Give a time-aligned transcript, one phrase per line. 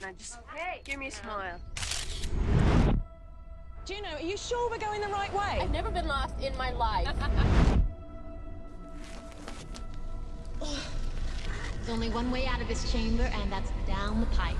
[0.00, 0.38] Now just
[0.84, 1.60] give me a smile.
[3.84, 5.58] Juno, are you sure we're going the right way?
[5.60, 7.06] I've never been lost in my life.
[10.60, 14.56] There's only one way out of this chamber, and that's down the pipe.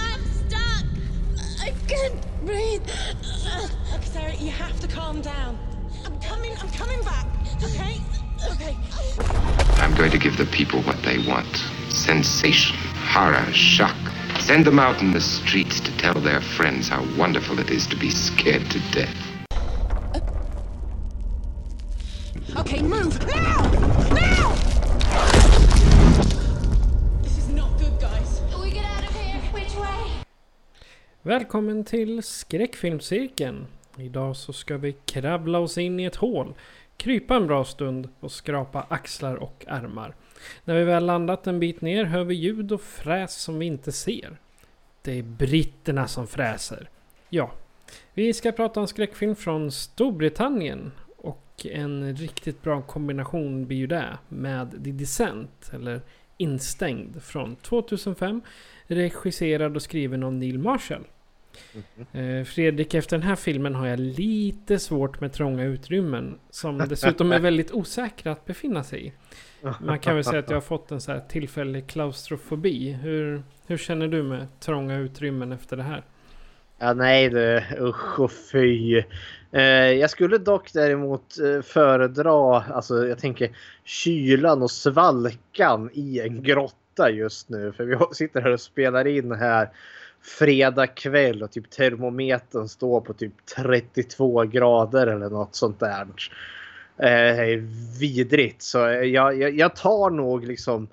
[0.00, 0.84] I'm stuck.
[1.60, 2.82] I can't breathe.
[3.94, 5.56] Okay, Sarah, you have to calm down.
[6.08, 7.26] I'm coming, I'm coming back,
[7.62, 8.00] okay?
[8.50, 8.74] Okay.
[9.76, 11.46] I'm going to give the people what they want
[11.90, 12.76] sensation,
[13.12, 13.94] horror, shock.
[14.40, 17.96] Send them out in the streets to tell their friends how wonderful it is to
[17.96, 19.14] be scared to death.
[22.56, 23.18] Okay, move!
[23.26, 23.62] Now!
[24.14, 24.54] Now!
[27.22, 28.40] This is not good, guys.
[28.58, 29.40] We get out of here.
[29.52, 30.24] Which way?
[31.22, 33.77] Välkommen till Skräckfilmscirkeln.
[34.00, 36.54] Idag så ska vi kravla oss in i ett hål,
[36.96, 40.14] krypa en bra stund och skrapa axlar och armar.
[40.64, 43.92] När vi väl landat en bit ner hör vi ljud och fräs som vi inte
[43.92, 44.36] ser.
[45.02, 46.90] Det är britterna som fräser.
[47.28, 47.52] Ja,
[48.14, 50.92] vi ska prata om skräckfilm från Storbritannien.
[51.16, 56.00] Och en riktigt bra kombination blir ju det med The Descent, eller
[56.36, 58.42] Instängd, från 2005.
[58.86, 61.04] Regisserad och skriven av Neil Marshall.
[62.12, 66.38] Eh, Fredrik, efter den här filmen har jag lite svårt med trånga utrymmen.
[66.50, 69.12] Som dessutom är väldigt osäkra att befinna sig i.
[69.80, 72.92] Man kan väl säga att jag har fått en så här tillfällig klaustrofobi.
[72.92, 76.04] Hur, hur känner du med trånga utrymmen efter det här?
[76.78, 79.02] Ja, nej du, usch och fy.
[79.52, 83.50] Eh, jag skulle dock däremot eh, föredra, alltså jag tänker
[83.84, 87.72] kylan och svalkan i en grotta just nu.
[87.72, 89.68] För vi sitter här och spelar in här
[90.22, 96.06] fredag kväll och typ termometern står på typ 32 grader eller något sånt där.
[96.98, 97.62] Eh,
[98.00, 98.62] vidrigt.
[98.62, 100.88] Så jag, jag, jag tar nog liksom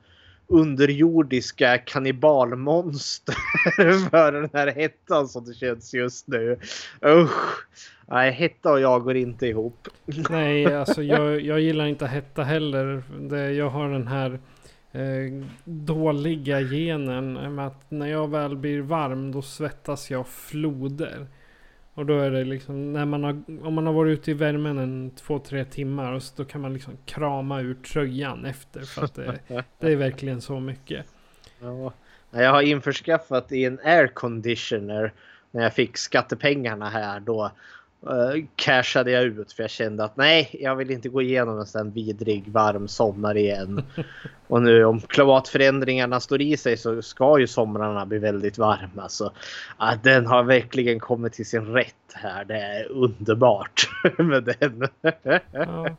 [0.47, 3.35] underjordiska kannibalmonster
[4.09, 6.59] för den här hettan som det känns just nu.
[7.05, 7.65] Usch!
[8.07, 9.87] Nej, hetta och jag går inte ihop.
[10.29, 13.03] Nej, alltså jag, jag gillar inte hetta heller.
[13.19, 14.39] Det, jag har den här
[15.63, 21.27] dåliga genen med att när jag väl blir varm då svettas jag floder.
[21.93, 24.77] Och då är det liksom, när man har, om man har varit ute i värmen
[24.77, 29.03] en två, tre timmar och så då kan man liksom krama ur tröjan efter för
[29.03, 29.39] att det,
[29.79, 31.05] det är verkligen så mycket.
[31.59, 31.93] Ja.
[32.31, 35.13] Jag har införskaffat i en air conditioner
[35.51, 37.51] när jag fick skattepengarna här då
[38.03, 41.65] uh, cashade jag ut för jag kände att nej, jag vill inte gå igenom en
[41.65, 43.83] sån vidrig varm sommar igen.
[44.47, 49.09] Och nu om klimatförändringarna står i sig så ska ju somrarna bli väldigt varma.
[49.09, 49.31] Så
[49.79, 52.45] ja, den har verkligen kommit till sin rätt här.
[52.45, 54.87] Det är underbart med den.
[55.51, 55.97] Ja.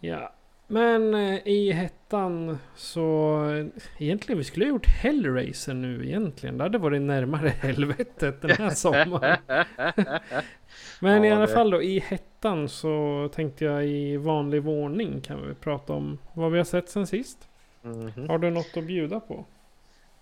[0.00, 0.32] ja.
[0.70, 3.38] Men eh, i hettan så
[3.98, 6.58] egentligen vi skulle ha gjort Hellraiser nu egentligen.
[6.58, 9.38] Det hade varit närmare helvetet den här sommaren.
[11.00, 15.20] Men i Ja, alla det- fall då i hettan så tänkte jag i vanlig ordning
[15.20, 17.38] kan vi prata om vad vi har sett sen sist.
[17.82, 18.28] Mhm.
[18.28, 19.44] Har du något att bjuda på?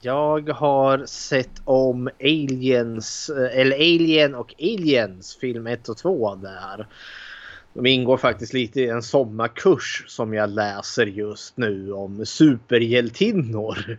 [0.00, 6.86] Jag har sett om Aliens, eh, eller Alien och Aliens film 1 och 2 där.
[7.76, 13.98] De ingår faktiskt lite i en sommarkurs som jag läser just nu om superhjältinnor.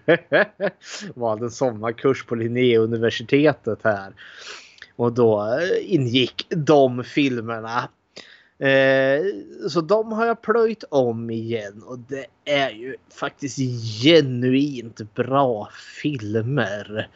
[1.19, 4.13] Valde en sommarkurs på Linnéuniversitetet här.
[4.95, 7.89] Och då eh, ingick de filmerna.
[8.59, 9.25] Eh,
[9.69, 13.57] så de har jag plöjt om igen och det är ju faktiskt
[14.03, 15.69] genuint bra
[16.01, 17.09] filmer.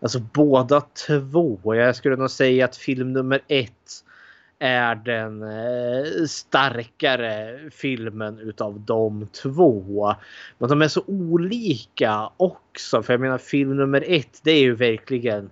[0.00, 1.74] Alltså båda två.
[1.74, 4.04] Jag skulle nog säga att film nummer ett
[4.58, 10.14] är den eh, starkare filmen utav de två.
[10.58, 13.02] Men de är så olika också.
[13.02, 15.50] För jag menar film nummer ett det är ju verkligen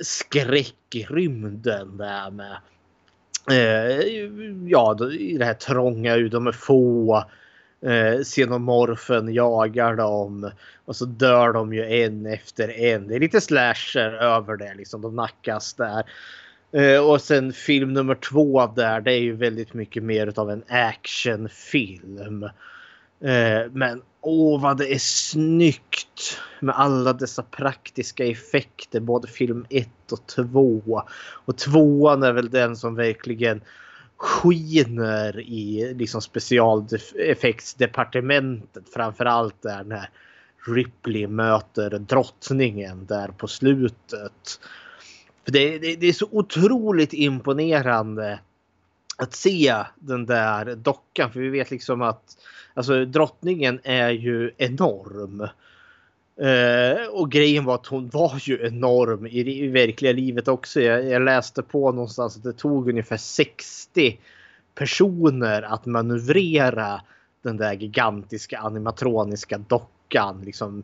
[0.00, 2.56] skräckrymden där med
[3.50, 4.06] eh,
[4.68, 7.24] ja, i det här trånga, de är få.
[7.84, 10.50] Eh, xenomorfen jagar dem
[10.84, 13.08] och så dör de ju en efter en.
[13.08, 15.02] Det är lite slasher över det liksom.
[15.02, 16.04] De nackas där.
[16.72, 20.64] Eh, och sen film nummer två där, det är ju väldigt mycket mer av en
[20.68, 22.42] actionfilm.
[23.20, 29.88] Eh, men åh vad det är snyggt med alla dessa praktiska effekter, både film 1
[30.12, 31.02] och 2.
[31.44, 33.60] Och tvåan är väl den som verkligen
[34.16, 38.84] skiner i liksom specialeffektsdepartementet.
[38.94, 40.08] Framförallt där när
[40.66, 44.60] Ripley möter drottningen där på slutet.
[45.44, 48.38] För det, det, det är så otroligt imponerande
[49.16, 51.32] att se den där dockan.
[51.32, 52.36] För vi vet liksom att
[52.74, 55.48] alltså, drottningen är ju enorm.
[56.42, 60.80] Uh, och grejen var att hon var ju enorm i, i verkliga livet också.
[60.80, 64.18] Jag, jag, läste på någonstans att det tog ungefär 60
[64.74, 67.00] personer att manövrera
[67.42, 70.42] den där gigantiska animatroniska dockan.
[70.44, 70.82] Liksom.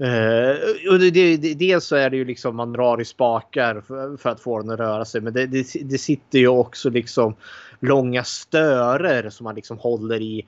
[0.00, 3.80] Uh, och det, det, det, dels så är det ju liksom man drar i spakar
[3.80, 5.20] för, för att få den att röra sig.
[5.20, 7.34] Men det, det, det sitter ju också liksom
[7.80, 10.46] långa störer som man liksom håller i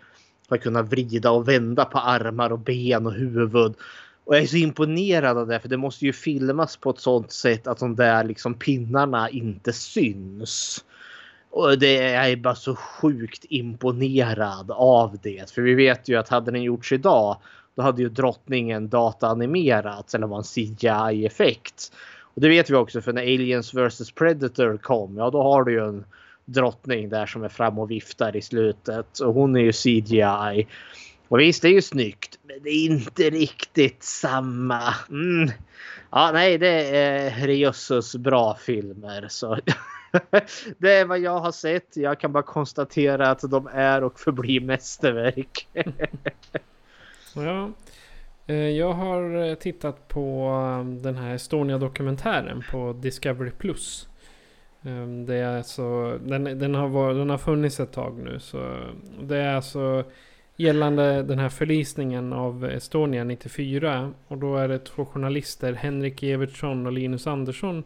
[0.49, 3.75] för att kunna vrida och vända på armar och ben och huvud.
[4.25, 7.33] Och jag är så imponerad av det för det måste ju filmas på ett sånt
[7.33, 10.85] sätt att de där liksom pinnarna inte syns.
[11.51, 15.51] Och det är bara så sjukt imponerad av det.
[15.51, 17.37] För vi vet ju att hade den gjorts idag
[17.79, 21.93] då hade ju drottningen dataanimerats eller var en CGI-effekt.
[22.21, 25.73] Och det vet vi också för när Aliens vs Predator kom, ja då har du
[25.73, 26.05] ju en
[26.45, 29.21] drottning där som är fram och viftar i slutet.
[29.21, 30.67] Och hon är ju CGI.
[31.29, 34.95] Och visst, det är ju snyggt, men det är inte riktigt samma.
[35.11, 35.51] Mm.
[36.11, 39.27] Ja, nej, det är jösses bra filmer.
[39.29, 39.59] Så
[40.79, 41.97] det är vad jag har sett.
[41.97, 45.69] Jag kan bara konstatera att de är och förblir mästerverk.
[47.35, 47.71] ja,
[48.47, 50.49] eh, jag har eh, tittat på
[50.81, 54.09] eh, den här Estonia-dokumentären på Discovery Plus.
[54.83, 58.41] Ehm, det är alltså, den, den, har varit, den har funnits ett tag nu.
[58.41, 58.79] Så
[59.23, 60.05] det är alltså
[60.57, 64.13] gällande den här förlisningen av Estonia 94.
[64.29, 67.85] Och då är det två journalister, Henrik Evertsson och Linus Andersson,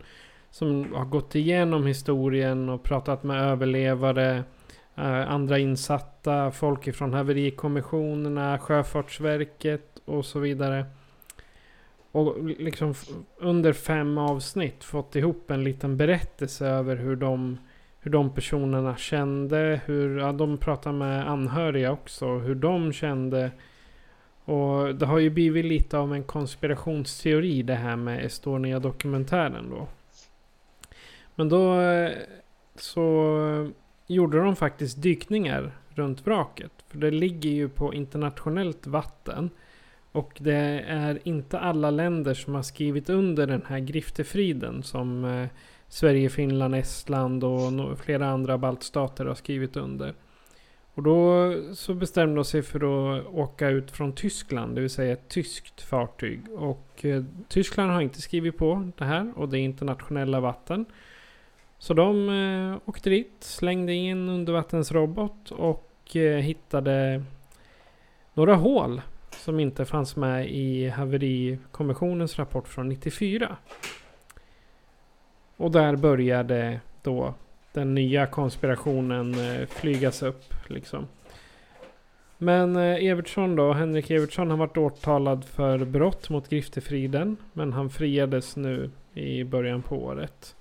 [0.50, 4.44] som har gått igenom historien och pratat med överlevare,
[4.96, 10.86] Eh, andra insatta, folk ifrån haverikommissionerna, Sjöfartsverket och så vidare.
[12.12, 12.94] Och liksom
[13.38, 17.58] under fem avsnitt fått ihop en liten berättelse över hur de
[18.02, 19.80] hur de personerna kände.
[19.84, 22.38] Hur, ja, de pratade med anhöriga också.
[22.38, 23.50] Hur de kände.
[24.44, 29.88] Och det har ju blivit lite av en konspirationsteori det här med Estonia-dokumentären då.
[31.34, 32.12] Men då eh,
[32.74, 33.70] så
[34.06, 36.72] gjorde de faktiskt dykningar runt vraket.
[36.88, 39.50] För det ligger ju på internationellt vatten.
[40.12, 45.48] Och det är inte alla länder som har skrivit under den här griftefriden som eh,
[45.88, 50.14] Sverige, Finland, Estland och flera andra baltstater har skrivit under.
[50.94, 55.12] Och då så bestämde de sig för att åka ut från Tyskland, det vill säga
[55.12, 56.40] ett tyskt fartyg.
[56.52, 60.84] Och eh, Tyskland har inte skrivit på det här och det är internationella vatten.
[61.82, 67.24] Så de eh, åkte dit, slängde in undervattensrobot och eh, hittade
[68.34, 73.56] några hål som inte fanns med i haverikommissionens rapport från 94.
[75.56, 77.34] Och där började då
[77.72, 80.54] den nya konspirationen eh, flygas upp.
[80.66, 81.06] Liksom.
[82.38, 87.36] Men eh, Evertsson då, Henrik Evertsson har varit åtalad för brott mot griftefriden.
[87.52, 90.54] Men han friades nu i början på året.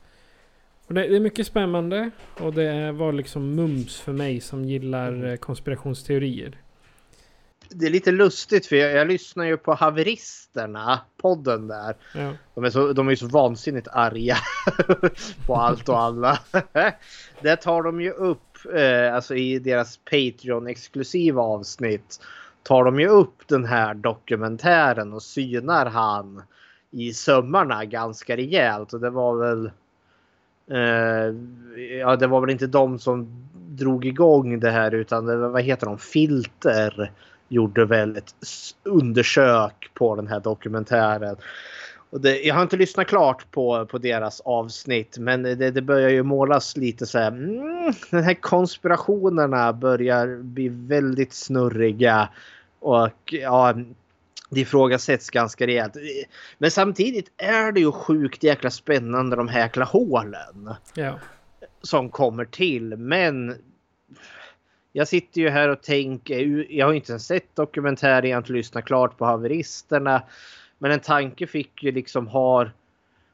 [0.88, 5.32] Och det, det, är mycket spännande och det var liksom mums för mig som gillar
[5.32, 6.58] eh, konspirationsteorier
[7.74, 11.96] det är lite lustigt för jag, jag, lyssnar ju på haveristerna, podden där.
[12.16, 12.34] Ja.
[12.56, 14.38] De, är så, de är så vansinnigt arga
[15.46, 16.40] på allt och alla.
[17.42, 22.20] Där tar de ju upp, eh, alltså i deras Patreon-exklusiva avsnitt,
[22.64, 26.44] tar de ju upp den här dokumentären och synar han
[26.92, 28.94] i sömmarna ganska rejält.
[28.94, 29.72] Och det var väl
[30.72, 31.36] Eh,
[32.00, 35.88] ja, det var väl inte de som drog igång det här utan det vad heter
[35.88, 37.12] de, Filter
[37.48, 38.36] gjorde väl ett
[38.84, 41.36] undersök på den här dokumentären.
[42.10, 46.10] Och det, jag har inte lyssnat klart på, på deras avsnitt men det, det börjar
[46.10, 47.28] ju målas lite så här.
[47.28, 52.30] Mm, den här konspirationerna börjar bli väldigt snurriga.
[52.80, 53.76] Och ja,
[54.52, 55.94] det ifrågasätts ganska rejält.
[56.58, 60.74] Men samtidigt är det ju sjukt jäkla spännande de här hålen.
[60.94, 61.20] Ja.
[61.82, 62.98] Som kommer till.
[62.98, 63.56] Men
[64.92, 66.66] jag sitter ju här och tänker.
[66.72, 70.22] Jag har inte ens sett dokumentären, jag har inte lyssnat klart på haveristerna.
[70.78, 72.72] Men en tanke fick ju liksom har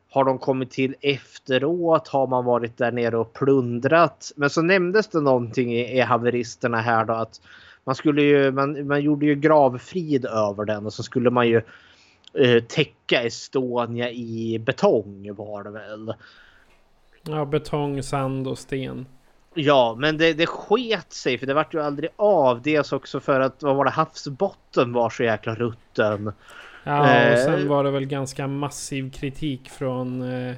[0.09, 2.07] har de kommit till efteråt?
[2.07, 4.31] Har man varit där nere och plundrat?
[4.35, 7.41] Men så nämndes det någonting i, i haveristerna här då att
[7.87, 11.61] man skulle ju, man, man gjorde ju gravfrid över den och så skulle man ju
[12.33, 16.13] eh, täcka Estonia i betong var det väl.
[17.23, 19.05] Ja, betong, sand och sten.
[19.53, 22.61] Ja, men det, det sket sig för det vart ju aldrig av.
[22.61, 26.31] Dels också för att vad var det, havsbotten var så jäkla rutten.
[26.83, 30.55] Ja, och eh, sen var det väl ganska massiv kritik från eh,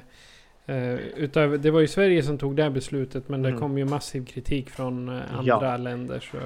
[0.66, 3.52] eh, utöver, det var ju Sverige som tog det här beslutet men mm.
[3.52, 5.76] det kom ju massiv kritik från eh, andra ja.
[5.76, 6.20] länder.
[6.20, 6.38] Så.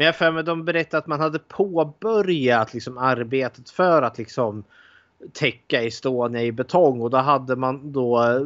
[0.00, 4.64] Men jag för mig de berättade att man hade påbörjat liksom arbetet för att liksom
[5.32, 8.40] täcka Estonia i betong och då hade man då eh,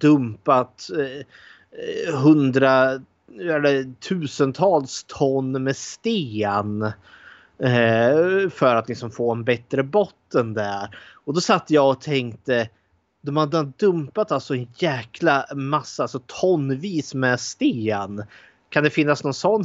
[0.00, 3.00] dumpat eh, hundra
[3.40, 6.92] eller tusentals ton med sten
[7.58, 10.98] Eh, för att liksom få en bättre botten där.
[11.24, 12.68] Och då satt jag och tänkte
[13.20, 18.24] de hade dumpat alltså en jäkla massa, alltså tonvis med sten.
[18.68, 19.64] Kan det finnas någon sån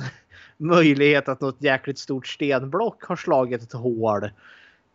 [0.62, 4.30] möjlighet att något jäkligt stort stenblock har slagit ett hål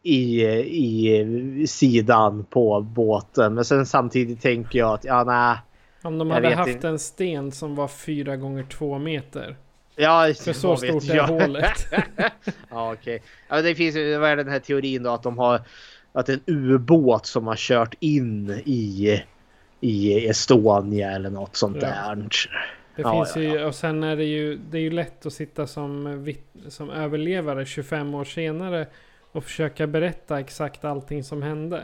[0.03, 3.55] i, i sidan på båten?
[3.55, 5.57] Men sen samtidigt tänker jag att ja, nej.
[6.03, 6.89] Om de hade haft inte.
[6.89, 9.57] en sten som var fyra gånger två meter.
[9.97, 11.87] Ja, För så stort är hålet.
[12.71, 13.17] ja, okej.
[13.17, 13.29] Okay.
[13.49, 15.11] Ja, det finns ju, vad är den här teorin då?
[15.11, 15.61] Att de har,
[16.13, 19.23] att en ubåt som har kört in i,
[19.81, 21.89] i Estonia eller något sånt ja.
[21.89, 22.29] där.
[22.97, 25.67] Det ja, finns ju, och sen är det ju, det är ju lätt att sitta
[25.67, 26.25] som,
[26.69, 28.87] som överlevare 25 år senare
[29.33, 31.83] och försöka berätta exakt allting som hände.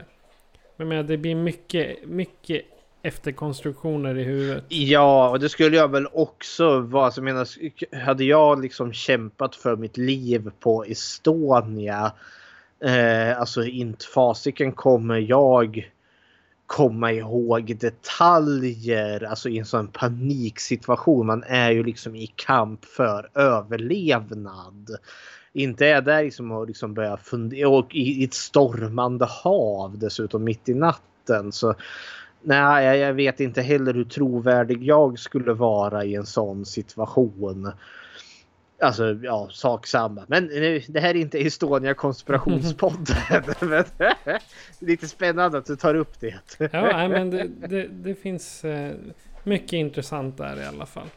[0.77, 2.63] Men det blir mycket, mycket
[3.03, 4.65] efterkonstruktioner i huvudet.
[4.69, 7.05] Ja, och det skulle jag väl också vara.
[7.05, 7.49] Alltså, menar,
[8.05, 12.13] hade jag liksom kämpat för mitt liv på Estonia.
[12.85, 15.93] Eh, alltså inte fasiken kommer jag
[16.73, 19.25] komma ihåg detaljer.
[19.25, 21.27] Alltså i en sån paniksituation.
[21.27, 24.97] Man är ju liksom i kamp för överlevnad.
[25.53, 27.69] Inte är där liksom och liksom börja fundera.
[27.69, 31.53] Och i ett stormande hav dessutom mitt i natten.
[31.53, 31.75] Så
[32.43, 37.73] Nej, jag vet inte heller hur trovärdig jag skulle vara i en sån situation.
[38.83, 40.25] Alltså, ja, sak samma.
[40.29, 40.49] Men
[40.89, 43.17] det här är inte Estonia konspirationspodden.
[44.79, 46.41] lite spännande att du tar upp det.
[46.73, 48.93] ja, men det, det, det finns eh,
[49.43, 51.09] mycket intressant där i alla fall.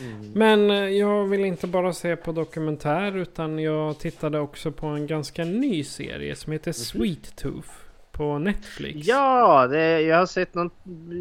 [0.00, 0.32] Mm.
[0.32, 5.06] Men eh, jag vill inte bara se på dokumentär utan jag tittade också på en
[5.06, 6.74] ganska ny serie som heter mhm.
[6.74, 7.70] Sweet Tooth
[8.12, 9.08] på Netflix.
[9.08, 10.70] Ja, det, jag har sett någon,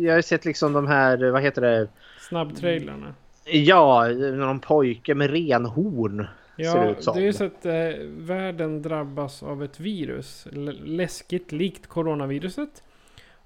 [0.02, 1.88] Jag har sett liksom de här, vad heter det?
[2.20, 3.14] Snabbtrailerna.
[3.52, 6.28] Ja, någon pojke med renhorn.
[6.56, 7.16] Ja, ser ut som.
[7.16, 7.74] det är ju så att eh,
[8.08, 10.48] världen drabbas av ett virus.
[10.84, 12.84] Läskigt likt coronaviruset.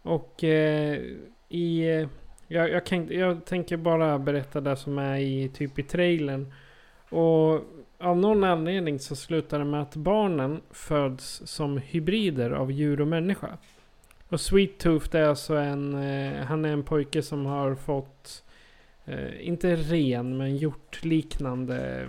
[0.01, 0.99] Och eh,
[1.49, 2.07] i...
[2.47, 6.53] Jag, jag, kan, jag tänker bara berätta det som är i typ i trailern.
[7.09, 7.61] Och
[7.99, 13.07] av någon anledning så slutar det med att barnen föds som hybrider av djur och
[13.07, 13.57] människa.
[14.29, 18.43] Och Sweet Tooth är alltså en, eh, han är en pojke som har fått,
[19.11, 22.07] eh, inte ren men hjortliknande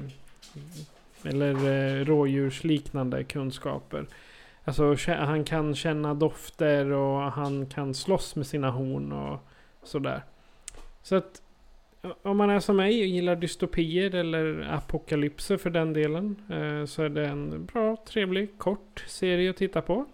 [1.24, 4.06] eller eh, rådjursliknande kunskaper.
[4.64, 9.38] Alltså han kan känna dofter och han kan slåss med sina horn och
[9.82, 10.22] sådär.
[11.02, 11.42] Så att
[12.22, 16.36] om man är som mig och gillar dystopier eller apokalypser för den delen.
[16.50, 20.06] Eh, så är det en bra, trevlig, kort serie att titta på.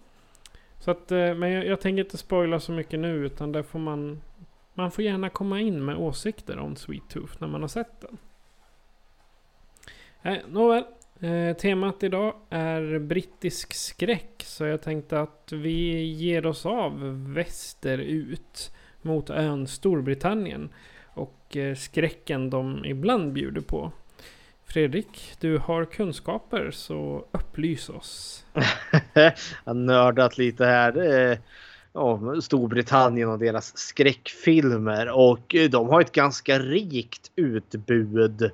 [0.79, 3.79] Så att, eh, men jag, jag, tänker inte spoila så mycket nu utan där får
[3.79, 4.21] man
[4.79, 8.17] man får gärna komma in med åsikter om Sweet Tooth när man har sett den.
[10.21, 10.83] Eh, nåväl.
[11.19, 14.43] Eh, temat idag är brittisk skräck.
[14.45, 20.69] Så jag tänkte att vi ger oss av västerut mot ön Storbritannien
[21.05, 23.91] och eh, skräcken de ibland bjuder på.
[24.65, 28.45] Fredrik, du har kunskaper så upplys oss.
[29.13, 29.33] Jag
[29.65, 31.37] har nördat lite här eh,
[31.99, 38.51] om Storbritannien och deras skräckfilmer och eh, de har ett ganska rikt utbud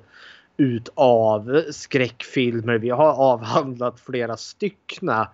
[0.56, 2.78] utav skräckfilmer.
[2.78, 5.28] Vi har avhandlat flera styckna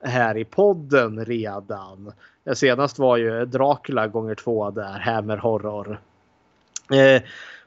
[0.00, 2.12] här i podden redan.
[2.54, 6.00] Senast var ju Dracula gånger två där, Hammer Horror.
[6.92, 7.22] Eh,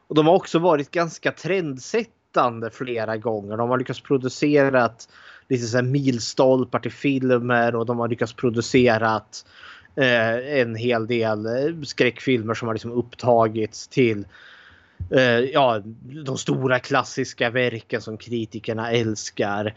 [0.08, 3.58] och de har också varit ganska trendsättande flera gånger.
[3.58, 4.90] De har lyckats producera
[5.48, 9.22] lite så här milstolpar till filmer och de har lyckats producera
[9.98, 14.26] eh, en hel del eh, skräckfilmer som har liksom upptagits till
[15.12, 15.82] eh, ja,
[16.26, 19.76] de stora klassiska verken som kritikerna älskar.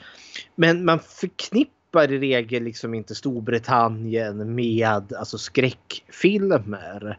[0.54, 7.18] Men man förknippar i regel liksom inte Storbritannien med alltså skräckfilmer.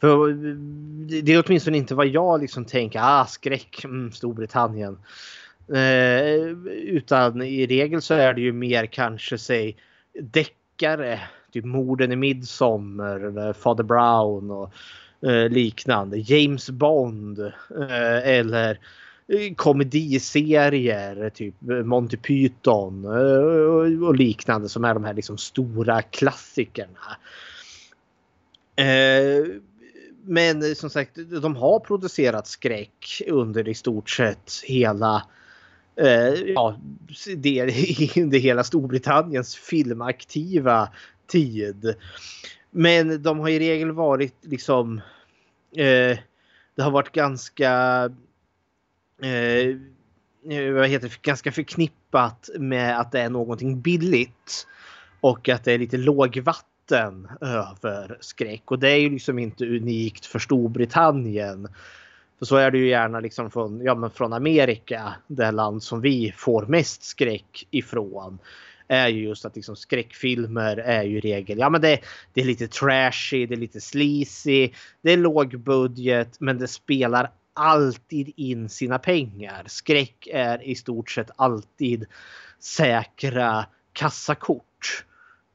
[0.00, 0.34] För eh,
[1.22, 3.00] det är åtminstone inte vad jag liksom tänker.
[3.02, 4.98] Ah, skräck, mm, Storbritannien.
[5.68, 6.34] Eh,
[6.72, 9.76] utan i regel så är det ju mer kanske säg
[10.20, 11.20] deckare.
[11.54, 14.72] Typ morden i Midsommar eller Father Brown och
[15.30, 16.18] eh, liknande.
[16.18, 18.78] James Bond eh, eller
[19.28, 26.02] eh, komediserier typ eh, Monty Python eh, och liknande som är de här liksom stora
[26.02, 27.16] klassikerna.
[30.22, 35.22] Men som sagt, de har producerat skräck under i stort sett hela
[36.54, 36.76] ja,
[37.36, 37.62] det,
[38.16, 40.88] under hela Storbritanniens filmaktiva
[41.26, 41.94] tid.
[42.70, 45.00] Men de har i regel varit liksom
[45.76, 46.18] eh,
[46.74, 47.70] det har varit ganska
[49.22, 49.76] eh,
[50.72, 54.66] vad heter det, ganska förknippat med att det är någonting billigt.
[55.20, 58.62] Och att det är lite lågvatten över skräck.
[58.64, 61.68] Och det är ju liksom inte unikt för Storbritannien.
[62.38, 66.00] För så är det ju gärna liksom från, ja, men från Amerika, det land som
[66.00, 68.38] vi får mest skräck ifrån
[68.88, 72.00] är ju just att liksom skräckfilmer är ju i regel, ja men det,
[72.32, 74.70] det är lite trashy, det är lite sleazy,
[75.02, 79.64] det är låg budget men det spelar alltid in sina pengar.
[79.66, 82.06] Skräck är i stort sett alltid
[82.58, 85.04] säkra kassakort.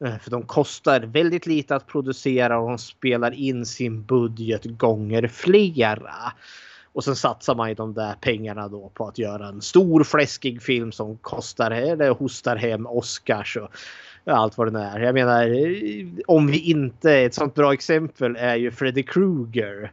[0.05, 5.27] Eh, för de kostar väldigt lite att producera och de spelar in sin budget gånger
[5.27, 6.33] flera.
[6.93, 10.61] Och sen satsar man ju de där pengarna då på att göra en stor fläskig
[10.61, 13.71] film som kostar eller hostar hem Oscars och
[14.25, 14.99] allt vad det är.
[14.99, 19.91] Jag menar eh, om vi inte, ett sånt bra exempel är ju Freddy Krueger.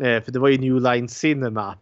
[0.00, 1.74] Eh, för det var ju New Line Cinema.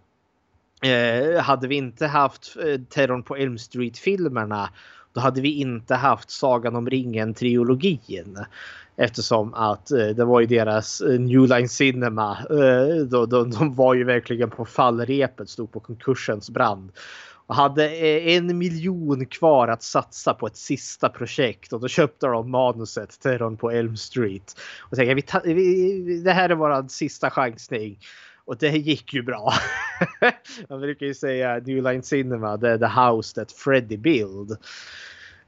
[0.82, 2.56] Eh, hade vi inte haft
[2.88, 4.68] Terrorn på Elm Street-filmerna
[5.16, 8.44] då hade vi inte haft Sagan om ringen-trilogin.
[8.96, 12.38] Eftersom att eh, det var ju deras eh, New Line Cinema.
[12.50, 16.92] Eh, då, då, de var ju verkligen på fallrepet, stod på konkursens brand.
[17.46, 22.26] Och hade eh, en miljon kvar att satsa på ett sista projekt och då köpte
[22.26, 24.60] de manuset Terrorn på Elm Street.
[24.80, 27.98] Och tänkte, vi, ta, vi det här är vår sista chansning.
[28.44, 29.52] Och det gick ju bra.
[30.68, 34.50] Man brukar ju säga New Line Cinema, det är the house that Freddy build.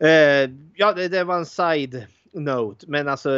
[0.02, 2.06] Uh, ja, det, det, var en side
[2.38, 2.86] note.
[2.88, 3.30] Men alltså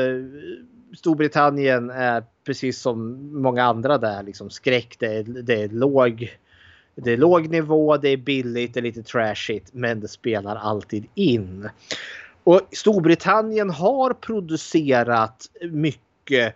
[0.96, 4.96] Storbritannien är precis som många andra där liksom skräck.
[4.98, 6.36] Det är, det är låg.
[6.94, 11.06] Det är låg nivå, det är billigt, det är lite trashigt men det spelar alltid
[11.14, 11.68] in.
[12.44, 16.54] Och Storbritannien har producerat mycket.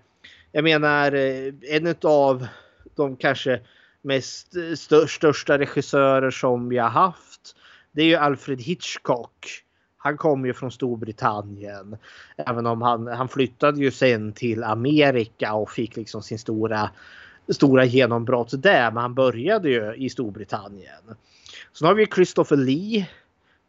[0.53, 2.47] Jag menar eh, en av
[2.95, 3.61] de kanske
[4.03, 7.57] mest eh, största regissörer som vi har haft.
[7.93, 9.64] Det är ju Alfred Hitchcock
[10.05, 11.97] han kom ju från Storbritannien.
[12.37, 16.91] Även om han, han flyttade ju sen till Amerika och fick liksom sin stora,
[17.49, 18.91] stora genombrott där.
[18.91, 21.03] Men han började ju i Storbritannien.
[21.73, 23.09] Sen har vi Christopher Lee.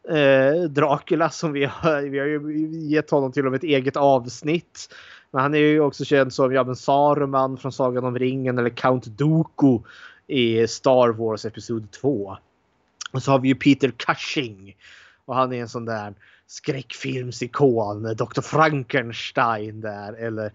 [0.10, 3.98] Eh, Dracula som vi har, vi har ju gett honom till och med ett eget
[3.98, 4.94] avsnitt.
[5.32, 8.70] Men han är ju också känd som ja, men Saruman från Sagan om ringen eller
[8.70, 9.80] Count Dooku
[10.28, 12.38] i Star Wars Episod 2.
[13.12, 14.76] Och så har vi ju Peter Cushing
[15.26, 16.14] och han är en sån där
[16.48, 18.04] skräckfilmsikon.
[18.04, 18.42] Dr.
[18.42, 20.14] Frankenstein där.
[20.14, 20.46] Eller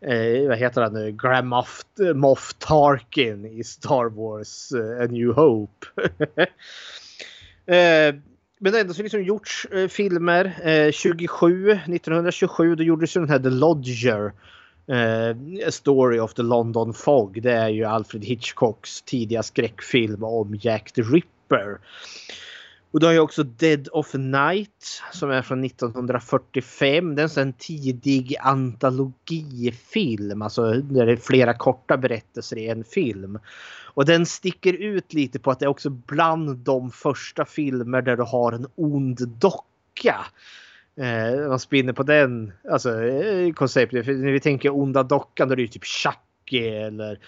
[0.00, 1.12] eh, vad heter han nu?
[1.12, 5.86] Grand Moff, Moff Tarkin i Star Wars uh, A New Hope.
[7.66, 8.14] eh,
[8.60, 10.68] men det har ändå liksom gjorts eh, filmer.
[10.68, 14.32] Eh, 27, 1927 då gjordes ju den här The Lodger.
[14.90, 15.36] Uh,
[15.66, 17.42] A Story of the London Fog.
[17.42, 21.78] Det är ju Alfred Hitchcocks tidiga skräckfilm om Jack the Ripper.
[22.90, 27.14] Och då har jag också Dead of Night som är från 1945.
[27.14, 30.42] Det är en tidig antologifilm.
[30.42, 33.38] Alltså där det är flera korta berättelser i en film.
[33.94, 38.16] Och den sticker ut lite på att det är också bland de första filmer där
[38.16, 40.26] du har en ond docka.
[40.96, 44.04] Eh, man spinner på den alltså, eh, konceptet.
[44.04, 47.18] För när vi tänker onda dockan då är det ju typ Chucky eller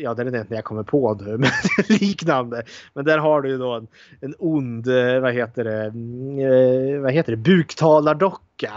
[0.00, 1.50] ja det är den enda jag kommer på nu, men
[1.88, 2.62] liknande.
[2.94, 3.86] Men där har du ju då en,
[4.20, 8.72] en ond, eh, vad heter det, mm, eh, vad heter det, buktalardocka.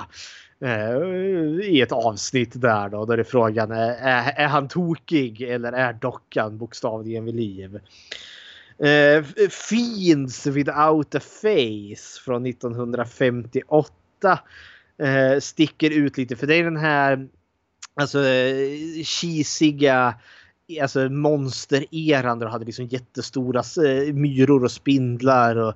[0.61, 0.97] Eh,
[1.61, 6.57] I ett avsnitt där då, där är frågan är, är han tokig eller är dockan
[6.57, 7.79] bokstavligen vid liv?
[8.83, 14.39] Uh, Fiends without a face från 1958
[15.03, 17.27] uh, sticker ut lite för det är den här
[17.95, 18.23] alltså
[19.03, 20.15] cheesiga
[20.81, 25.73] alltså monstereran där de hade liksom jättestora eh, myror och spindlar och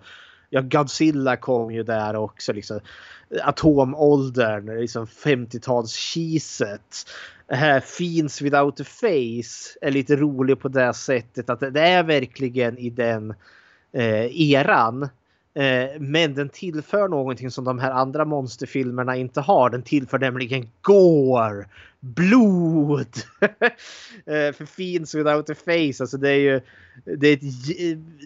[0.50, 2.80] ja, Godzilla kom ju där också liksom.
[3.44, 7.08] Atomåldern, liksom 50-talskiset.
[7.48, 12.78] Här Fiends without a face är lite rolig på det sättet att det är verkligen
[12.78, 13.34] i den
[13.94, 15.10] eh, eran.
[15.60, 19.70] Eh, men den tillför någonting som de här andra monsterfilmerna inte har.
[19.70, 21.66] Den tillför nämligen gore,
[22.00, 23.08] blod.
[24.26, 26.62] eh, för Fiends without a face, alltså det är ju
[27.06, 27.42] det är, ett,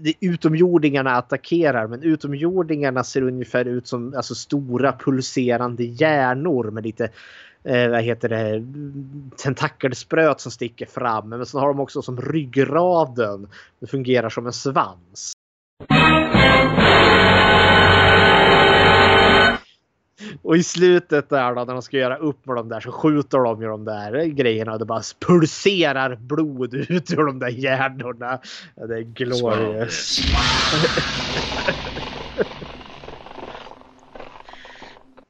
[0.03, 6.83] det är utomjordingarna attackerar men utomjordingarna ser ungefär ut som alltså, stora pulserande hjärnor med
[6.83, 7.09] lite
[7.63, 8.63] eh, vad heter det,
[9.37, 11.29] tentakelspröt som sticker fram.
[11.29, 13.47] Men så har de också som ryggraden.
[13.79, 15.33] Det fungerar som en svans.
[20.43, 23.37] Och i slutet där då när de ska göra upp med de där så skjuter
[23.37, 28.39] de ju de där grejerna och det bara pulserar blod ut ur de där hjärnorna.
[28.75, 30.21] Det är glorious.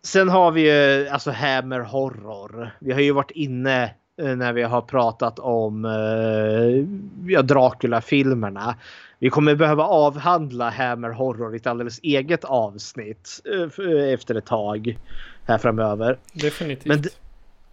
[0.05, 2.71] Sen har vi ju alltså Hammer Horror.
[2.79, 3.83] Vi har ju varit inne
[4.21, 6.85] eh, när vi har pratat om eh,
[7.33, 8.75] ja, Dracula-filmerna.
[9.23, 13.41] Vi kommer behöva avhandla Hammer Horror i ett alldeles eget avsnitt
[13.79, 14.97] uh, efter ett tag
[15.45, 16.19] här framöver.
[16.33, 16.85] Definitivt.
[16.85, 17.03] Men,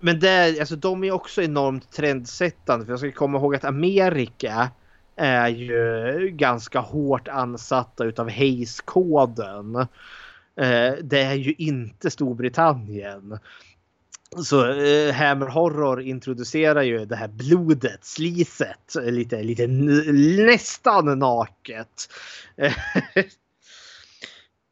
[0.00, 2.84] men det, alltså, de är också enormt trendsättande.
[2.84, 4.70] För jag ska komma ihåg att Amerika
[5.16, 9.86] är ju ganska hårt ansatta utav Hayes-koden.
[11.02, 13.38] Det är ju inte Storbritannien.
[14.36, 22.08] Så eh, Hammer Horror introducerar ju det här blodet, sliset, lite, lite nästan naket.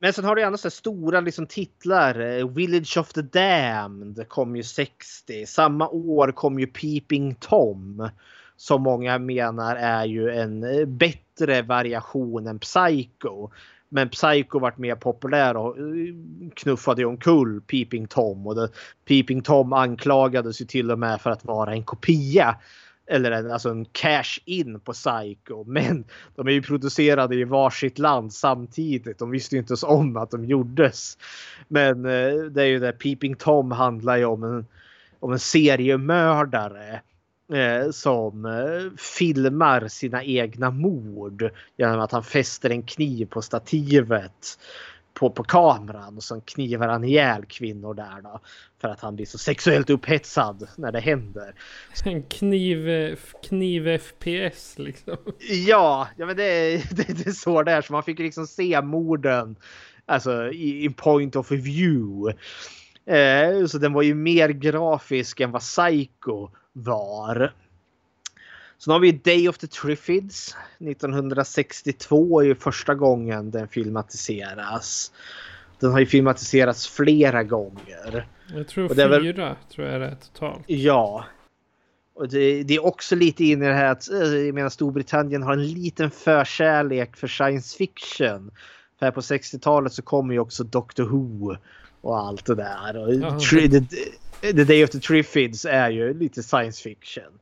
[0.01, 2.21] Men sen har du andra så stora liksom, titlar.
[2.21, 5.47] Eh, Village of the Damned kom ju 60.
[5.47, 8.09] Samma år kom ju Peeping Tom.
[8.57, 13.51] Som många menar är ju en eh, bättre variation än Psycho.
[13.89, 15.85] Men Psycho vart mer populär och eh,
[16.55, 18.47] knuffade omkull Peeping Tom.
[18.47, 18.69] Och det,
[19.09, 22.57] Peeping Tom anklagades ju till och med för att vara en kopia.
[23.11, 25.65] Eller en, alltså en cash-in på Psycho.
[25.67, 26.05] Men
[26.37, 29.19] de är ju producerade i varsitt land samtidigt.
[29.19, 31.19] De visste ju inte ens om att de gjordes.
[31.69, 32.93] Men eh, det är ju det.
[32.93, 34.67] Peeping Tom handlar ju om en,
[35.21, 37.01] om en seriemördare
[37.93, 44.59] som eh, filmar sina egna mord genom att han fäster en kniv på stativet
[45.15, 48.41] på, på kameran och så knivar han ihjäl kvinnor där då.
[48.81, 51.55] För att han blir så sexuellt upphetsad när det händer.
[52.05, 53.17] En kniv,
[53.49, 55.17] kniv FPS liksom.
[55.67, 57.83] Ja, ja men det, det, det är så det är.
[57.83, 59.57] Så man fick liksom se morden
[60.07, 62.39] alltså i, i point of view.
[63.09, 67.53] Eh, så den var ju mer grafisk än vad Psycho var.
[68.79, 70.57] Sen har vi Day of the Triffids.
[70.79, 75.13] 1962 är ju första gången den filmatiseras.
[75.81, 78.27] Den har ju filmatiserats flera gånger.
[78.55, 79.35] Jag tror fyra väl...
[79.75, 80.65] tror jag är totalt.
[80.67, 81.25] Ja.
[82.15, 85.43] Och det, det, är också lite in i det här att eh, jag menar, Storbritannien
[85.43, 88.51] har en liten förkärlek för science fiction.
[88.99, 91.57] För här på 60-talet så kommer ju också Doctor Who
[92.01, 92.97] och allt det där.
[92.97, 93.39] Och ja,
[94.41, 97.39] The Day of the Triffids är ju lite science fiction.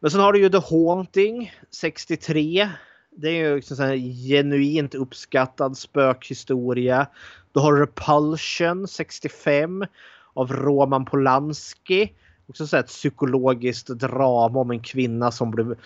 [0.00, 2.68] Men sen har du ju The Haunting 63.
[3.16, 7.06] Det är ju liksom en genuint uppskattad spökhistoria.
[7.52, 9.84] Du har Repulsion 65
[10.34, 12.12] av Roman Polanski.
[12.46, 15.76] Också så ett psykologiskt drama om en kvinna som blev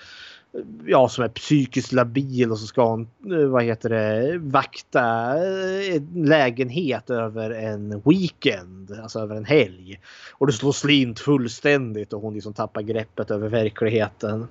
[0.87, 5.97] ja, som är psykiskt labil och så ska hon eh, vad heter det, vakta eh,
[5.97, 10.01] en lägenhet över en weekend, alltså över en helg.
[10.33, 14.49] Och det slår slint fullständigt och hon liksom tappar greppet över verkligheten.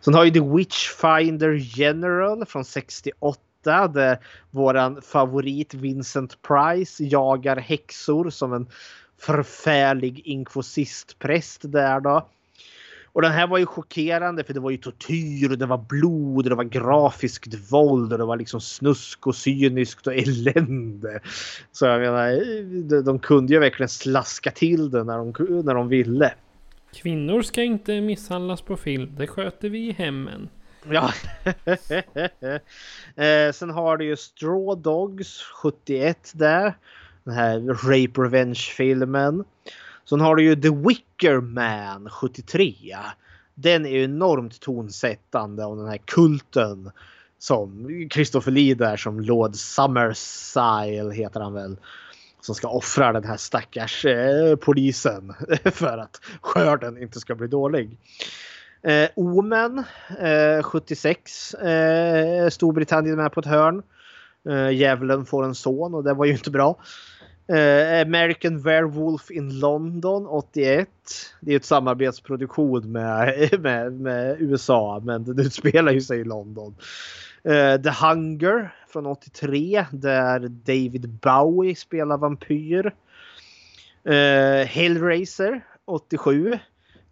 [0.00, 4.18] Sen har ju The Witchfinder General från 68 där
[4.50, 8.66] våran favorit Vincent Price jagar häxor som en
[9.18, 12.28] förfärlig inkvisistpräst där då.
[13.12, 16.46] Och den här var ju chockerande för det var ju tortyr och det var blod
[16.46, 21.20] och det var grafiskt våld och det var liksom snusk och cyniskt och elände.
[21.72, 25.32] Så jag menar, de kunde ju verkligen slaska till det när de,
[25.64, 26.32] när de ville.
[26.92, 30.48] Kvinnor ska inte misshandlas på film, det sköter vi i hemmen.
[30.88, 31.12] Ja.
[33.24, 36.74] eh, sen har du ju Straw Dogs 71 där.
[37.24, 39.44] Den här Rape Revenge-filmen.
[40.08, 42.74] Sen har du ju The Wicker Man 73.
[43.54, 46.90] Den är ju enormt tonsättande och den här kulten
[47.38, 51.76] som Christopher Lee där som Lord Summersile heter han väl.
[52.40, 55.34] Som ska offra den här stackars eh, polisen
[55.64, 57.98] för att skörden inte ska bli dålig.
[58.82, 59.84] Eh, Omen
[60.18, 61.54] eh, 76.
[61.54, 63.82] Eh, Storbritannien med på ett hörn.
[64.48, 66.78] Eh, Djävulen får en son och det var ju inte bra.
[67.50, 70.88] Eh, American Werewolf in London 81.
[71.40, 76.74] Det är ett samarbetsproduktion med, med, med USA men den utspelar ju sig i London.
[77.48, 82.94] Uh, The Hunger från 83 där David Bowie spelar vampyr.
[84.08, 86.52] Uh, Hellraiser 87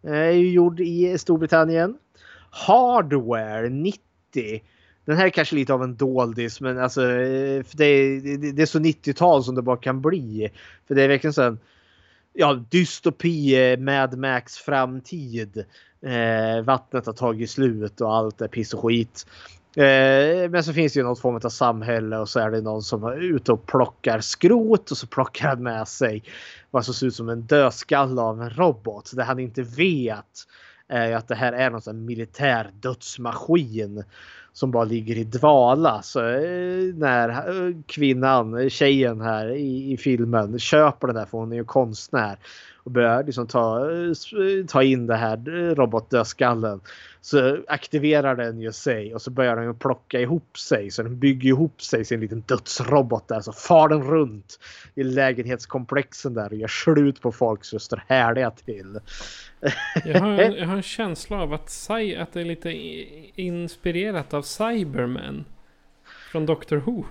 [0.02, 1.98] eh, är ju gjord i Storbritannien.
[2.50, 4.62] Hardware 90
[5.08, 8.66] den här är kanske lite av en doldis men alltså eh, det är, det är
[8.66, 10.50] så 90-tal som det bara kan bli.
[10.88, 11.58] För det är verkligen så en
[12.32, 15.64] ja, dystopi, eh, Mad Max framtid.
[16.02, 19.26] Eh, vattnet har tagit slut och allt är piss och skit.
[19.76, 22.82] Eh, men så finns det ju något form av samhälle och så är det någon
[22.82, 26.22] som är ute och plockar skrot och så plockar han med sig
[26.70, 29.10] vad som ser ut som en dödskalle av en robot.
[29.14, 30.46] Det han inte vet
[30.88, 34.04] är ju att det här är någon sån militär dödsmaskin
[34.52, 36.02] som bara ligger i dvala.
[36.02, 41.52] Så eh, när eh, kvinnan, tjejen här i, i filmen köper den där för hon
[41.52, 42.38] är ju konstnär
[42.88, 45.36] och börjar liksom ta, eh, ta in det här
[45.74, 46.80] robotdödskallen
[47.20, 50.90] så aktiverar den ju sig och så börjar den plocka ihop sig.
[50.90, 53.40] Så den bygger ihop sig sin liten dödsrobot där.
[53.40, 54.58] Så far den runt
[54.94, 59.00] i lägenhetskomplexen där och gör slut på folk så det står härliga till.
[60.04, 62.72] Jag har, jag har en känsla av att, Cy, att det är lite
[63.42, 65.44] inspirerat av Cyberman.
[66.32, 67.04] Från Doctor Who.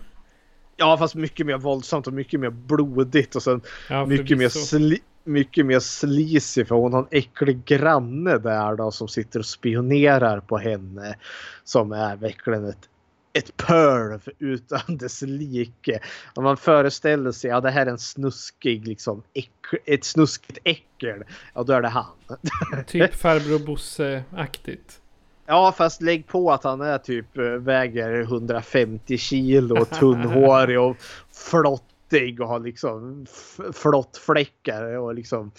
[0.77, 4.99] Ja fast mycket mer våldsamt och mycket mer blodigt och sen ja, mycket mer sli
[5.27, 10.39] mycket mer sleazy för hon har en äcklig granne där då som sitter och spionerar
[10.39, 11.15] på henne.
[11.63, 12.89] Som är verkligen ett,
[13.33, 15.99] ett perv utan dess like.
[16.33, 19.49] Om man föreställer sig att ja, det här är en snuskig, liksom, äck,
[19.85, 21.23] ett snuskigt äckel.
[21.53, 22.05] Ja, då är det han.
[22.87, 25.01] typ farbror Bosse-aktigt.
[25.49, 30.97] Ja, fast lägg på att han är typ väger 150 kilo, tunnhårig och
[31.31, 33.25] flott svettig och har liksom
[33.73, 35.51] flottfläckar och liksom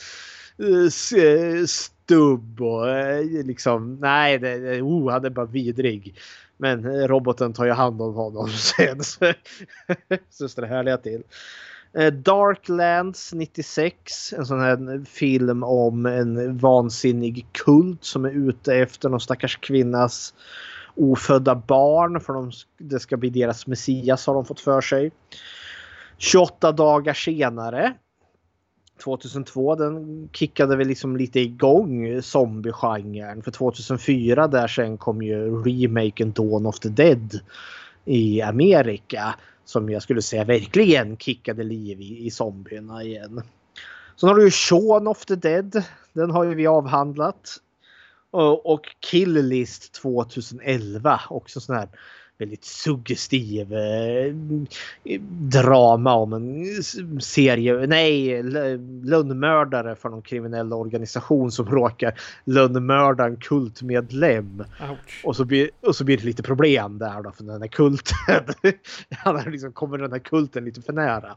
[0.58, 6.14] eh, stubb och eh, liksom nej, det, oh, han är bara vidrig.
[6.56, 9.04] Men roboten tar ju hand om honom sen.
[9.04, 9.32] Så,
[10.30, 11.22] så står det härliga till.
[11.92, 14.32] Eh, Darklands 96.
[14.32, 20.34] En sån här film om en vansinnig kult som är ute efter någon stackars kvinnas
[20.96, 22.20] ofödda barn.
[22.20, 25.10] För de, det ska bli deras Messias har de fått för sig.
[26.18, 27.94] 28 dagar senare
[28.98, 33.42] 2002 den kickade väl liksom lite igång zombiegenren.
[33.42, 37.40] För 2004 där sen kom ju remaken Dawn of the Dead
[38.04, 39.34] i Amerika.
[39.64, 43.42] Som jag skulle säga verkligen kickade liv i, i zombierna igen.
[44.16, 45.82] Sen har du ju Shaun of the Dead.
[46.12, 47.56] Den har ju vi avhandlat.
[48.30, 51.20] Och, och Kill List 2011.
[51.30, 51.88] Också sån här
[52.38, 54.34] väldigt suggestiv eh,
[55.30, 56.64] drama om en
[57.20, 58.42] serie, nej,
[59.02, 64.64] lönnmördare för någon kriminell organisation som råkar lönnmörda en kultmedlem.
[65.24, 68.54] Och så, blir, och så blir det lite problem där då för den här kulten.
[69.10, 71.36] Han liksom kommer den här kulten lite för nära.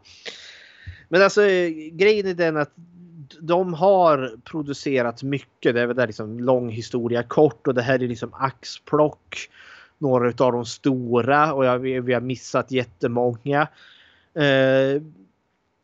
[1.10, 1.42] Men alltså
[1.92, 2.74] grejen är den att
[3.40, 5.74] de har producerat mycket.
[5.76, 9.50] Det är väl där liksom lång historia kort och det här är liksom axplock
[10.02, 13.68] några av de stora och jag, vi har missat jättemånga.
[14.34, 15.02] Eh,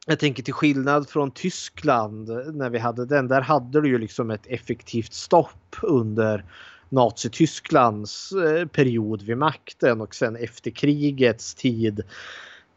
[0.10, 3.28] jag tänker till skillnad från Tyskland när vi hade den.
[3.28, 6.46] Där hade du ju liksom ett effektivt stopp under
[6.90, 12.04] Nazitysklands eh, period vid makten och sen efter krigets tid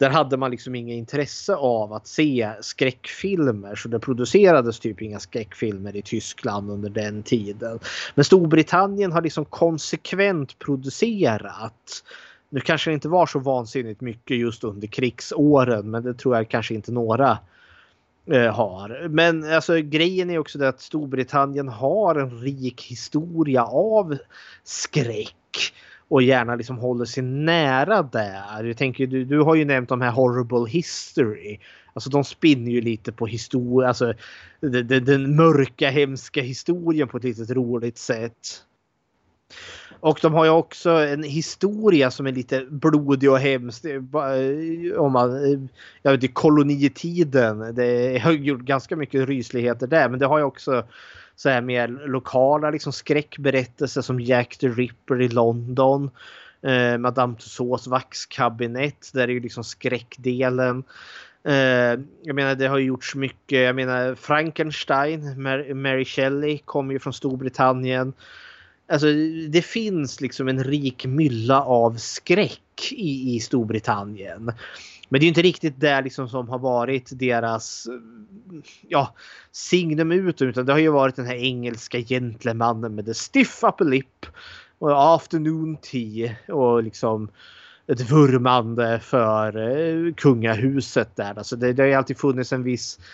[0.00, 5.18] där hade man liksom inget intresse av att se skräckfilmer så det producerades typ inga
[5.18, 7.78] skräckfilmer i Tyskland under den tiden.
[8.14, 12.02] Men Storbritannien har liksom konsekvent producerat
[12.50, 16.48] nu kanske det inte var så vansinnigt mycket just under krigsåren men det tror jag
[16.48, 17.38] kanske inte några
[18.26, 19.08] eh, har.
[19.08, 24.18] Men alltså grejen är också det att Storbritannien har en rik historia av
[24.64, 25.72] skräck
[26.10, 28.64] och gärna liksom håller sig nära där.
[28.64, 31.58] Jag tänker, du, du har ju nämnt de här Horrible History.
[31.92, 34.14] Alltså de spinner ju lite på historia, alltså
[34.60, 38.64] den, den, den mörka hemska historien på ett litet roligt sätt.
[40.00, 43.84] Och de har ju också en historia som är lite blodig och hemsk.
[43.84, 44.02] Eh,
[44.96, 45.60] om man, eh,
[46.02, 47.74] jag vet, kolonitiden.
[47.74, 50.08] Det har gjort ganska mycket rysligheter där.
[50.08, 50.84] Men det har ju också
[51.36, 56.10] så här mer lokala liksom skräckberättelser som Jack the Ripper i London.
[56.62, 60.84] Eh, Madame Tussauds vaxkabinett där är ju liksom skräckdelen.
[61.44, 63.60] Eh, jag menar det har gjorts mycket.
[63.60, 65.42] Jag menar Frankenstein,
[65.82, 68.12] Mary Shelley kommer ju från Storbritannien.
[68.90, 69.06] Alltså
[69.48, 74.52] det finns liksom en rik mylla av skräck i, i Storbritannien.
[75.08, 77.86] Men det är inte riktigt det liksom som har varit deras
[78.88, 79.14] ja,
[79.52, 83.84] signum ut utan det har ju varit den här engelska gentlemannen med the stiff upper
[83.84, 84.26] lip
[84.78, 87.28] och afternoon tea och liksom
[87.86, 91.38] ett vurmande för eh, kungahuset där.
[91.38, 93.04] Alltså det, det har ju alltid funnits en viss eh,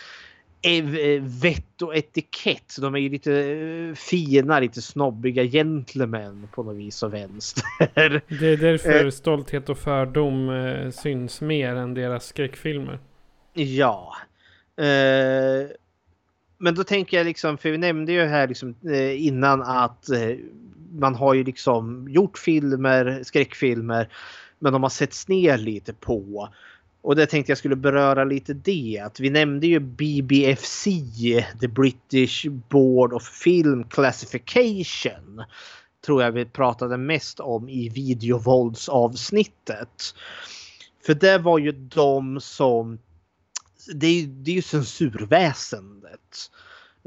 [1.21, 2.75] vett och etikett.
[2.81, 7.63] De är ju lite eh, fina, lite snobbiga gentlemän på något vis och vänster.
[8.39, 12.99] Det är därför stolthet och fördom eh, syns mer än deras skräckfilmer.
[13.53, 14.15] Ja.
[14.77, 15.67] Eh,
[16.57, 20.35] men då tänker jag liksom, för vi nämnde ju här liksom, eh, innan att eh,
[20.91, 24.09] man har ju liksom gjort filmer, skräckfilmer,
[24.59, 26.49] men de har setts ner lite på.
[27.07, 29.01] Och det tänkte jag skulle beröra lite det.
[29.05, 30.83] Att vi nämnde ju BBFC,
[31.61, 35.43] The British Board of Film Classification.
[36.05, 40.15] Tror jag vi pratade mest om i videovåldsavsnittet.
[41.05, 42.99] För det var ju de som...
[43.93, 46.51] Det är, det är ju censurväsendet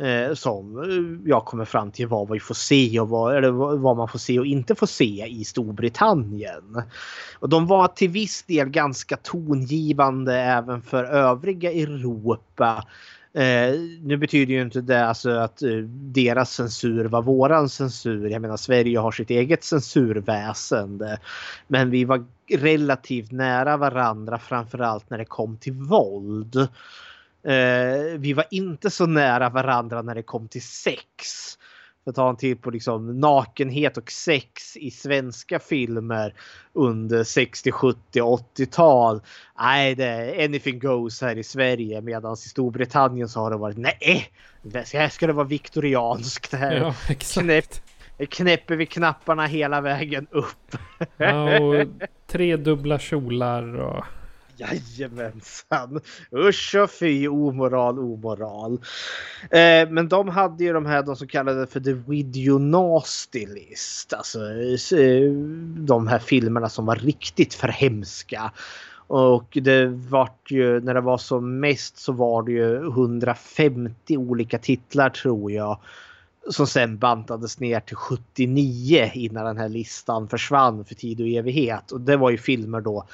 [0.01, 3.97] eh, som eh, jag kommer fram till vad vi får se och vad, eller vad
[3.97, 6.83] man får se och inte får se i Storbritannien.
[7.39, 12.85] Och de var till viss del ganska tongivande även för övriga Europa.
[13.33, 15.77] Eh, nu betyder ju inte det alltså att eh,
[16.13, 18.29] deras censur var våran censur.
[18.29, 21.19] Jag menar Sverige har sitt eget censurväsende.
[21.69, 22.25] Men vi var
[22.57, 26.69] relativt nära varandra framförallt när det kom till våld.
[27.42, 31.07] Eh, vi var inte så nära varandra när det kom till sex.
[32.05, 36.35] För att ta en till på liksom nakenhet och sex i svenska filmer
[36.72, 39.20] under 60, 70, 80-tal.
[39.59, 43.76] Nej, det är anything goes här i Sverige medan i Storbritannien så har det varit
[43.76, 44.31] nej,
[44.62, 46.53] det här ska det vara viktorianskt.
[46.53, 46.76] Här.
[46.76, 47.44] Ja, exakt.
[47.44, 50.76] Knäpp, knäpper vi knapparna hela vägen upp.
[51.16, 51.87] Ja, och
[52.26, 54.05] tre dubbla kjolar och...
[54.61, 56.01] Jajamensan!
[56.33, 58.73] Usch och fy, omoral, omoral.
[59.51, 64.12] Eh, men de hade ju de här de som kallade för the video nasty list.
[64.12, 65.33] Alltså eh,
[65.77, 68.53] de här filmerna som var riktigt för hemska.
[69.07, 74.59] Och det vart ju, när det var som mest så var det ju 150 olika
[74.59, 75.81] titlar tror jag.
[76.51, 81.92] Som sen bantades ner till 79 innan den här listan försvann för tid och evighet.
[81.92, 83.07] Och det var ju filmer då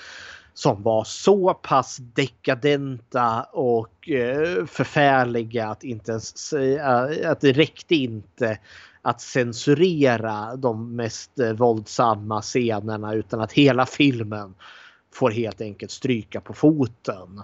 [0.58, 7.94] som var så pass dekadenta och eh, förfärliga att, inte ens, eh, att det räckte
[7.94, 8.58] inte
[9.02, 14.54] att censurera de mest eh, våldsamma scenerna utan att hela filmen
[15.14, 17.42] får helt enkelt stryka på foten.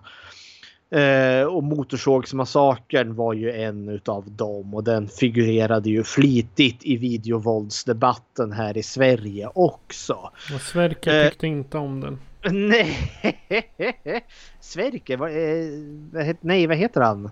[0.92, 8.52] Eh, och Motorsågsmassakern var ju en utav dem och den figurerade ju flitigt i videovåldsdebatten
[8.52, 10.30] här i Sverige också.
[10.54, 12.18] Och Sverker tyckte eh, inte om den.
[12.68, 12.96] Nej,
[14.60, 17.30] Sverker, vad, eh, nej vad heter han?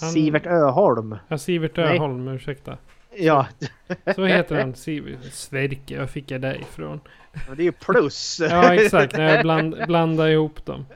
[0.00, 0.10] han...
[0.10, 1.16] Sivert Öholm.
[1.28, 2.34] Ja, Sivert Öholm, nej.
[2.34, 2.76] ursäkta.
[3.16, 3.46] Ja.
[4.14, 4.74] Så heter han.
[5.32, 7.00] Sverker, var fick jag det ifrån?
[7.48, 8.40] Men det är ju plus.
[8.50, 10.86] ja, exakt, när jag bland, blandar ihop dem.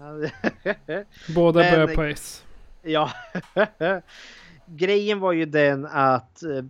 [1.34, 2.44] Båda Men, börjar på S.
[2.82, 3.10] Ja.
[4.66, 6.64] Grejen var ju den att eh,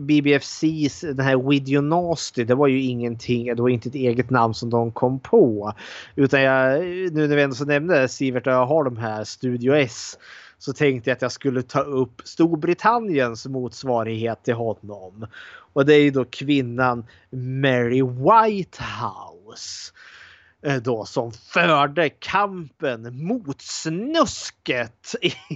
[0.00, 4.54] BBFCs den här Video Nasty, det var ju ingenting, det var inte ett eget namn
[4.54, 5.72] som de kom på.
[6.16, 10.18] Utan jag, nu när vi ändå så nämnde Sivert Öholm här, Studio S,
[10.58, 15.26] så tänkte jag att jag skulle ta upp Storbritanniens motsvarighet till honom.
[15.72, 19.92] Och det är ju då kvinnan Mary Whitehouse.
[20.64, 25.14] Eh, då som förde kampen mot snusket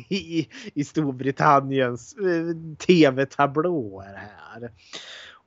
[0.08, 4.70] i, i Storbritanniens eh, tv-tablåer här.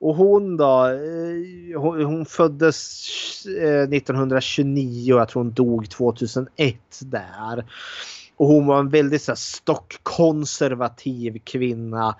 [0.00, 3.06] Och hon då, eh, hon, hon föddes
[3.46, 7.64] 1929 och jag tror hon dog 2001 där.
[8.36, 12.16] Och hon var en väldigt så här, stockkonservativ kvinna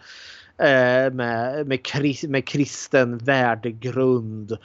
[0.58, 1.80] eh, med, med,
[2.28, 4.58] med kristen värdegrund.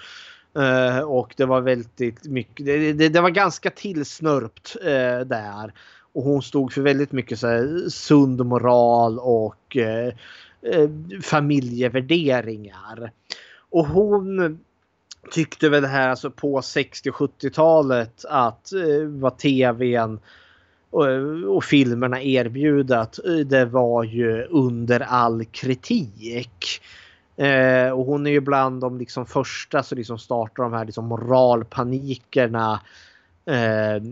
[0.57, 5.73] Uh, och det var väldigt mycket, det, det, det var ganska tillsnörpt uh, där.
[6.13, 10.13] Och hon stod för väldigt mycket så här, sund moral och uh,
[11.21, 13.11] familjevärderingar.
[13.69, 14.59] Och hon
[15.31, 18.71] tyckte väl det här alltså på 60 70-talet att
[19.07, 20.19] vad tvn
[20.89, 21.05] och,
[21.55, 26.81] och filmerna erbjudat det var ju under all kritik.
[27.37, 31.05] Eh, och hon är ju bland de liksom första som liksom startar de här liksom
[31.05, 32.81] moralpanikerna
[33.45, 34.03] eh,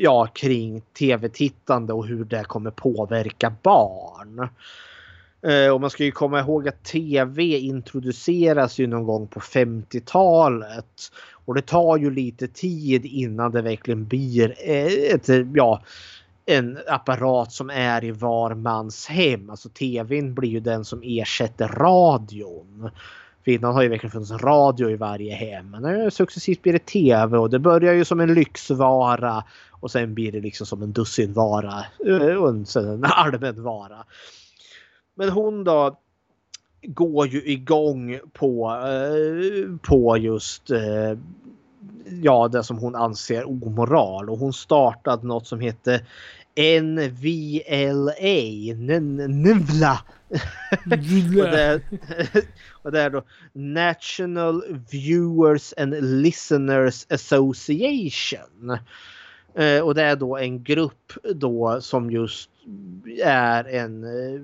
[0.00, 4.48] ja, kring tv-tittande och hur det kommer påverka barn.
[5.42, 11.12] Eh, och man ska ju komma ihåg att tv introduceras ju någon gång på 50-talet.
[11.44, 15.82] Och det tar ju lite tid innan det verkligen blir eh, ett, ja,
[16.48, 19.50] en apparat som är i var mans hem.
[19.50, 22.90] Alltså tvn blir ju den som ersätter radion.
[23.44, 25.70] För innan har ju verkligen funnits radio i varje hem.
[25.70, 29.44] Men nu successivt blir det tv och det börjar ju som en lyxvara.
[29.70, 31.84] Och sen blir det liksom som en dussinvara.
[32.06, 34.04] Eh, och en, sen en allmän vara.
[35.14, 35.98] Men hon då
[36.82, 41.18] går ju igång på, eh, på just eh,
[42.22, 44.30] ja, det som hon anser omoral.
[44.30, 46.00] Och hon startade något som heter
[46.82, 48.12] NVLA,
[48.70, 49.98] N- NVLA.
[50.84, 51.80] och, det,
[52.82, 58.78] och det är då National Viewers and Listeners Association.
[59.54, 62.50] Eh, och det är då en grupp då som just
[63.22, 64.40] är en eh,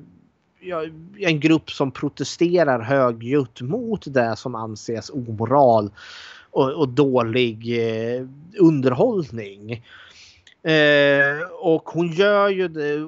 [0.60, 0.84] ja,
[1.18, 5.90] en grupp som protesterar högljutt mot det som anses omoral
[6.50, 8.26] och, och dålig eh,
[8.58, 9.82] underhållning.
[10.64, 12.98] Eh, och hon gör ju det,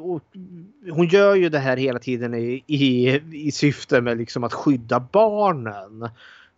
[0.90, 5.00] hon gör ju det här hela tiden i, i, i syfte med liksom att skydda
[5.00, 6.08] barnen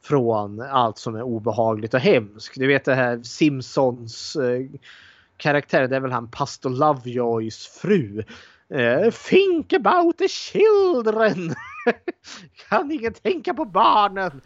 [0.03, 2.55] från allt som är obehagligt och hemskt.
[2.55, 4.67] Du vet det här Simpsons eh,
[5.37, 8.25] karaktär, det är väl han pastor Lovejoys fru.
[8.75, 11.55] Eh, think about the children!
[12.69, 14.41] kan ingen tänka på barnen?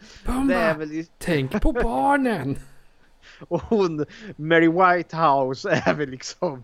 [0.51, 2.57] Är väl Tänk på barnen!
[3.39, 4.05] och hon,
[4.35, 6.63] Mary Whitehouse, är väl liksom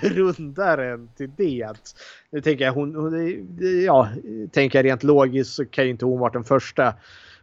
[0.00, 1.94] grundaren till det.
[2.30, 4.08] Nu tänker jag, hon, hon ja,
[4.52, 6.94] tänker jag rent logiskt så kan ju inte hon vara den första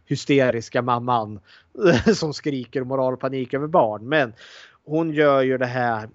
[0.06, 1.40] hysteriska mamman
[2.14, 4.08] som skriker moralpanik över barn.
[4.08, 4.32] Men
[4.84, 6.08] hon gör ju det här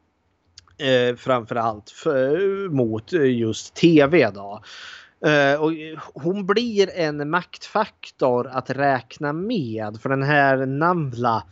[0.78, 4.62] eh, framförallt för, mot just tv då.
[5.26, 5.72] Eh, och
[6.24, 11.43] hon blir en maktfaktor att räkna med för den här Namla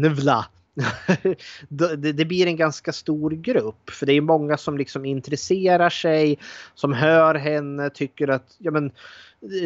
[0.00, 0.46] Nvla
[1.68, 6.38] det, det blir en ganska stor grupp för det är många som liksom intresserar sig,
[6.74, 8.90] som hör henne, tycker att ja, men,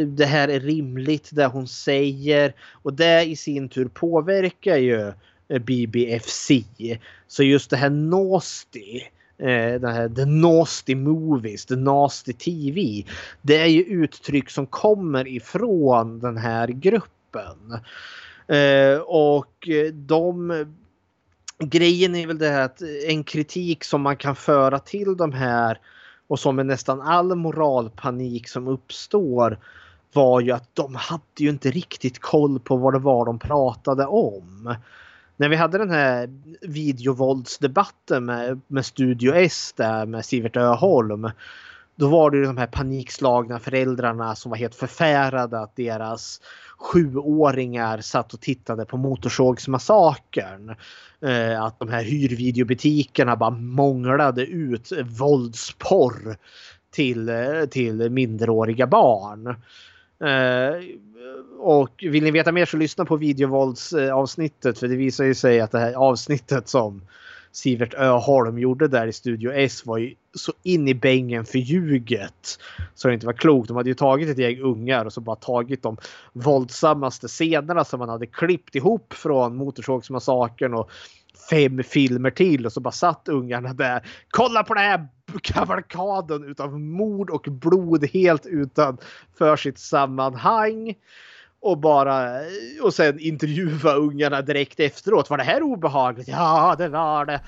[0.07, 5.13] det här är rimligt det hon säger och det i sin tur påverkar ju
[5.49, 6.51] eh, BBFC.
[7.29, 9.01] Så just det här Nasty,
[9.39, 13.05] eh, det här The Nasty Movies, The Nasty TV.
[13.43, 17.79] Det är ju uttryck som kommer ifrån den här gruppen.
[18.49, 20.65] Eh, och eh, de
[21.59, 25.79] grejen är väl det här att en kritik som man kan föra till de här
[26.29, 29.59] och som är nästan all moralpanik som uppstår
[30.13, 34.07] var ju att de hade ju inte riktigt koll på vad det var de pratade
[34.07, 34.75] om.
[35.37, 36.31] När vi hade den här
[36.61, 41.31] videovåldsdebatten med, med Studio S där med Sivert Öholm.
[41.99, 46.41] Då var det ju de här panikslagna föräldrarna som var helt förfärade att deras
[46.79, 50.75] sjuåringar satt och tittade på Motorsågsmassakern.
[51.21, 56.37] Eh, att de här hyrvideobutikerna bara månglade ut våldsporr
[56.91, 59.47] till, eh, till minderåriga barn.
[60.21, 60.83] Eh,
[61.59, 65.61] och vill ni veta mer så lyssna på videovåldsavsnittet eh, för det visar ju sig
[65.61, 67.03] att det här avsnittet som
[67.53, 72.59] Sivert Öholm gjorde där i Studio S var ju så in i bängen för ljuget.
[72.95, 73.69] Så det inte var klokt.
[73.69, 75.97] De hade ju tagit ett gäng ungar och så bara tagit de
[76.33, 80.91] våldsammaste scenerna som man hade klippt ihop från Motorsågsmassakern och
[81.51, 84.07] fem filmer till och så bara satt ungarna där.
[84.31, 85.09] Kolla på den här
[85.43, 90.95] kavalkaden utav mord och blod helt utanför sitt sammanhang.
[91.61, 92.31] Och bara
[92.83, 95.31] och sen intervjua ungarna direkt efteråt.
[95.31, 96.29] Var det här obehagligt?
[96.29, 97.41] Ja, det var det.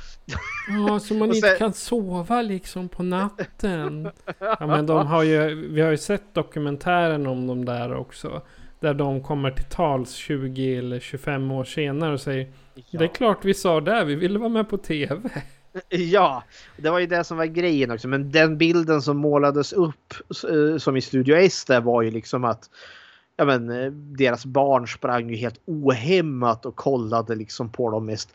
[0.68, 4.10] Ja, så man Och inte sen- kan sova liksom på natten.
[4.38, 8.42] Ja, men de har ju, vi har ju sett dokumentären om dem där också.
[8.80, 12.48] Där de kommer till tals 20 eller 25 år senare och säger
[12.90, 15.20] Det är klart vi sa det, vi ville vara med på TV.
[15.88, 16.42] Ja,
[16.76, 18.08] det var ju det som var grejen också.
[18.08, 20.14] Men den bilden som målades upp
[20.50, 22.70] eh, som i Studio S där var ju liksom att
[23.40, 28.28] ja, men, eh, deras barn sprang ju helt ohämmat och kollade liksom på de mest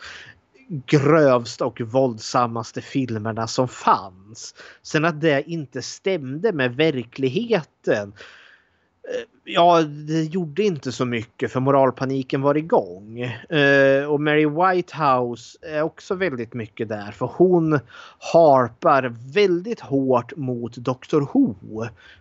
[0.68, 4.56] grövsta och våldsammaste filmerna som fanns.
[4.82, 8.14] Sen att det inte stämde med verkligheten.
[9.04, 13.22] eh, Ja, det gjorde inte så mycket för moralpaniken var igång.
[13.50, 17.80] Eh, och Mary Whitehouse är också väldigt mycket där för hon
[18.34, 21.56] harpar väldigt hårt mot Dr Who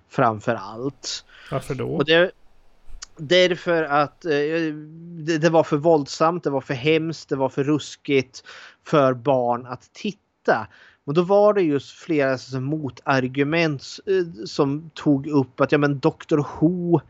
[0.09, 1.25] framför allt.
[1.51, 1.89] Varför då?
[1.89, 2.31] Och det,
[3.17, 4.31] därför att eh,
[5.27, 8.45] det, det var för våldsamt, det var för hemskt, det var för ruskigt
[8.85, 10.67] för barn att titta.
[11.05, 15.99] Men då var det just flera alltså, motargument eh, som tog upp att ja men
[15.99, 17.01] Dr Who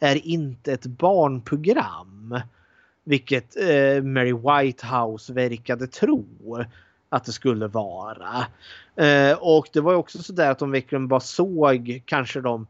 [0.00, 2.40] är inte ett barnprogram.
[3.04, 6.26] Vilket eh, Mary Whitehouse verkade tro
[7.08, 8.46] att det skulle vara.
[8.96, 12.66] Eh, och det var också sådär att de verkligen bara såg kanske de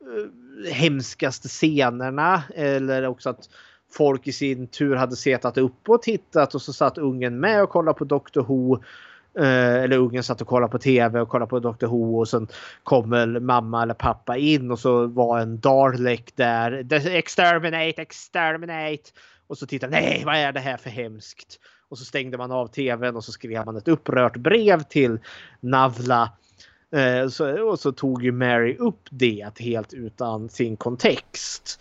[0.00, 0.26] eh,
[0.72, 3.48] hemskaste scenerna eller också att
[3.92, 7.70] folk i sin tur hade setat upp och tittat och så satt ungen med och
[7.70, 8.82] kollade på Dr Who.
[9.38, 12.48] Eh, eller ungen satt och kollade på TV och kollade på Dr Who och sen
[12.82, 16.92] kommer mamma eller pappa in och så var en Darlek där.
[17.06, 19.02] Exterminate, exterminate!
[19.46, 21.60] Och så tittade nej vad är det här för hemskt?
[21.88, 25.18] Och så stängde man av tvn och så skrev man ett upprört brev till
[25.60, 26.30] Navla.
[26.94, 31.80] Eh, så, och så tog ju Mary upp det helt utan sin kontext.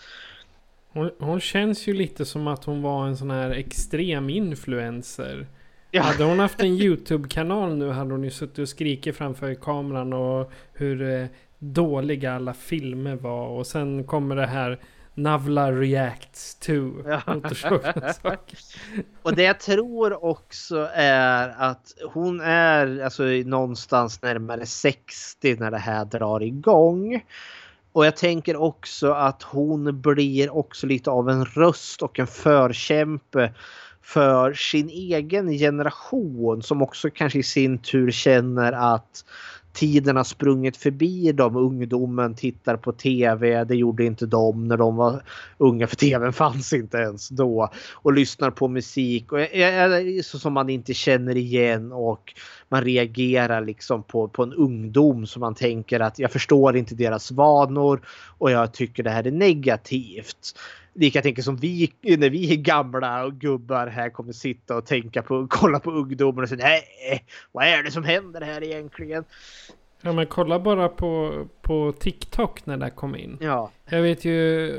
[0.94, 5.48] Hon, hon, känns ju lite som att hon var en sån här extrem influencer.
[5.92, 6.02] Ja.
[6.02, 10.52] Hade hon haft en YouTube-kanal nu hade hon ju suttit och skrikit framför kameran och
[10.74, 11.26] hur eh,
[11.60, 13.48] dåliga alla filmer var.
[13.48, 14.80] Och sen kommer det här
[15.16, 16.92] Navla reacts to.
[17.06, 17.22] Ja.
[19.22, 25.78] och det jag tror också är att hon är alltså någonstans närmare 60 när det
[25.78, 27.24] här drar igång.
[27.92, 33.54] Och jag tänker också att hon blir också lite av en röst och en förkämpe
[34.02, 39.26] för sin egen generation som också kanske i sin tur känner att
[39.74, 41.56] tiden har sprungit förbi dem.
[41.56, 43.64] Ungdomen tittar på tv.
[43.64, 45.24] Det gjorde inte de när de var
[45.58, 47.70] unga för tvn fanns inte ens då.
[47.94, 49.40] Och lyssnar på musik och,
[50.24, 52.34] så som man inte känner igen och
[52.70, 57.32] man reagerar liksom på, på en ungdom som man tänker att jag förstår inte deras
[57.32, 58.02] vanor
[58.38, 60.56] och jag tycker det här är negativt
[60.94, 65.22] lika tänker som vi när vi är gamla och gubbar här kommer sitta och tänka
[65.22, 69.24] på kolla på ungdomar och säga nej, vad är det som händer här egentligen?
[70.02, 73.38] Ja men kolla bara på, på TikTok när det kom in.
[73.42, 73.72] Ja.
[73.86, 74.72] Jag vet ju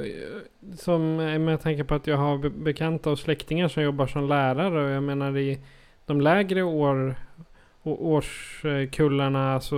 [0.76, 4.90] som jag tänker på att jag har bekanta och släktingar som jobbar som lärare och
[4.90, 5.60] jag menar i
[6.06, 7.14] de lägre år
[7.84, 9.76] årskullarna, alltså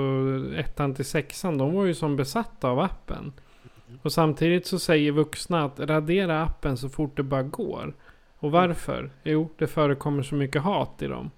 [0.56, 3.32] ettan till sexan, de var ju som besatta av appen.
[4.02, 7.94] Och samtidigt så säger vuxna att radera appen så fort det bara går.
[8.38, 9.10] Och varför?
[9.22, 11.30] Jo, det förekommer så mycket hat i dem.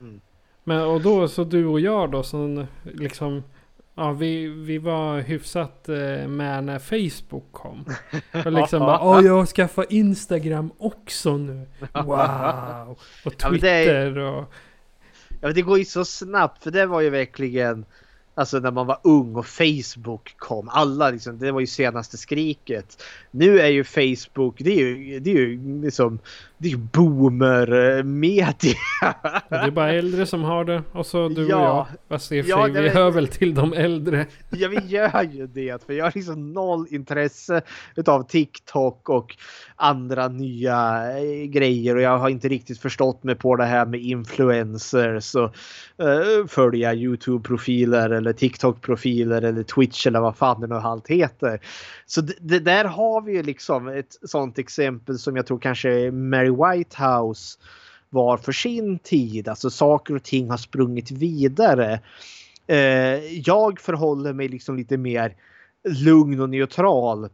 [0.00, 0.20] Mm.
[0.64, 3.42] Men och då så du och jag då som liksom
[3.94, 7.84] Ja vi, vi var hyfsat eh, med när Facebook kom.
[8.44, 11.66] Och liksom bara Åh jag skaffar Instagram också nu.
[11.92, 12.98] Wow!
[13.24, 14.52] Och Twitter och...
[15.28, 17.84] Ja men det går ju så snabbt för det var ju verkligen
[18.34, 20.68] Alltså när man var ung och Facebook kom.
[20.68, 23.02] Alla liksom, det var ju senaste skriket.
[23.34, 26.18] Nu är ju Facebook, det är ju, det är ju liksom,
[26.58, 28.54] det är ju boomer-media.
[29.48, 30.82] Det är bara äldre som har det.
[30.92, 31.86] Och så du ja, och jag.
[32.08, 34.26] Fast det ja, vi hör väl till de äldre.
[34.50, 35.86] Ja vi gör ju det.
[35.86, 37.62] För jag har liksom noll intresse
[37.96, 39.36] utav TikTok och
[39.76, 41.96] andra nya eh, grejer.
[41.96, 45.54] Och jag har inte riktigt förstått mig på det här med influencers och
[46.02, 51.60] uh, följa YouTube-profiler eller TikTok-profiler eller Twitch eller vad fan det nu allt heter.
[52.06, 56.10] Så det, det, där har vi ju liksom ett sånt exempel som jag tror kanske
[56.10, 57.58] Mary Whitehouse
[58.10, 59.48] var för sin tid.
[59.48, 62.00] Alltså saker och ting har sprungit vidare.
[62.66, 62.78] Eh,
[63.48, 65.36] jag förhåller mig liksom lite mer
[65.88, 67.28] lugn och neutral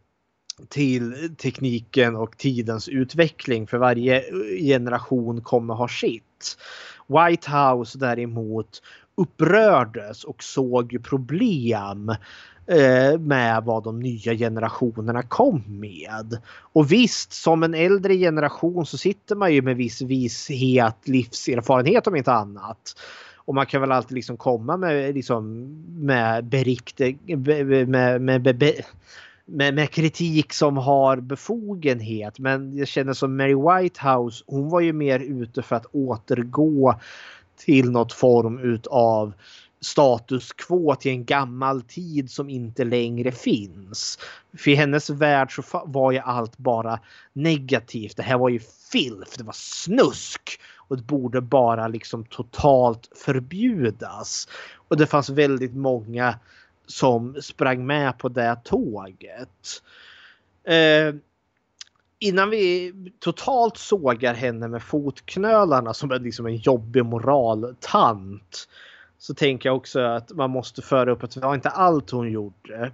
[0.69, 4.25] till tekniken och tidens utveckling för varje
[4.61, 6.59] generation kommer ha sitt.
[7.07, 8.83] Whitehouse däremot
[9.15, 12.17] upprördes och såg problem eh,
[12.71, 16.39] Eh, med vad de nya generationerna kom med.
[16.73, 22.17] Och visst, som en äldre generation så sitter man ju med viss vishet, livserfarenhet om
[22.17, 22.95] inte annat.
[23.37, 28.63] Och man kan väl alltid liksom komma med, liksom, med berikte, med, med, med,
[29.47, 32.39] med, med, kritik som har befogenhet.
[32.39, 36.95] Men jag känner som Mary Whitehouse, hon var ju mer ute för att återgå
[37.57, 39.33] till något form utav
[39.81, 44.19] status quo till en gammal tid som inte längre finns.
[44.59, 47.01] För i hennes värld så var ju allt bara
[47.33, 48.17] negativt.
[48.17, 48.61] Det här var ju
[48.93, 54.49] filf, det var snusk och det borde bara liksom totalt förbjudas.
[54.89, 56.39] Och det fanns väldigt många
[56.87, 59.83] som sprang med på det tåget.
[60.65, 61.15] Eh,
[62.19, 68.69] innan vi totalt sågar henne med fotknölarna som är liksom en jobbig moraltant
[69.19, 72.31] så tänker jag också att man måste föra upp att det var inte allt hon
[72.31, 72.93] gjorde.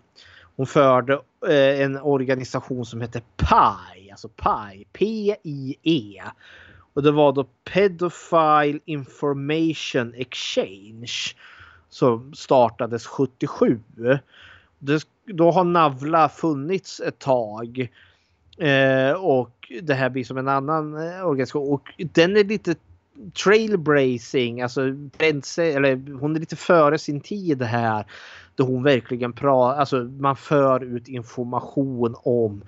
[0.56, 1.12] Hon förde
[1.48, 6.22] eh, en organisation som hette PI, alltså PI, P-I-E.
[6.94, 11.34] Och det var då Pedophile Information Exchange
[11.88, 13.80] som startades 77.
[14.78, 17.88] Det, då har Navla funnits ett tag.
[18.58, 21.72] Eh, och det här blir som en annan eh, organisation.
[21.72, 22.74] Och den är lite
[23.44, 24.80] trailblazing, alltså
[25.58, 28.06] eller hon är lite före sin tid här.
[28.54, 32.62] Då hon verkligen pratar, alltså man för ut information om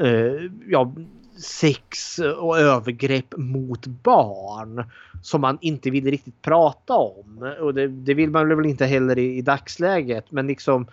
[0.00, 0.92] eh, ja,
[1.42, 4.84] sex och övergrepp mot barn
[5.22, 7.54] som man inte vill riktigt prata om.
[7.60, 10.86] Och det, det vill man väl inte heller i, i dagsläget men liksom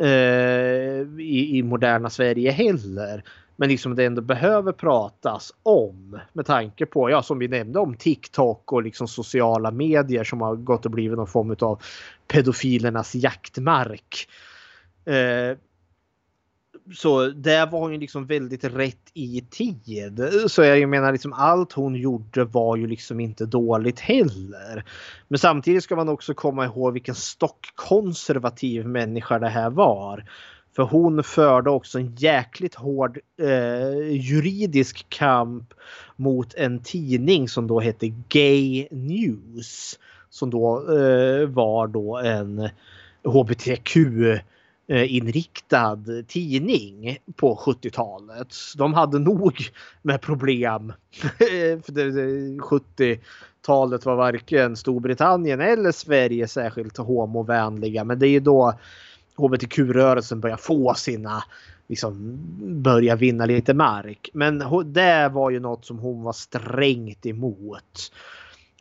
[0.00, 3.24] eh, i, i moderna Sverige heller.
[3.56, 7.96] Men liksom det ändå behöver pratas om med tanke på, ja som vi nämnde om
[7.96, 11.82] TikTok och liksom sociala medier som har gått och blivit någon form av
[12.28, 14.28] pedofilernas jaktmark.
[15.04, 15.58] Eh,
[16.94, 20.28] så där var hon ju liksom väldigt rätt i tid.
[20.46, 24.84] Så jag menar liksom allt hon gjorde var ju liksom inte dåligt heller.
[25.28, 30.24] Men samtidigt ska man också komma ihåg vilken stockkonservativ människa det här var.
[30.76, 35.74] För hon förde också en jäkligt hård eh, juridisk kamp
[36.16, 39.98] mot en tidning som då hette Gay News.
[40.30, 42.68] Som då eh, var då en
[43.24, 43.96] hbtq
[44.88, 45.98] inriktad
[46.28, 48.54] tidning på 70-talet.
[48.76, 49.56] De hade nog
[50.02, 50.92] med problem.
[51.82, 58.04] För 70-talet var varken Storbritannien eller Sverige särskilt homovänliga.
[58.04, 58.74] Men det är ju då
[59.36, 61.44] hbtq-rörelsen börjar få sina
[61.88, 62.38] liksom
[62.82, 64.30] börja vinna lite mark.
[64.32, 68.12] Men det var ju något som hon var strängt emot.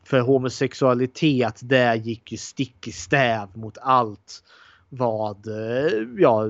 [0.04, 4.44] För homosexualitet det gick ju stick i stäv mot allt
[4.90, 6.46] vad eh, ja,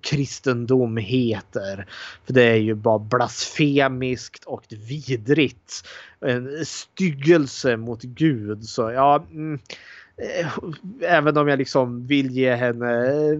[0.00, 1.86] kristendom heter.
[2.26, 5.88] För det är ju bara blasfemiskt och vidrigt.
[6.20, 8.64] En styggelse mot Gud.
[8.64, 9.58] Så ja, mm.
[10.22, 10.58] Eh,
[11.00, 13.38] även om jag liksom vill ge henne eh,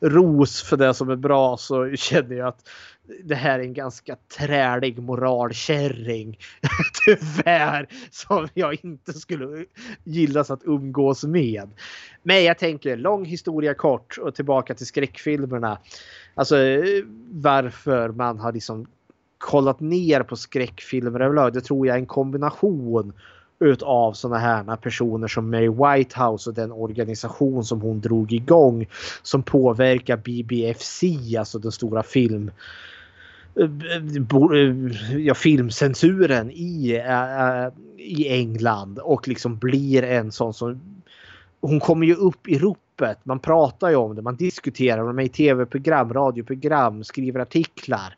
[0.08, 2.68] ros för det som är bra så känner jag att
[3.24, 6.38] det här är en ganska trälig moralkärring.
[7.06, 7.88] Tyvärr.
[8.10, 9.64] Som jag inte skulle
[10.04, 11.70] gillas att umgås med.
[12.22, 15.78] Men jag tänker lång historia kort och tillbaka till skräckfilmerna.
[16.34, 18.86] Alltså eh, varför man har liksom
[19.38, 21.52] kollat ner på skräckfilmer överlag.
[21.52, 23.12] Det tror jag är en kombination
[23.60, 28.86] utav sådana här personer som Mary Whitehouse och den organisation som hon drog igång
[29.22, 31.02] som påverkar BBFC,
[31.38, 32.50] alltså den stora film
[33.56, 40.80] eh, eh, eh, ja, filmcensuren i, äh, i England och liksom blir en sån som
[41.60, 43.18] hon kommer ju upp i ropet.
[43.22, 48.16] Man pratar ju om det, man diskuterar, de är i tv-program, radioprogram, skriver artiklar.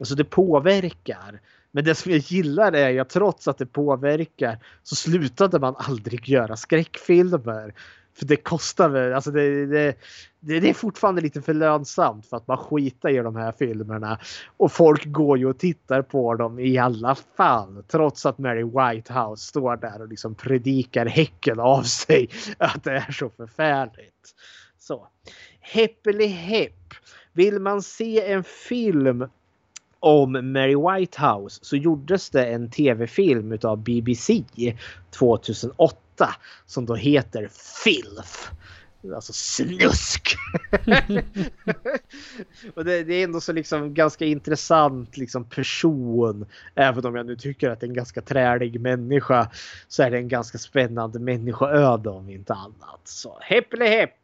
[0.00, 1.40] Alltså det påverkar.
[1.72, 6.28] Men det som jag gillar är att trots att det påverkar så slutade man aldrig
[6.28, 7.74] göra skräckfilmer.
[8.18, 9.96] För det kostar väl, alltså det, det,
[10.40, 14.18] det, är fortfarande lite för lönsamt för att man skitar i de här filmerna.
[14.56, 17.82] Och folk går ju och tittar på dem i alla fall.
[17.88, 22.28] Trots att Mary Whitehouse står där och liksom predikar häcken av sig.
[22.58, 24.34] Att det är så förfärligt.
[24.78, 25.08] Så.
[25.60, 26.94] Heppeli hepp.
[27.32, 29.28] Vill man se en film
[30.00, 34.44] om Mary Whitehouse så gjordes det en tv-film utav BBC
[35.10, 36.34] 2008
[36.66, 37.48] som då heter
[37.84, 38.52] Filth.
[39.14, 40.36] Alltså snusk!
[42.74, 46.46] och det, det, är ändå så liksom ganska intressant liksom person.
[46.74, 49.50] Även om jag nu tycker att det är en ganska trälig människa
[49.88, 53.00] så är det en ganska spännande människoöde om inte annat.
[53.04, 54.14] Så hepp hepp!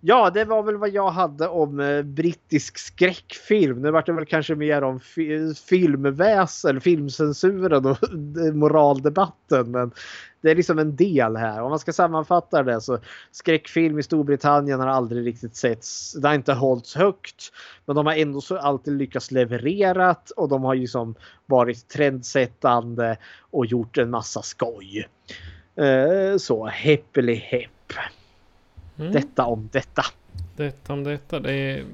[0.00, 3.82] Ja, det var väl vad jag hade om eh, brittisk skräckfilm.
[3.82, 7.98] Nu vart det väl kanske mer om fi filmväsen, filmcensuren och
[8.54, 9.70] moraldebatten.
[9.70, 9.92] Men
[10.40, 11.62] det är liksom en del här.
[11.62, 12.98] Om man ska sammanfatta det så
[13.30, 16.12] skräckfilm i Storbritannien har aldrig riktigt setts.
[16.12, 17.52] Det har inte hållits högt.
[17.86, 21.14] Men de har ändå så alltid lyckats levererat och de har ju som
[21.46, 23.16] varit trendsättande
[23.50, 25.08] och gjort en massa skoj.
[25.76, 27.70] Eh, så heppeli hepp.
[29.00, 29.12] Mm.
[29.12, 30.02] Detta om detta.
[30.56, 31.40] Detta om detta.
[31.40, 31.84] Det är,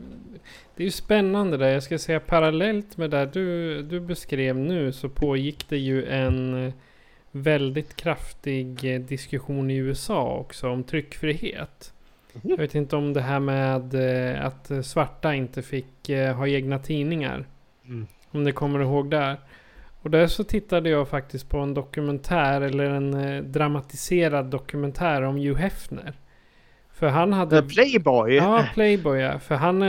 [0.76, 1.68] det är ju spännande där.
[1.68, 6.72] Jag ska säga parallellt med det du, du beskrev nu så pågick det ju en
[7.30, 11.92] väldigt kraftig eh, diskussion i USA också om tryckfrihet.
[12.32, 12.50] Mm.
[12.50, 16.78] Jag vet inte om det här med eh, att svarta inte fick eh, ha egna
[16.78, 17.46] tidningar.
[17.84, 18.06] Mm.
[18.30, 19.36] Om ni kommer ihåg där.
[20.02, 25.60] Och där så tittade jag faktiskt på en dokumentär eller en dramatiserad dokumentär om Hugh
[25.60, 26.14] Hefner.
[26.98, 27.62] För han hade...
[27.62, 28.34] Playboy?
[28.34, 29.38] Ja, Playboy ja.
[29.38, 29.82] För han,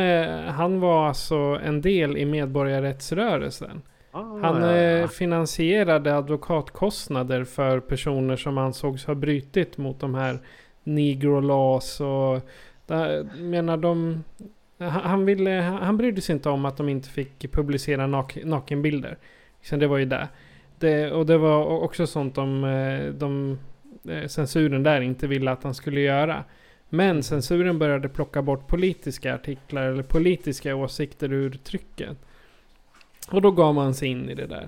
[0.54, 3.82] han var alltså en del i medborgarrättsrörelsen.
[4.12, 10.40] Ah, Han ja, eh, finansierade advokatkostnader för personer som ansågs ha brutit mot de här
[10.84, 12.50] negro laws och
[12.86, 14.24] där, menar de
[14.80, 15.52] han, ville,
[15.82, 19.18] han brydde sig inte om att de inte fick publicera nak, nakenbilder.
[19.62, 20.28] Så det var ju det.
[20.80, 21.12] det.
[21.12, 23.60] Och det var också sånt de, eh, de
[24.10, 26.44] eh, censuren där inte ville att han skulle göra.
[26.90, 32.18] Men censuren började plocka bort politiska artiklar eller politiska åsikter ur trycket.
[33.32, 34.68] Och då gav man sig in i det där.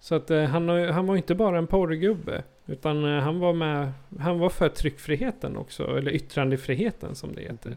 [0.00, 2.42] Så att eh, han, han var inte bara en porrgubbe.
[2.66, 5.98] Utan eh, han var med, han var för tryckfriheten också.
[5.98, 7.76] Eller yttrandefriheten som det heter.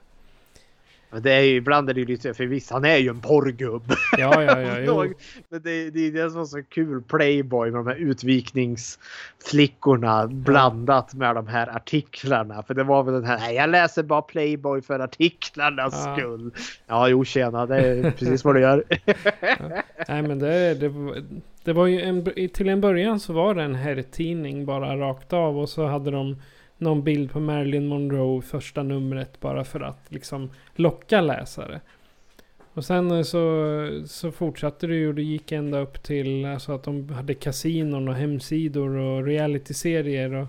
[1.13, 3.21] Men det är ju, ibland är det ju lite, för visst han är ju en
[3.21, 3.83] porrgubb.
[4.17, 4.79] Ja, ja, ja.
[4.85, 5.05] Jo.
[5.49, 11.13] Men det, det är det som var så kul Playboy med de här utvikningsflickorna blandat
[11.13, 12.63] med de här artiklarna.
[12.63, 16.15] För det var väl den här, nej jag läser bara Playboy för artiklarnas Ja.
[16.17, 16.51] skull.
[16.87, 18.83] Ja, jo tjena, det är precis vad du gör.
[20.07, 21.23] Nej men det, det, var-
[21.63, 25.59] det var ju en, till en början så var det en herrtidning bara rakt av.
[25.59, 26.35] Och så hade de
[26.81, 31.81] någon bild på Marilyn Monroe första numret bara för att liksom locka läsare.
[32.73, 36.71] Och sen eh, så, så fortsatte det ju och det gick ända upp till alltså
[36.71, 40.33] att de hade kasinon och hemsidor och realityserier.
[40.33, 40.47] Och,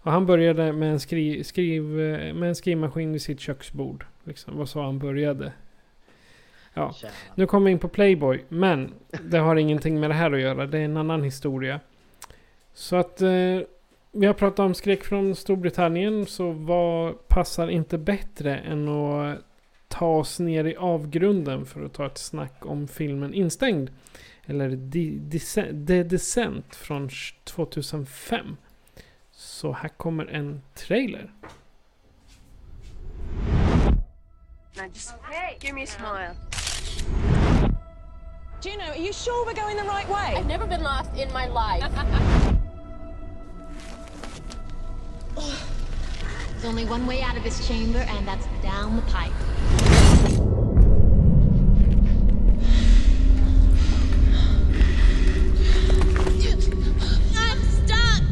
[0.00, 4.06] och han började med en, skri, skriv, eh, med en skrivmaskin vid sitt köksbord.
[4.24, 5.52] Liksom, var så han började.
[6.74, 6.94] Ja.
[7.34, 10.66] Nu kommer vi in på Playboy, men det har ingenting med det här att göra.
[10.66, 11.80] Det är en annan historia.
[12.74, 13.60] Så att eh,
[14.14, 19.38] vi har pratat om skräck från Storbritannien, så vad passar inte bättre än att
[19.88, 23.90] ta oss ner i avgrunden för att ta ett snack om filmen Instängd.
[24.46, 24.70] Eller
[25.86, 27.10] The Descent, från
[27.44, 28.56] 2005.
[29.32, 31.32] Så här kommer en trailer.
[34.76, 35.14] Now just
[35.60, 36.34] give me a smile.
[38.62, 40.34] Juno, are you sure we're going the right way?
[40.36, 42.53] I've never been lost in my life.
[46.64, 49.30] There's only one way out of this chamber, and that's down the pipe.
[57.36, 58.22] I'm stuck.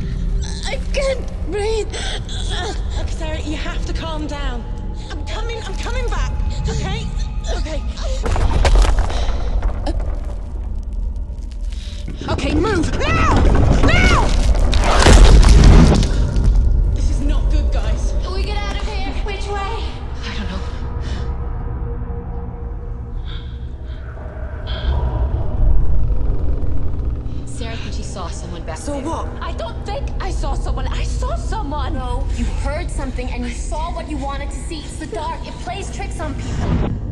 [0.67, 1.95] I can't breathe.
[3.01, 4.65] Okay, Sarah, you have to calm down.
[5.11, 6.33] I'm coming, I'm coming back.
[6.71, 7.07] Okay?
[7.55, 7.83] Okay.
[12.31, 12.91] Okay, move!
[12.99, 13.09] Now!
[13.09, 13.32] Now!
[28.83, 29.29] Saw So what?
[29.41, 30.89] I don't think I saw someone.
[30.89, 31.95] I saw someone.
[31.95, 34.81] No, you heard something and you saw what you wanted to see.
[34.81, 35.47] It's the dark.
[35.47, 37.12] It plays tricks on people.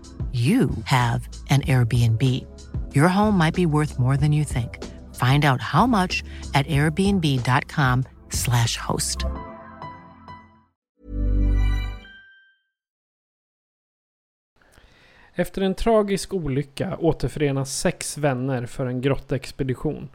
[0.33, 2.45] you have an Airbnb.
[2.95, 4.77] Your home might be worth more than you think.
[5.15, 9.25] Find out how much at airbnb.com/slash host.
[15.35, 20.09] Efter en tragisk olycka återförenas sex vänner för en grottexpedition.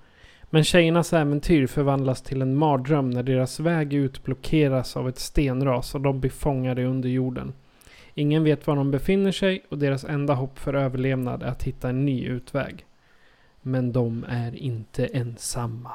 [0.50, 5.94] Men tjejernas äventyr förvandlas till en mardröm när deras väg ut blockeras av ett stenras
[5.94, 7.52] och de blir fångade under jorden.
[8.18, 11.88] Ingen vet var de befinner sig och deras enda hopp för överlevnad är att hitta
[11.88, 12.86] en ny utväg.
[13.62, 15.92] Men de är inte ensamma.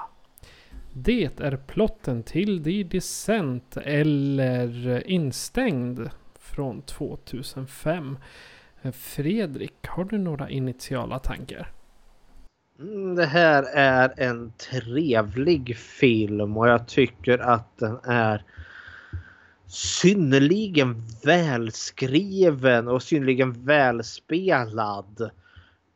[0.94, 6.10] Det är plotten till The Descent eller Instängd
[6.40, 8.18] från 2005.
[8.94, 11.72] Fredrik, har du några initiala tankar?
[12.80, 18.44] Mm, det här är en trevlig film och jag tycker att den är
[19.72, 25.22] synnerligen välskriven och synnerligen välspelad.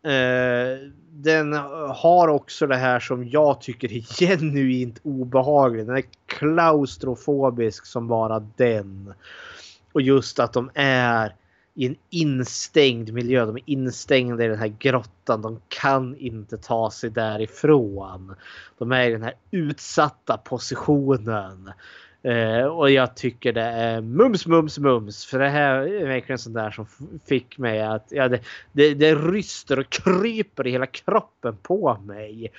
[0.04, 1.54] Eh, den
[1.90, 5.88] har också det här som jag tycker är genuint obehagligt.
[5.88, 9.14] Den är klaustrofobisk som bara den.
[9.92, 11.36] Och just att de är
[11.74, 13.46] i en instängd miljö.
[13.46, 15.42] De är instängda i den här grottan.
[15.42, 18.36] De kan inte ta sig därifrån.
[18.78, 21.72] De är i den här utsatta positionen.
[22.26, 25.26] Eh, och jag tycker det är mums, mums, mums.
[25.26, 26.88] För det här är verkligen sånt där som
[27.26, 28.40] fick mig att ja, det,
[28.72, 32.52] det, det ryster och kryper i hela kroppen på mig.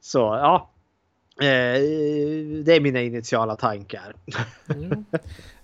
[0.00, 0.70] Så ja,
[1.40, 1.80] eh,
[2.64, 4.14] det är mina initiala tankar.
[4.74, 5.04] Mm.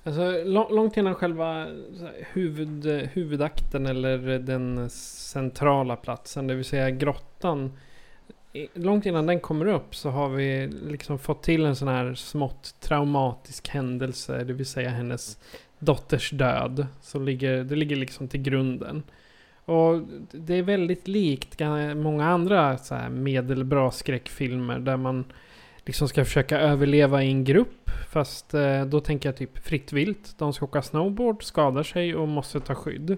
[0.06, 0.44] Alltså,
[0.74, 1.66] långt innan själva
[2.32, 7.72] huvud, huvudakten eller den centrala platsen, det vill säga grottan.
[8.74, 12.74] Långt innan den kommer upp så har vi liksom fått till en sån här smått
[12.80, 14.44] traumatisk händelse.
[14.44, 15.38] Det vill säga hennes
[15.78, 16.86] dotters död.
[17.00, 19.02] Så ligger, det ligger liksom till grunden.
[19.64, 20.00] Och
[20.32, 21.60] det är väldigt likt
[21.96, 25.24] många andra så här medelbra skräckfilmer där man
[25.84, 27.90] liksom ska försöka överleva i en grupp.
[28.10, 30.38] Fast eh, då tänker jag typ fritt vilt.
[30.38, 33.16] De ska åka snowboard, skadar sig och måste ta skydd.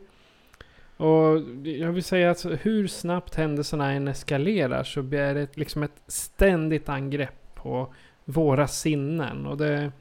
[0.96, 6.02] Och jag vill säga att hur snabbt händelserna än eskalerar så blir det liksom ett
[6.06, 7.92] ständigt angrepp på
[8.24, 9.46] våra sinnen.
[9.46, 9.92] Och det...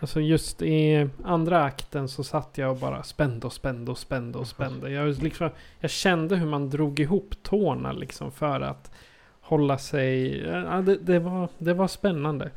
[0.00, 4.38] Alltså just i andra akten så satt jag och bara spände och spände och spände
[4.38, 4.90] och spände.
[4.90, 8.90] Jag, liksom, jag kände hur man drog ihop tårna liksom för att
[9.40, 10.40] hålla sig...
[10.46, 12.50] Ja, det, det, var, det var spännande.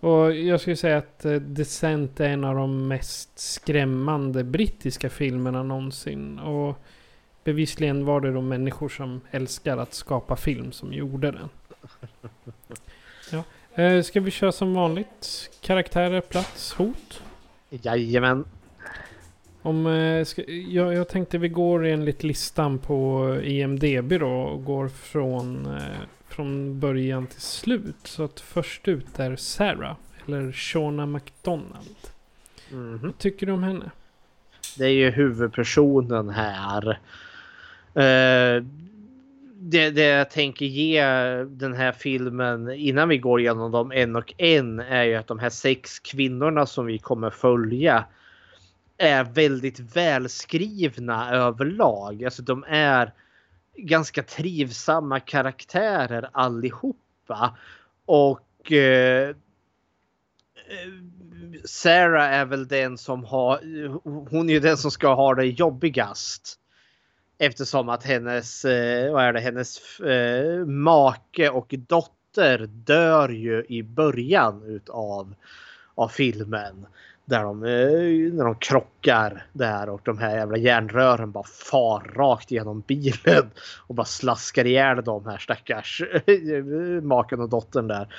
[0.00, 5.62] Och jag skulle säga att eh, Descent är en av de mest skrämmande brittiska filmerna
[5.62, 6.38] någonsin.
[6.38, 6.78] Och
[7.44, 11.48] bevisligen var det de människor som älskar att skapa film som gjorde den.
[13.30, 13.44] Ja.
[13.82, 15.50] Eh, ska vi köra som vanligt?
[15.60, 17.22] Karaktärer, plats, hot?
[17.70, 18.44] Jajamän.
[19.62, 24.88] Om, eh, ska, jag, jag tänkte vi går enligt listan på IMDB då och går
[24.88, 25.66] från,
[26.38, 27.96] från början till slut.
[28.04, 31.96] Så att först ut är Sarah, eller Shona McDonald.
[32.72, 32.98] Mm.
[33.02, 33.90] Vad tycker du om henne?
[34.76, 36.88] Det är ju huvudpersonen här.
[37.96, 38.64] Uh,
[39.54, 41.04] det, det jag tänker ge
[41.44, 45.38] den här filmen innan vi går igenom dem en och en är ju att de
[45.38, 48.04] här sex kvinnorna som vi kommer följa
[48.98, 52.24] är väldigt välskrivna överlag.
[52.24, 53.12] Alltså de är
[53.78, 57.58] ganska trivsamma karaktärer allihopa.
[58.06, 59.36] Och eh,
[61.64, 63.60] Sarah är väl den som har,
[64.30, 66.54] hon är ju den som ska ha det jobbigast.
[67.38, 73.82] Eftersom att hennes, eh, vad är det, hennes eh, make och dotter dör ju i
[73.82, 75.34] början utav
[75.98, 76.86] av filmen.
[77.28, 82.50] Där de, eh, när de krockar där och de här jävla järnrören bara far rakt
[82.50, 83.50] genom bilen
[83.86, 86.02] och bara slaskar ihjäl de här stackars
[87.02, 88.14] maken och dottern där.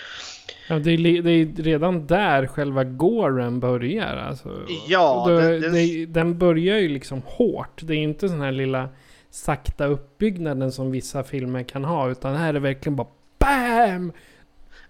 [0.68, 4.18] Ja, det, är, det är redan där själva gåren börjar.
[4.18, 4.62] Alltså.
[4.88, 7.82] Ja, det, den, det, den börjar ju liksom hårt.
[7.84, 8.89] Det är inte sån här lilla
[9.30, 12.10] sakta uppbyggnaden som vissa filmer kan ha.
[12.10, 13.07] Utan här är det verkligen bara
[13.39, 14.12] BAM!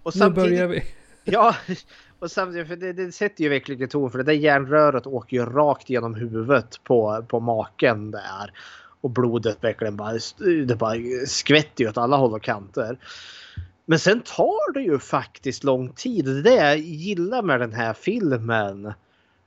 [0.02, 0.82] Och nu börjar vi.
[1.24, 1.54] Ja,
[2.20, 5.44] och samtidigt, för det, det sätter ju verkligen ton för det där järnröret åker ju
[5.44, 8.52] rakt genom huvudet på, på maken där.
[9.00, 10.18] Och blodet verkligen bara,
[10.66, 10.96] det bara
[11.26, 12.98] skvätter ju åt alla håll och kanter.
[13.86, 16.24] Men sen tar det ju faktiskt lång tid.
[16.24, 18.86] Det är det jag gillar med den här filmen.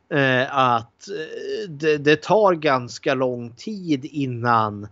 [0.10, 4.88] Eh, att eh, det, det, tar ganska lång tid innan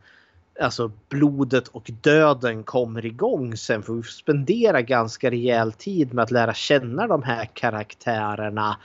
[0.61, 6.31] alltså blodet och döden kommer igång sen får vi spendera ganska rejäl tid med att
[6.31, 8.77] lära känna de här karaktärerna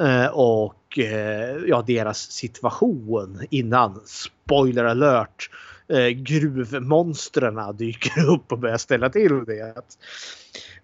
[0.00, 5.50] eh, och eh, ja, deras situation innan, spoiler alert,
[5.88, 9.74] eh, gruvmonstren dyker upp och börjar ställa till det.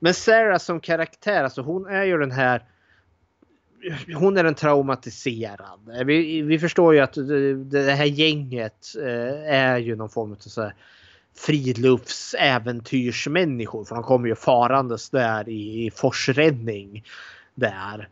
[0.00, 2.62] Men Sarah som karaktär, alltså hon är ju den här
[4.14, 6.06] hon är en traumatiserad.
[6.06, 10.36] Vi, vi förstår ju att det, det här gänget eh, är ju någon form av
[10.36, 10.74] så här
[11.36, 13.84] friluftsäventyrsmänniskor.
[13.84, 17.04] För de kommer ju farandes där i, i forsränning.
[17.54, 18.08] Där.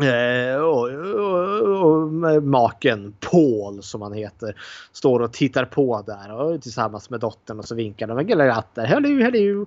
[0.00, 2.12] Eh, och, och, och,
[2.42, 4.56] maken Paul som han heter
[4.92, 8.84] står och tittar på där och tillsammans med dottern och så vinkar de med gulatter.
[8.84, 9.66] Hello, hello.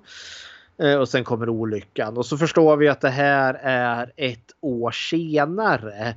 [0.78, 4.90] Eh, och sen kommer olyckan och så förstår vi att det här är ett år
[4.90, 6.14] senare.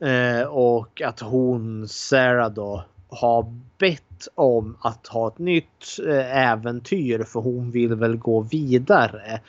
[0.00, 7.22] Eh, och att hon, Sarah då, har bett om att ha ett nytt eh, äventyr
[7.22, 9.40] för hon vill väl gå vidare.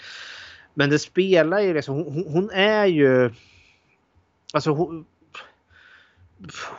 [0.74, 3.32] Men det spelar ju liksom, hon, hon är ju
[4.54, 5.06] Alltså hon,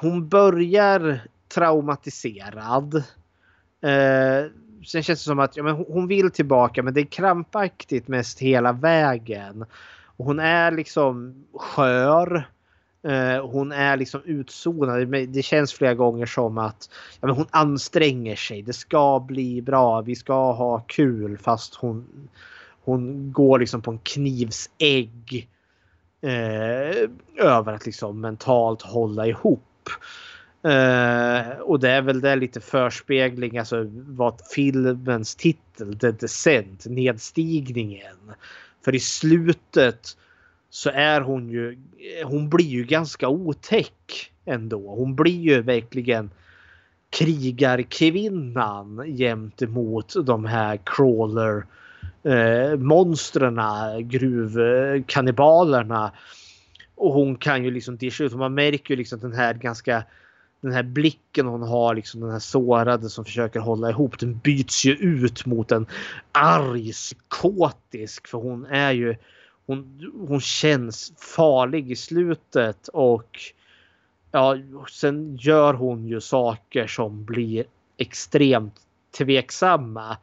[0.01, 2.95] hon börjar traumatiserad.
[3.81, 4.51] Eh,
[4.87, 8.39] sen känns det som att ja, men hon vill tillbaka men det är krampaktigt mest
[8.39, 9.65] hela vägen.
[10.17, 12.49] Och hon är liksom skör.
[13.03, 15.09] Eh, hon är liksom utzonad.
[15.29, 18.63] Det känns flera gånger som att ja, men hon anstränger sig.
[18.63, 20.01] Det ska bli bra.
[20.01, 22.29] Vi ska ha kul fast hon,
[22.85, 25.49] hon går liksom på en knivsägg
[26.21, 29.89] eh, över att liksom mentalt hålla ihop.
[30.65, 38.17] Uh, och det är väl det lite förspegling, alltså vad filmens titel, The Descent, nedstigningen.
[38.85, 40.17] För i slutet
[40.71, 41.79] så är hon ju,
[42.25, 44.95] hon blir ju ganska otäck ändå.
[44.95, 46.31] Hon blir ju verkligen
[47.11, 51.67] krigarkvinnan gentemot de här crawler
[52.23, 53.61] eh, monstren,
[54.09, 56.13] gruvkannibalerna.
[56.95, 58.33] Och hon kan ju liksom discha ut.
[58.33, 60.05] Man märker ju liksom den här ganska
[60.61, 64.85] den här blicken hon har, liksom den här sårade som försöker hålla ihop, den byts
[64.85, 65.87] ju ut mot en
[66.33, 68.29] arg, psykotisk.
[68.29, 69.17] För hon är ju,
[69.67, 73.39] hon, hon känns farlig i slutet och
[74.31, 74.57] ja,
[74.91, 77.65] sen gör hon ju saker som blir
[77.97, 78.75] extremt
[79.19, 80.17] tveksamma.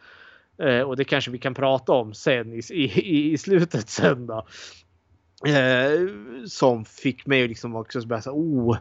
[0.58, 4.46] Eh, och det kanske vi kan prata om sen i, i, i slutet sen då.
[5.48, 6.08] Eh,
[6.46, 8.78] som fick mig liksom också att börja säga, oh,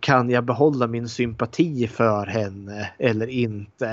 [0.00, 3.86] kan jag behålla min sympati för henne eller inte?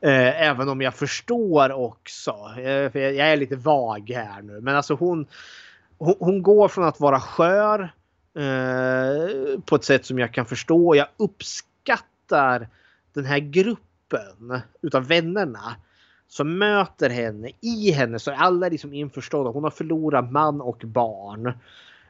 [0.00, 4.60] Eh, även om jag förstår också, eh, för jag, jag, är lite vag här nu,
[4.60, 5.26] men alltså hon,
[5.98, 7.92] hon, hon går från att vara skör
[8.34, 10.94] eh, på ett sätt som jag kan förstå.
[10.94, 12.68] Jag uppskattar
[13.12, 15.76] den här gruppen utav vännerna
[16.28, 17.50] som möter henne.
[17.60, 19.50] I henne så är alla liksom införstådda.
[19.50, 21.52] Hon har förlorat man och barn.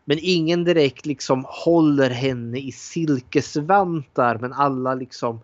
[0.05, 4.38] Men ingen direkt liksom håller henne i silkesvantar.
[4.38, 5.40] Men alla liksom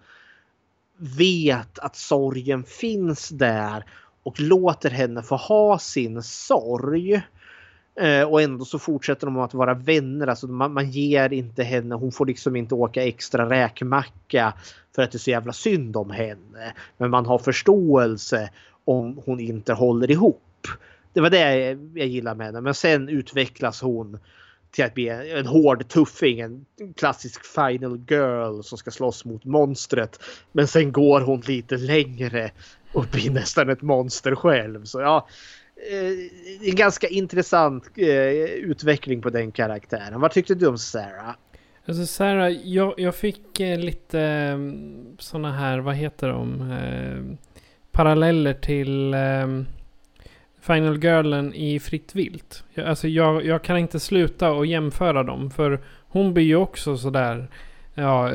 [0.96, 3.84] vet att sorgen finns där
[4.22, 7.22] och låter henne få ha sin sorg.
[8.00, 10.26] Eh, och ändå så fortsätter de att vara vänner.
[10.26, 14.54] Alltså man, man, ger inte henne, hon får liksom inte åka extra räkmacka
[14.94, 16.72] för att det är så jävla synd om henne.
[16.96, 18.50] Men man har förståelse
[18.84, 20.66] om hon inte håller ihop.
[21.12, 22.60] Det var det jag, gillade med henne.
[22.60, 24.18] Men sen utvecklas hon
[24.70, 26.40] till att bli en, hård tuffing.
[26.40, 26.66] En
[26.96, 30.20] klassisk final girl som ska slåss mot monstret.
[30.52, 32.50] Men sen går hon lite längre
[32.92, 34.84] och blir nästan ett monster själv.
[34.84, 35.28] Så ja,
[35.90, 38.08] eh, en ganska intressant eh,
[38.44, 40.20] utveckling på den karaktären.
[40.20, 41.34] Vad tyckte du om Sarah?
[41.86, 47.38] Alltså Sarah, jag, jag fick eh, lite mm, sådana här, vad heter de?
[47.92, 49.66] Paralleller till um,
[50.68, 52.64] Final Girlen i Fritt Vilt.
[52.74, 55.50] Jag, alltså jag, jag kan inte sluta och jämföra dem.
[55.50, 57.48] För hon blir ju också sådär,
[57.94, 58.30] ja,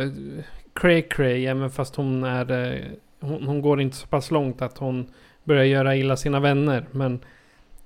[0.73, 1.45] cray cray.
[1.45, 2.81] Även fast hon är, eh,
[3.19, 5.07] hon, hon, går inte så pass långt att hon
[5.43, 6.86] börjar göra illa sina vänner.
[6.91, 7.19] Men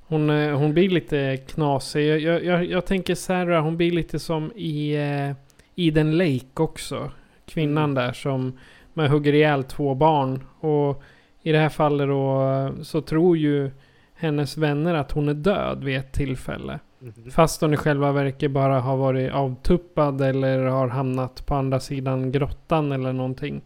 [0.01, 2.21] hon, eh, hon blir lite knasig.
[2.21, 5.35] Jag, jag, jag tänker Sarah, hon blir lite som i uh,
[5.75, 7.11] Eden Lake också.
[7.45, 7.95] Kvinnan mm.
[7.95, 8.59] där som
[8.93, 10.43] man hugger ihjäl två barn.
[10.59, 11.03] Och
[11.41, 13.71] i det här fallet då så tror ju
[14.17, 16.79] hennes vänner att hon är död vid ett tillfälle.
[17.01, 17.31] Mm.
[17.31, 22.31] Fast hon i själva verket bara har varit avtuppad eller har hamnat på andra sidan
[22.31, 23.61] grottan eller någonting.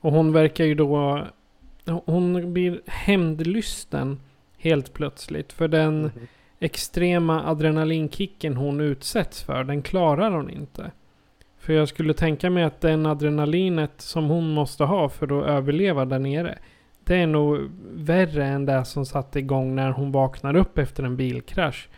[0.00, 1.24] Och hon verkar ju då...
[2.04, 4.20] Hon blir hämndlysten
[4.58, 5.52] helt plötsligt.
[5.52, 6.26] För den mm.
[6.58, 10.90] extrema adrenalinkicken hon utsätts för, den klarar hon inte.
[11.58, 16.04] För jag skulle tänka mig att den adrenalinet som hon måste ha för att överleva
[16.04, 16.58] där nere.
[17.08, 21.16] Det är nog värre än det som satte igång när hon vaknar upp efter en
[21.16, 21.88] bilkrasch.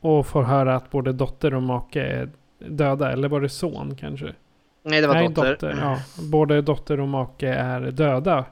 [0.00, 3.12] Och får höra att både dotter och make är döda.
[3.12, 4.34] Eller var det son kanske?
[4.82, 5.50] Nej, det var Nej, dotter.
[5.50, 5.78] dotter.
[5.80, 8.44] Ja, både dotter och make är döda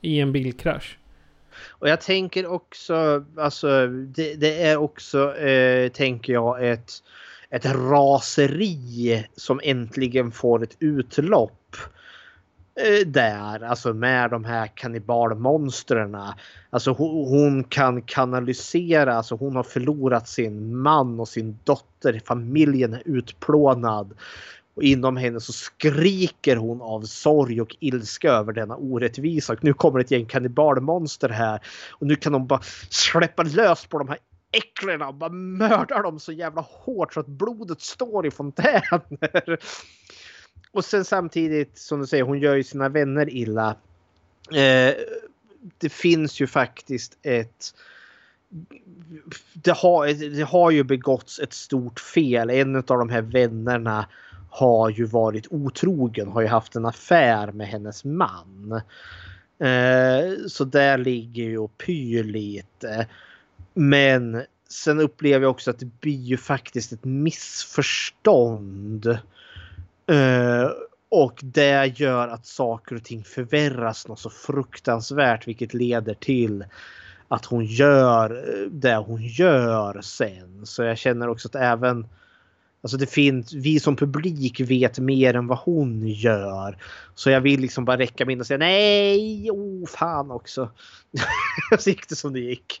[0.00, 0.98] i en bilkrasch.
[1.68, 6.90] Och jag tänker också, alltså det, det är också, eh, tänker jag, ett,
[7.50, 11.59] ett raseri som äntligen får ett utlopp
[12.84, 16.16] Eh, där, alltså med de här kannibalmonstren.
[16.70, 22.94] Alltså hon, hon, kan kanalisera, alltså hon har förlorat sin man och sin dotter, familjen
[22.94, 24.14] är utplånad.
[24.74, 29.52] Och inom henne så skriker hon av sorg och ilska över denna orättvisa.
[29.52, 31.60] Och nu kommer ett gäng kannibalmonster här.
[31.90, 32.60] Och nu kan de bara
[32.90, 34.18] släppa lös på de här
[34.52, 39.58] äcklena och bara mörda dem så jävla hårt så att blodet står i fontäner.
[40.72, 43.76] Och sen samtidigt som du säger, hon gör ju sina vänner illa.
[44.52, 44.94] Eh,
[45.78, 47.74] det finns ju faktiskt ett
[49.52, 52.50] det har, det har ju begåtts ett stort fel.
[52.50, 54.06] En av de här vännerna
[54.50, 58.80] har ju varit otrogen, har ju haft en affär med hennes man.
[59.58, 63.06] Eh, så där ligger ju och pyr lite.
[63.74, 69.18] Men sen upplever jag också att det blir ju faktiskt ett missförstånd.
[70.10, 70.70] Eh,
[71.08, 76.64] och det gör att saker och ting förvärras något så fruktansvärt vilket leder till
[77.28, 80.66] att hon gör det hon gör sen.
[80.66, 82.06] Så jag känner också att även
[82.82, 86.76] Alltså det finns, vi som publik vet mer än vad hon gör.
[87.14, 90.70] Så jag vill liksom bara räcka min och säga nej, oh fan också.
[91.78, 92.80] så gick det som det gick.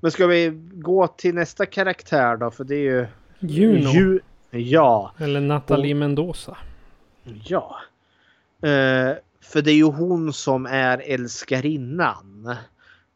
[0.00, 2.50] Men ska vi gå till nästa karaktär då?
[2.50, 3.06] För det är ju...
[3.38, 3.90] Juno.
[3.90, 4.20] Ju,
[4.58, 5.12] ja.
[5.18, 6.56] Eller Nathalie och, Mendoza.
[7.44, 7.76] Ja.
[8.64, 12.56] Uh, för det är ju hon som är älskarinnan.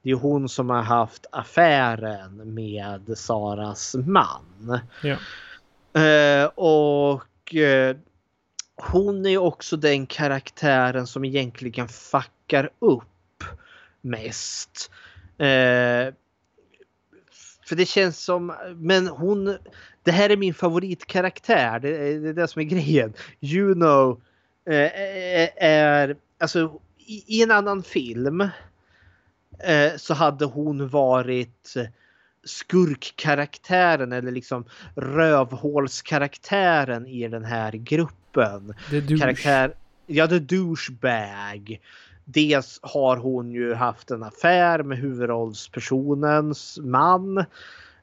[0.02, 4.80] Det är hon som har haft affären med Saras man.
[5.02, 5.16] Ja.
[5.96, 7.96] Uh, och uh,
[8.76, 13.44] hon är också den karaktären som egentligen fuckar upp
[14.00, 14.90] mest.
[15.40, 16.14] Uh,
[17.68, 19.58] för det känns som, men hon,
[20.02, 21.80] det här är min favoritkaraktär.
[21.80, 23.12] Det är det, är det som är grejen.
[23.40, 24.20] Juno
[25.56, 28.48] är, alltså i, i, en annan film
[29.96, 31.74] så hade hon varit
[32.44, 34.64] skurkkaraktären eller liksom
[34.96, 38.74] rövhålskaraktären i den här gruppen.
[38.90, 39.74] The Karaktär,
[40.06, 41.80] ja, the douchebag.
[42.30, 47.38] Dels har hon ju haft en affär med huvudrollspersonens man.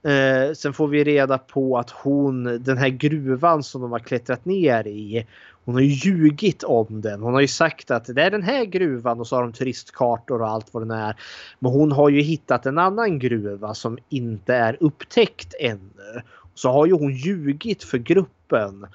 [0.03, 4.45] Eh, sen får vi reda på att hon, den här gruvan som de har klättrat
[4.45, 5.27] ner i,
[5.65, 7.21] hon har ju ljugit om den.
[7.21, 10.41] Hon har ju sagt att det är den här gruvan och så har de turistkartor
[10.41, 11.15] och allt vad den är.
[11.59, 16.21] Men hon har ju hittat en annan gruva som inte är upptäckt ännu.
[16.53, 18.89] Så har ju hon ljugit för gruppen eh,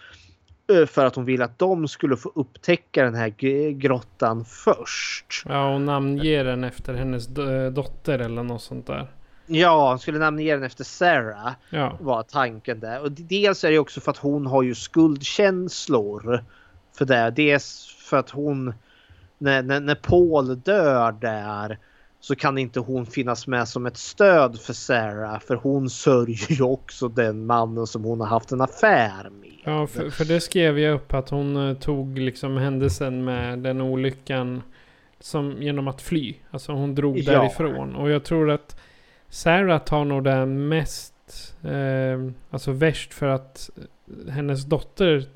[0.87, 3.29] för att hon vill att de skulle få upptäcka den här
[3.71, 5.43] grottan först.
[5.49, 7.27] Ja, och namnger den efter hennes
[7.73, 9.11] dotter eller något sånt där.
[9.47, 11.53] Ja, han skulle namnge den efter Sarah.
[11.71, 11.99] Ja.
[12.01, 13.03] Var tanken där.
[13.03, 16.45] Och dels är det också för att hon har ju skuldkänslor.
[16.99, 17.33] För det.
[17.37, 18.75] Dels för att hon...
[19.39, 21.79] När, när, när Paul dör där
[22.21, 25.41] så kan inte hon finnas med som ett stöd för Sarah.
[25.41, 29.53] För hon sörjer ju också den mannen som hon har haft en affär med.
[29.65, 33.81] Ja, för, för det skrev jag upp att hon eh, tog liksom händelsen med den
[33.81, 34.63] olyckan
[35.21, 36.35] som genom att fly.
[36.51, 37.33] Alltså hon drog ja.
[37.33, 37.97] därifrån.
[37.97, 38.81] Och jag tror att
[39.29, 41.15] Sarah tar nog det mest,
[41.63, 43.71] eh, alltså värst för att
[44.29, 45.27] hennes dotter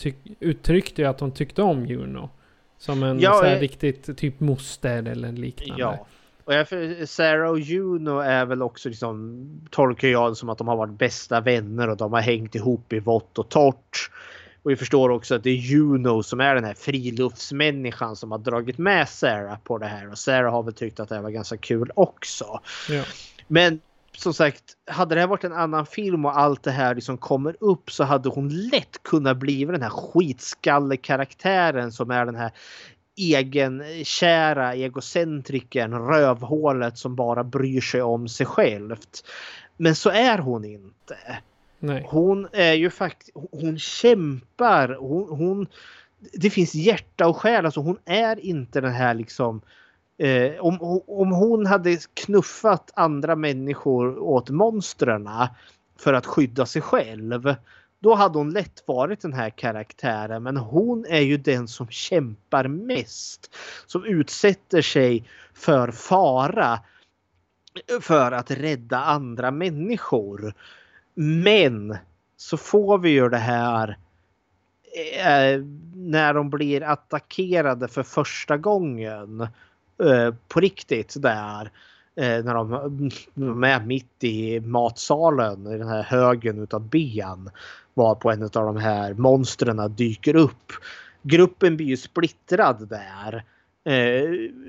[0.40, 2.30] uttryckte att hon tyckte om Juno.
[2.78, 3.62] Som en ja, så här, jag...
[3.62, 5.82] riktigt typ moster eller liknande.
[5.82, 6.06] Ja.
[6.44, 6.68] Och jag,
[7.08, 11.40] Sarah och Juno är väl också liksom, tolkar jag som att de har varit bästa
[11.40, 14.10] vänner och de har hängt ihop i vått och torrt.
[14.62, 18.38] Och vi förstår också att det är Juno som är den här friluftsmänniskan som har
[18.38, 20.10] dragit med Sarah på det här.
[20.10, 22.60] Och Sarah har väl tyckt att det var ganska kul också.
[22.88, 23.02] Ja.
[23.48, 23.80] Men
[24.16, 27.56] som sagt, hade det här varit en annan film och allt det här liksom kommer
[27.60, 32.50] upp så hade hon lätt kunnat bli den här skitskalle-karaktären som är den här
[33.16, 39.24] egenkära egocentrikern, rövhålet som bara bryr sig om sig självt.
[39.76, 41.16] Men så är hon inte.
[41.78, 42.06] Nej.
[42.08, 45.66] Hon är ju faktiskt, hon kämpar, hon, hon,
[46.32, 49.62] det finns hjärta och själ, alltså hon är inte den här liksom
[50.18, 55.28] Eh, om, om hon hade knuffat andra människor åt monstren
[55.98, 57.54] för att skydda sig själv.
[58.04, 60.42] Då hade hon lätt varit den här karaktären.
[60.42, 63.56] Men hon är ju den som kämpar mest.
[63.86, 66.80] Som utsätter sig för fara.
[68.00, 70.54] För att rädda andra människor.
[71.14, 71.96] Men
[72.36, 73.98] så får vi ju det här
[75.18, 75.60] eh,
[75.94, 79.40] när de blir attackerade för första gången.
[80.04, 81.70] Eh, på riktigt där.
[82.16, 87.50] Eh, när de, de är mitt i matsalen i den här högen utav ben.
[87.94, 90.72] Var på en av de här monstren dyker upp.
[91.22, 93.44] Gruppen blir ju splittrad där.
[93.84, 94.24] Eh,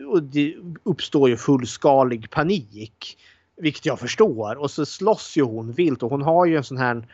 [0.07, 3.17] och det uppstår ju fullskalig panik.
[3.57, 4.55] Vilket jag förstår.
[4.55, 7.07] Och så slåss ju hon vilt och hon har ju en sån här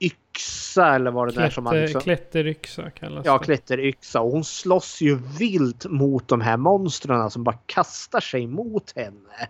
[0.00, 2.00] yxa eller vad det Klätter, är som man liksom...
[2.00, 3.44] Klätteryxa kallas Ja, det.
[3.44, 4.20] klätteryxa.
[4.20, 9.48] Och hon slåss ju vilt mot de här monstren som bara kastar sig mot henne.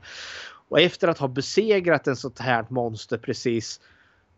[0.68, 3.80] Och efter att ha besegrat en sånt här monster precis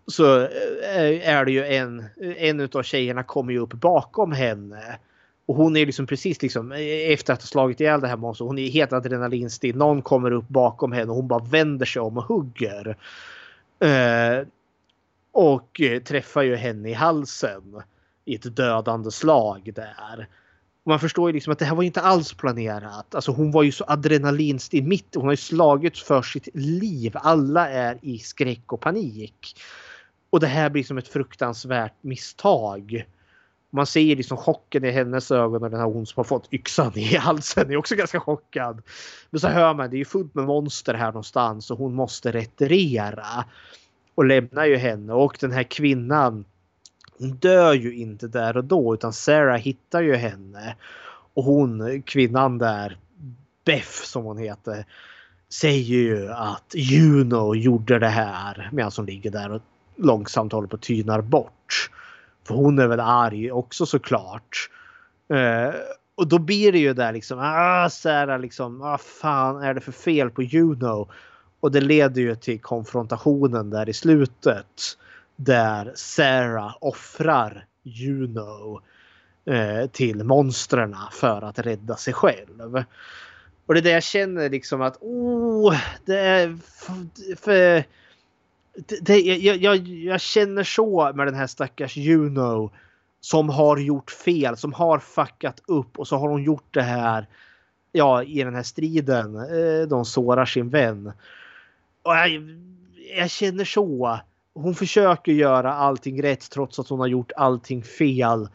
[0.07, 2.05] så eh, är det ju en,
[2.37, 4.99] en utav tjejerna kommer ju upp bakom henne.
[5.47, 6.73] Och hon är liksom precis liksom
[7.11, 8.47] efter att ha slagit ihjäl det här monstret.
[8.47, 9.77] Hon är helt adrenalinstill.
[9.77, 12.97] Någon kommer upp bakom henne och hon bara vänder sig om och hugger.
[13.81, 14.47] Eh,
[15.37, 17.83] och eh, träffar ju henne i halsen
[18.25, 20.29] i ett dödande slag där.
[20.85, 23.15] Man förstår ju liksom att det här var inte alls planerat.
[23.15, 25.15] Alltså hon var ju så adrenalinstinn mitt.
[25.15, 27.13] Hon har ju slagits för sitt liv.
[27.15, 29.61] Alla är i skräck och panik.
[30.31, 33.07] Och det här blir som ett fruktansvärt misstag.
[33.71, 36.93] Man ser liksom chocken i hennes ögon och den här hon som har fått yxan
[36.95, 38.83] i halsen är också ganska chockad.
[39.31, 42.33] Men så hör man det är ju fullt med monster här någonstans och hon måste
[42.33, 43.45] retirera.
[44.17, 46.45] Och lämnar ju henne och den här kvinnan
[47.19, 50.77] hon dör ju inte där och då utan Sarah hittar ju henne.
[51.35, 52.99] Och hon, kvinnan där,
[53.65, 54.87] Beth som hon heter,
[55.49, 59.63] säger ju att Juno gjorde det här medan hon ligger där och
[59.97, 61.91] långsamt håller på att tynar bort.
[62.47, 64.71] För hon är väl arg också såklart.
[65.29, 65.75] Eh,
[66.15, 69.81] och då blir det ju där liksom, ah Sarah liksom, vad ah, fan är det
[69.81, 71.09] för fel på Juno?
[71.67, 74.99] Och det leder ju till konfrontationen där i slutet.
[75.37, 78.81] Där Sarah offrar Juno
[79.45, 82.85] eh, till monstren för att rädda sig själv.
[83.67, 86.59] Och det är det jag känner liksom att oh, det är
[87.37, 87.85] för,
[88.75, 92.71] det, det, jag, jag, jag, känner så med den här stackars Juno
[93.21, 97.27] som har gjort fel, som har fuckat upp och så har hon gjort det här
[97.93, 99.37] ja, i den här striden.
[99.37, 101.13] Eh, de sårar sin vän.
[102.07, 102.59] Och jag,
[103.17, 104.21] jag känner så.
[104.55, 108.49] Hon försöker göra allting rätt trots att hon har gjort allting fel.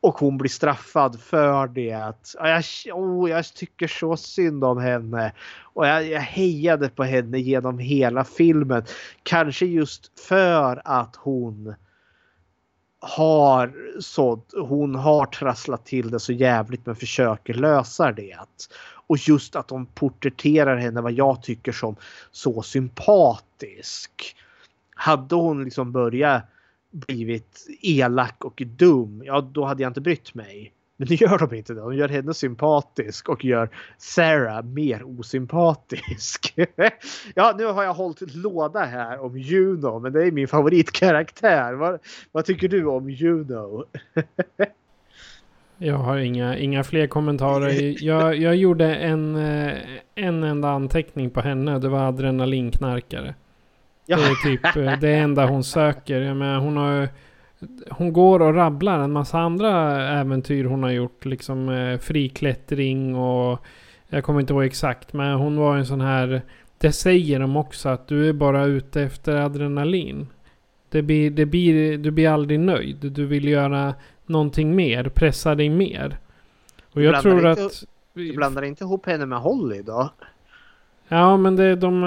[0.00, 2.12] Och hon blir straffad för det.
[2.34, 5.32] Jag, oh, jag tycker så synd om henne.
[5.62, 8.84] Och jag, jag hejade på henne genom hela filmen.
[9.22, 11.74] Kanske just för att hon
[13.00, 18.38] har så hon har trasslat till det så jävligt men försöker lösa det.
[19.06, 21.96] Och just att de porträtterar henne vad jag tycker som
[22.30, 24.36] så sympatisk.
[24.94, 26.42] Hade hon liksom börjat
[26.90, 30.72] blivit elak och dum, ja då hade jag inte brytt mig.
[30.96, 31.80] Men nu gör de inte det.
[31.80, 36.54] De gör henne sympatisk och gör Sarah mer osympatisk.
[37.34, 41.74] ja, nu har jag hållit låda här om Juno, men det är min favoritkaraktär.
[41.74, 41.98] Vad,
[42.32, 43.84] vad tycker du om Juno?
[45.78, 48.04] jag har inga, inga fler kommentarer.
[48.04, 49.72] Jag, jag gjorde en, eh,
[50.14, 51.78] en enda anteckning på henne.
[51.78, 53.34] Det var adrenalinknarkare.
[54.06, 54.16] Ja.
[54.16, 56.20] Det är typ eh, det enda hon söker.
[56.20, 57.08] Jag menar, hon har
[57.90, 61.24] hon går och rabblar en massa andra äventyr hon har gjort.
[61.24, 63.60] Liksom eh, friklättring och
[64.08, 65.12] jag kommer inte ihåg exakt.
[65.12, 66.42] Men hon var en sån här.
[66.78, 70.26] Det säger de också att du är bara ute efter adrenalin.
[70.88, 73.12] Det blir, det blir, du blir aldrig nöjd.
[73.12, 73.94] Du vill göra
[74.26, 75.04] någonting mer.
[75.08, 76.18] Pressa dig mer.
[76.92, 77.84] Och jag tror inte, att...
[78.14, 80.10] Du blandar inte ihop henne med Holly då?
[81.08, 82.00] Ja men det, de,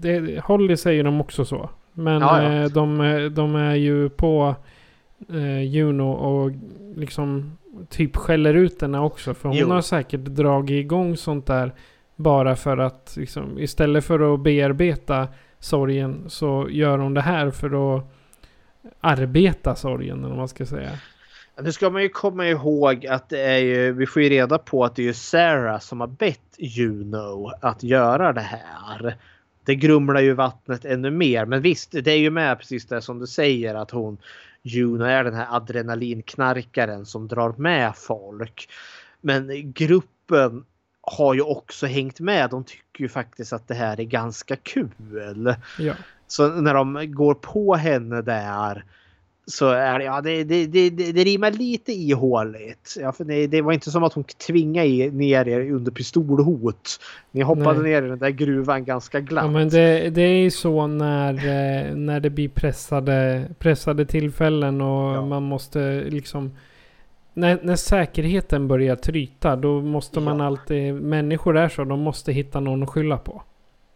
[0.00, 1.70] det, Holly säger de också så.
[1.92, 2.52] Men Ja, ja.
[2.52, 2.98] eh, De,
[3.34, 4.54] de är ju på
[5.28, 6.50] eh, Juno och
[6.96, 7.58] liksom
[7.88, 9.34] typ skäller ut henne också.
[9.34, 9.68] För hon Jo.
[9.68, 11.72] har säkert dragit igång sånt där
[12.16, 15.28] bara för att liksom, istället för att bearbeta
[15.58, 18.04] sorgen så gör hon det här för att
[19.00, 20.90] arbeta sorgen eller vad man ska säga.
[21.62, 24.84] Nu ska man ju komma ihåg att det är ju, vi får ju reda på
[24.84, 29.16] att det är Sarah som har bett Juno att göra det här.
[29.64, 31.44] Det grumlar ju vattnet ännu mer.
[31.44, 34.18] Men visst, det är ju med precis det som du säger att hon
[34.62, 38.68] Juno är den här adrenalinknarkaren som drar med folk.
[39.20, 40.64] Men gruppen
[41.00, 42.50] har ju också hängt med.
[42.50, 45.54] De tycker ju faktiskt att det här är ganska kul.
[45.78, 45.94] Ja.
[46.26, 48.84] Så när de går på henne där
[49.46, 52.96] så är det, ja, det, det, det, det, rimmar lite ihåligt.
[53.00, 57.00] Ja, för det, det var inte som att hon tvingade i- ner er under pistolhot.
[57.30, 57.90] Ni hoppade Nej.
[57.90, 59.44] ner i den där gruvan ganska glatt.
[59.44, 64.80] Ja men det, det är ju så när, eh, när det blir pressade, pressade tillfällen
[64.80, 65.26] och Ja.
[65.26, 66.52] man måste liksom
[67.34, 70.46] när, när säkerheten börjar tryta då måste man Ja.
[70.46, 70.94] alltid...
[70.94, 73.42] Människor är så, de måste hitta någon att skylla på.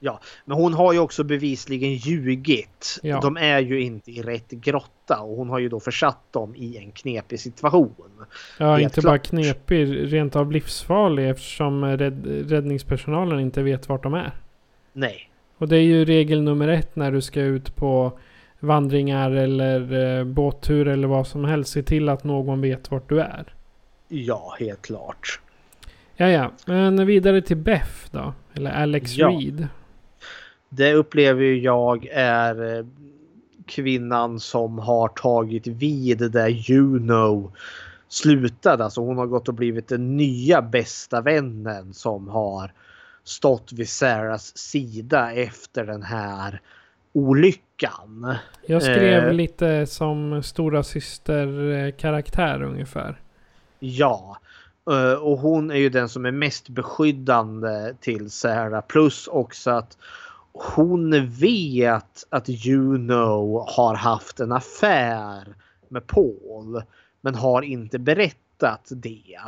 [0.01, 2.99] Ja, men hon har ju också bevisligen ljugit.
[3.03, 3.20] Ja.
[3.20, 6.77] De är ju inte i rätt grotta och hon har ju då försatt dem i
[6.77, 7.95] en knepig situation.
[8.59, 9.29] Ja, Helt inte bara klart.
[9.29, 14.33] knepig, rent av livsfarlig eftersom rädd, räddningspersonalen inte vet vart de är.
[14.93, 18.19] Nej, Och det är ju regel nummer ett när du ska ut på
[18.61, 21.73] vandringar eller eh, båttur eller vad som helst.
[21.73, 23.55] Se till att någon vet vart du är.
[24.09, 25.41] ja, helt klart.
[26.16, 26.53] Ja, ja.
[26.66, 28.35] Men vidare till Beth då.
[28.55, 29.29] Eller Alex Ja.
[29.29, 29.69] Reed.
[30.69, 32.86] Det upplever ju jag är eh,
[33.66, 37.53] kvinnan som har tagit vid där Juno
[38.09, 38.85] slutade.
[38.85, 42.73] Alltså hon har gått och blivit den nya bästa vännen som har
[43.24, 46.61] stått vid Sarahs sida efter den här
[47.12, 48.35] olyckan.
[48.66, 49.32] Jag skrev Eh.
[49.32, 53.20] lite som stora syster eh, karaktär ungefär.
[53.78, 54.39] Ja,
[54.90, 58.81] eh, och hon är ju den som är mest beskyddande till Sarah.
[58.81, 59.99] Plus också att
[60.60, 65.55] hon vet att Juno har haft en affär
[65.89, 66.82] med Paul.
[67.20, 69.39] Men har inte berättat det.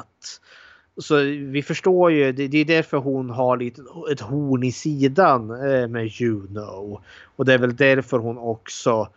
[0.96, 3.82] Så vi förstår ju, det, är därför hon har lite
[4.12, 7.00] ett horn i sidan eh, med Juno.
[7.36, 9.08] Och det är väl därför hon också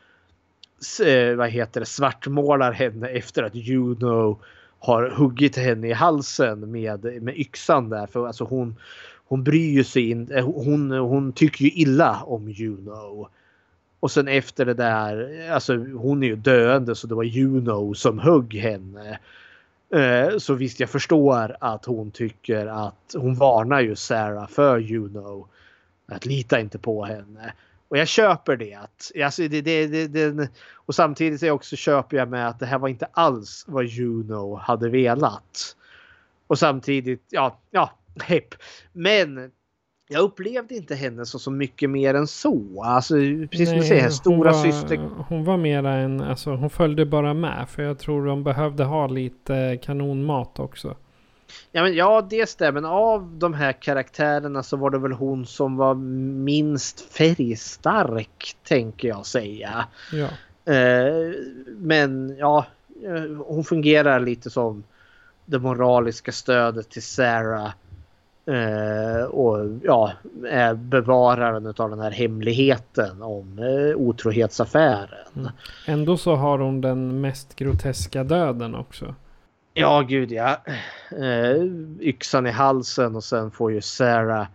[1.05, 4.39] eh, vad heter det, svartmålar henne efter att Juno
[4.79, 8.07] har huggit henne i halsen med, med yxan där.
[8.07, 8.75] För alltså hon,
[9.33, 10.35] hon bryr ju sig inte.
[10.35, 13.29] Eh, hon, hon tycker ju illa om Juno.
[13.99, 18.19] Och sen efter det där, alltså hon är ju döende så det var Juno som
[18.19, 19.19] högg henne.
[19.93, 25.47] Eh, så visst jag förstår att hon tycker att hon varnar ju Sarah för Juno.
[26.07, 27.53] Att lita inte på henne.
[27.87, 28.77] Och jag köper det.
[29.23, 32.79] Alltså det, det, det, det och samtidigt så också köper jag med att det här
[32.79, 35.75] var inte alls vad Juno hade velat.
[36.47, 38.55] Och samtidigt, ja, ja, hepp.
[38.91, 39.51] Men
[40.09, 42.83] jag upplevde inte henne så, så mycket mer än så.
[42.83, 43.13] Alltså
[43.51, 45.09] precis som du säger, stora var, syster.
[45.29, 47.65] Hon var mera en, alltså hon följde bara med.
[47.69, 50.95] För jag tror de behövde ha lite kanonmat också.
[51.71, 52.81] Ja, men, ja, det stämmer.
[52.81, 55.95] Men av de här karaktärerna så var det väl hon som var
[56.43, 59.85] minst färgstark, tänker jag säga.
[60.11, 60.27] Ja.
[60.73, 61.33] Eh,
[61.67, 62.65] men ja,
[63.05, 64.83] eh, hon fungerar lite som
[65.45, 67.71] det moraliska stödet till Sarah.
[68.45, 70.11] Eh, och ja,
[70.49, 75.49] är bevararen av den här hemligheten om eh, otrohetsaffären.
[75.87, 79.15] Ändå så har hon den mest groteska döden också.
[79.73, 80.57] Ja, gud ja.
[81.11, 81.63] Eh,
[81.99, 84.47] yxan i halsen och sen får ju Sarah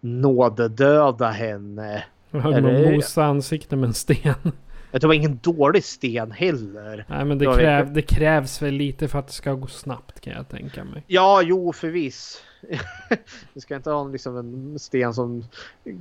[0.00, 2.04] nådedöda henne.
[2.30, 4.52] Hon mosa ansikte med en sten.
[4.90, 7.04] Det var ingen dålig sten heller.
[7.08, 10.32] Nej men det, kräv, det krävs väl lite för att det ska gå snabbt kan
[10.32, 11.04] jag tänka mig.
[11.06, 12.42] Ja, jo förviss.
[13.54, 15.44] Vi ska inte ha en, liksom en sten som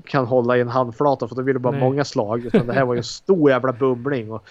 [0.06, 1.80] kan hålla i en handflata för då blir det bara Nej.
[1.80, 2.46] många slag.
[2.46, 4.32] Utan det här var ju en stor jävla bubbling.
[4.32, 4.48] Och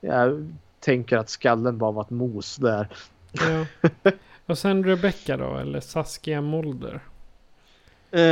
[0.00, 2.88] jag tänker att skallen bara var ett mos där.
[3.32, 3.90] Ja.
[4.46, 7.00] Och sen Rebecca då, eller Saskia Mulder.
[8.10, 8.22] Eh,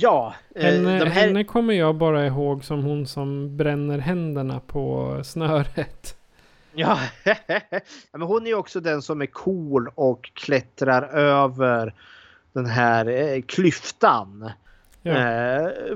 [0.00, 1.26] ja, eh, Henne, de här...
[1.26, 6.14] henne kommer jag bara ihåg som hon som bränner händerna på snöret.
[6.74, 6.98] Ja,
[8.12, 11.94] men hon är ju också den som är cool och klättrar över
[12.52, 14.50] den här eh, klyftan.
[15.02, 15.14] Ja.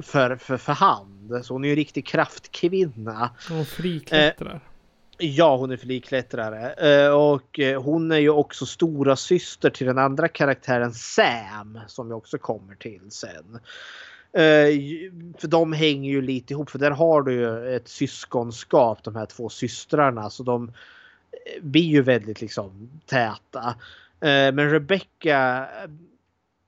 [0.02, 1.40] För, för, för hand.
[1.42, 3.30] Så hon är ju en riktig kraftkvinna.
[3.48, 4.60] Hon friklättrar.
[5.24, 9.98] Ja, hon är flygklättrare eh, och eh, hon är ju också stora syster till den
[9.98, 11.80] andra karaktären Sam.
[11.86, 13.58] Som vi också kommer till sen.
[14.32, 14.68] Eh,
[15.38, 16.70] för de hänger ju lite ihop.
[16.70, 19.04] För där har du ju ett syskonskap.
[19.04, 20.30] De här två systrarna.
[20.30, 20.72] Så de
[21.60, 23.74] blir ju väldigt liksom täta.
[24.20, 25.68] Men Rebecca.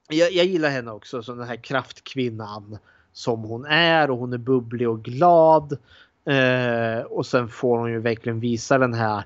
[0.09, 2.79] Jag, jag gillar henne också som den här kraftkvinnan.
[3.13, 5.79] Som hon är och hon är bubblig och glad.
[6.25, 9.25] Eh, och sen får hon ju verkligen visa den här.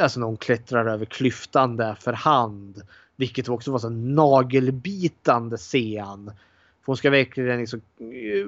[0.00, 2.82] Alltså när hon klättrar över klyftan där för hand.
[3.16, 6.32] Vilket också var så en nagelbitande scen.
[6.80, 7.80] För hon ska verkligen liksom.
[7.98, 8.46] Eh,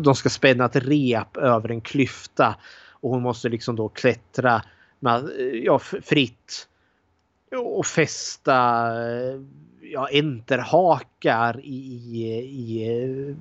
[0.00, 2.56] de ska spänna ett rep över en klyfta.
[2.90, 4.62] Och hon måste liksom då klättra
[5.00, 6.68] med, eh, ja, fritt.
[7.76, 9.40] Och fästa eh,
[9.80, 13.36] ja, enterhakar i, i, i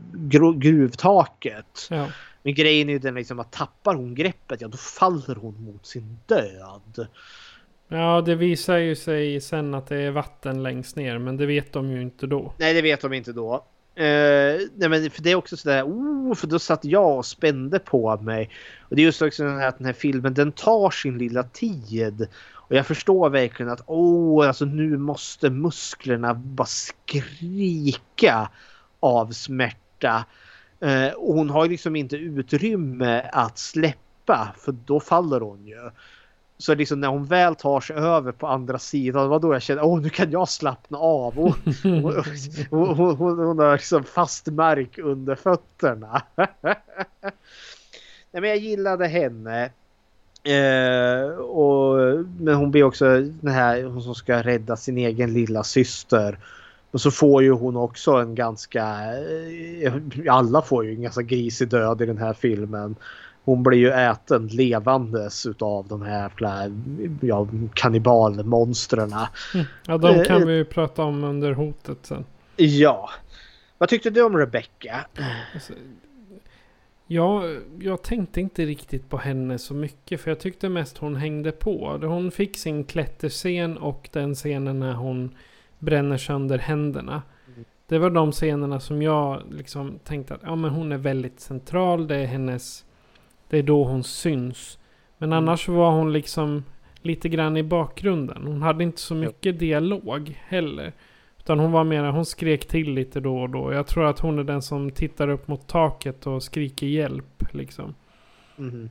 [0.59, 1.87] gruvtaket.
[1.89, 2.07] Ja.
[2.47, 5.85] Men grejen är ju den liksom att tappar hon greppet, ja då faller hon mot
[5.85, 7.07] sin död.
[7.87, 11.17] ja, det visar ju sig sen att det är vatten längst ner.
[11.17, 12.53] Men det vet de ju inte då.
[12.57, 13.53] Nej, det vet de inte då.
[13.95, 17.79] Eh, nej, men för det är också sådär, oh, för då satt jag och spände
[17.79, 18.49] på mig.
[18.79, 21.43] Och det är just också den här, att den här filmen, den tar sin lilla
[21.43, 22.27] tid.
[22.53, 28.49] Och jag förstår verkligen att åh, alltså nu måste musklerna bara skrika
[28.99, 30.25] av smärta.
[30.79, 35.89] Eh, och hon har liksom inte utrymme att släppa för då faller hon ju.
[36.57, 39.85] Så liksom när hon väl tar sig över på andra sidan, vad då jag känner,
[39.85, 41.35] åh nu kan jag slappna av.
[41.35, 42.23] Hon, hon,
[42.69, 46.21] hon, hon, hon har liksom fast mark under fötterna.
[48.31, 49.69] Nej, men jag gillade henne.
[50.43, 51.97] Eh, och,
[52.39, 56.37] men hon blir också den här hon som ska rädda sin egen lilla syster.
[56.91, 58.85] Och så får ju hon också en ganska...
[59.81, 59.93] Eh,
[60.29, 62.95] alla får ju en ganska grisig död i den här filmen.
[63.43, 66.31] Hon blir ju äten levandes utav de här
[67.21, 69.13] ja, kannibalmonstren.
[69.53, 69.65] Mm.
[69.87, 72.25] Ja, de kan eh, vi ju prata om under hotet sen.
[72.55, 73.09] Ja.
[73.77, 75.05] Vad tyckte du om Rebecca?
[75.53, 75.73] Alltså,
[77.09, 77.43] Ja,
[77.79, 80.21] jag tänkte inte riktigt på henne så mycket.
[80.21, 81.99] För jag tyckte mest hon hängde på.
[82.01, 85.35] Hon fick sin klätterscen och den scenen när hon
[85.79, 87.21] bränner sönder händerna.
[87.87, 92.07] Det var de scenerna som jag liksom tänkte att ja, men hon är väldigt central.
[92.07, 92.85] Det är hennes...
[93.49, 94.79] Det är då hon syns.
[95.17, 95.37] Men mm.
[95.37, 96.63] annars var hon liksom
[97.01, 98.47] lite grann i bakgrunden.
[98.47, 100.93] Hon hade inte så mycket dialog heller.
[101.39, 103.73] Utan hon var mera, hon skrek till lite då och då.
[103.73, 107.95] Jag tror att hon är den som tittar upp mot taket och skriker hjälp liksom.
[108.57, 108.89] Mm.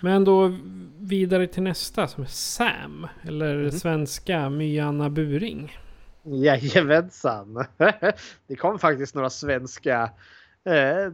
[0.00, 0.56] Men då
[0.98, 3.06] vidare till nästa som är Sam.
[3.22, 3.70] Eller mm.
[3.70, 5.78] svenska My-Anna Buring.
[6.22, 7.64] Jajamensan.
[8.46, 10.10] Det kom faktiskt några svenska
[10.68, 10.72] Eh,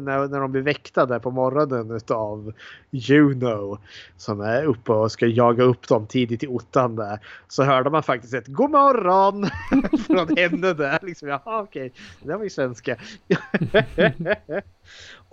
[0.00, 2.52] när, när de blir väckta där på morgonen utav
[2.90, 3.78] Juno
[4.16, 7.18] som är uppe och ska jaga upp dem tidigt i ottan där.
[7.48, 9.46] Så hörde man faktiskt ett God morgon
[10.06, 10.98] från henne där.
[11.02, 12.96] Liksom, Jaha okej, det var ju svenska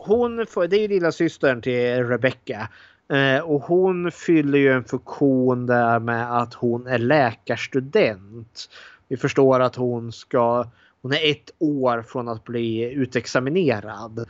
[0.06, 2.70] hon får, det är ju lilla systern till Rebecca.
[3.10, 8.70] Eh, och hon fyller ju en funktion där med att hon är läkarstudent.
[9.08, 10.66] Vi förstår att hon ska
[11.06, 14.26] hon är ett år från att bli utexaminerad.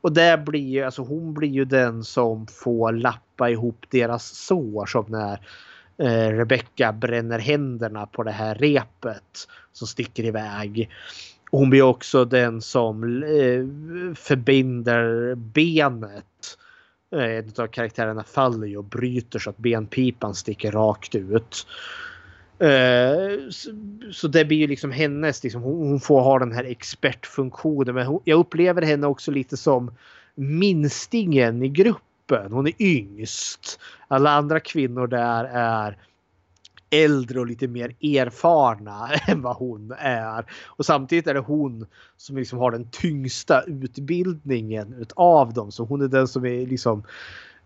[0.00, 4.86] Och där blir ju, alltså hon blir ju den som får lappa ihop deras sår
[4.86, 5.40] som när
[5.98, 10.90] eh, Rebecca bränner händerna på det här repet som sticker iväg.
[11.52, 13.64] Hon blir också den som eh,
[14.14, 16.58] förbinder benet.
[17.14, 21.66] Eh, en av karaktärerna faller ju och bryter så att benpipan sticker rakt ut.
[22.58, 23.50] Eh,
[24.12, 27.94] så, det blir ju liksom hennes, liksom, hon, får ha den här expertfunktionen.
[27.94, 29.94] Men jag upplever henne också lite som
[30.34, 32.52] minstingen i gruppen.
[32.52, 33.80] Hon är yngst.
[34.08, 35.98] Alla andra kvinnor där är
[36.92, 40.44] äldre och lite mer erfarna än vad hon är.
[40.66, 41.86] Och samtidigt är det hon
[42.16, 45.72] som liksom har den tyngsta utbildningen utav dem.
[45.72, 47.04] Så hon är den som är liksom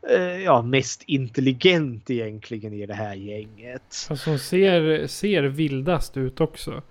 [0.08, 4.06] Eh, ja, mest intelligent egentligen i det här gänget.
[4.10, 6.82] Alltså hon ser, ser vildast ut också.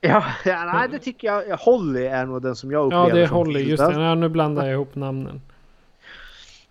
[0.00, 1.56] Ja, ja nej, det tycker jag.
[1.56, 3.60] Holly är nog den som jag upplever Ja, det är Holly.
[3.60, 4.02] Just det.
[4.02, 5.40] Ja, nu blandar jag ihop namnen.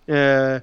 [0.10, 0.62] Uh,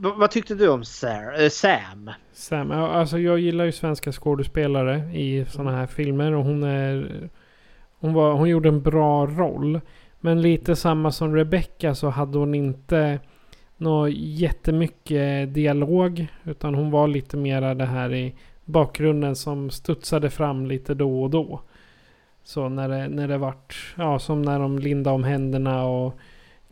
[0.00, 2.10] vad tyckte du om Sarah, eh, Sam?
[2.32, 7.28] Sam, alltså jag gillar ju svenska skådespelare i sådana här filmer och hon är...
[7.98, 9.80] Hon, var, hon gjorde en bra roll.
[10.20, 13.18] Men lite samma som Rebecca så hade hon inte
[13.76, 16.26] något jättemycket dialog.
[16.44, 21.30] Utan hon var lite mera det här i bakgrunden som studsade fram lite då och
[21.30, 21.60] då.
[22.42, 26.18] Så när det, när det vart, ja som när de lindade om händerna och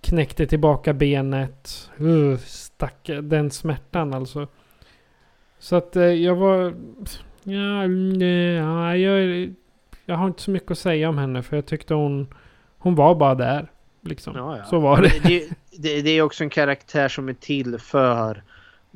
[0.00, 1.90] knäckte tillbaka benet.
[2.00, 2.36] Uh,
[2.78, 4.46] stack, den smärtan alltså.
[5.58, 6.74] Så att eh, jag var,
[7.42, 9.54] ja, ja jag,
[10.06, 12.34] jag har inte så mycket att säga om henne för jag tyckte hon,
[12.78, 13.70] hon var bara där.
[14.00, 14.36] Liksom.
[14.36, 14.64] Ja, ja.
[14.64, 15.12] Så var det.
[15.22, 15.48] Det,
[15.78, 16.02] det.
[16.02, 18.42] det, är också en karaktär som är till för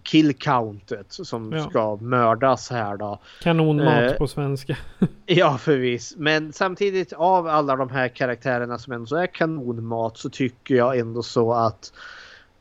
[0.02, 1.70] killcountet som ja.
[1.70, 3.20] ska mördas här då.
[3.42, 4.76] Kanonmat eh, på svenska.
[5.26, 6.14] ja förvis.
[6.16, 11.22] Men samtidigt av alla de här karaktärerna som ändå är kanonmat så tycker jag ändå
[11.22, 11.92] så att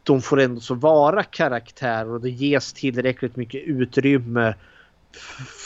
[0.03, 4.53] de får ändå så vara karaktärer och det ges tillräckligt mycket utrymme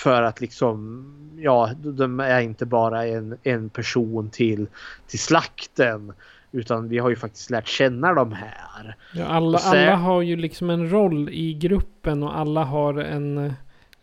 [0.03, 1.05] för att liksom
[1.37, 4.67] ja, de är inte bara en, en person till,
[5.07, 6.13] till slakten
[6.51, 8.95] utan vi har ju faktiskt lärt känna de här.
[9.13, 9.87] Ja, alla, sen...
[9.87, 13.53] alla har ju liksom en roll i gruppen och alla har en...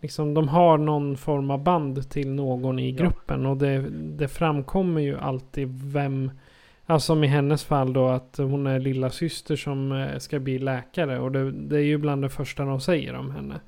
[0.01, 3.43] Liksom, de har någon form av band till någon i gruppen.
[3.43, 3.49] Ja.
[3.49, 6.31] Och det, det framkommer ju alltid vem...
[6.93, 10.59] Alltså som i hennes fall då att hon är lilla syster som eh, ska bli
[10.59, 11.19] läkare.
[11.19, 13.61] Och det, det är ju bland det första de säger om henne.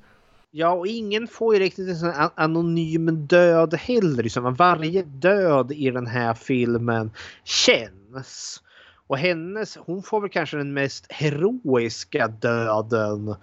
[0.51, 4.23] Ja, och ingen får ju riktigt en sån anonym död heller.
[4.23, 4.53] Liksom.
[4.53, 7.11] Varje död i den här filmen
[7.43, 8.61] känns.
[9.07, 13.35] Och hennes, hon får väl kanske den mest heroiska döden.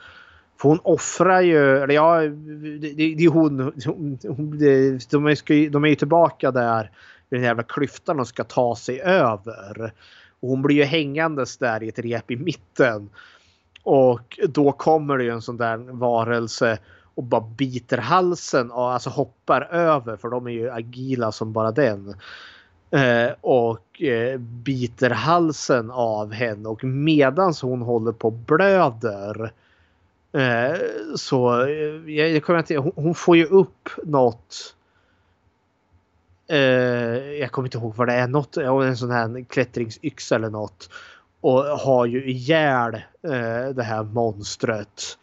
[0.61, 5.71] För hon offrar ju, eller ja, det, det är hon, hon, hon det, de, är,
[5.71, 6.91] de är ju tillbaka där
[7.37, 9.93] den jävla klyftan och ska ta sig över.
[10.41, 13.11] Och hon blir ju hängandes där i ett rep i mitten.
[13.83, 16.79] Och då kommer det ju en sån där varelse
[17.15, 21.73] och bara biter halsen och alltså hoppar över för de är ju agila som bara
[21.73, 22.15] den.
[22.91, 29.53] Eh, och eh, biter halsen av henne och medans hon håller på och blöder
[30.33, 30.79] eh,
[31.17, 34.82] så eh, jag, jag kommer inte, hon, hon får ju upp något eh,
[37.41, 40.89] jag kommer inte ihåg vad det är, något, en sån här klättringsyxa eller något
[41.43, 45.19] och har ju ihjäl eh, det här monstret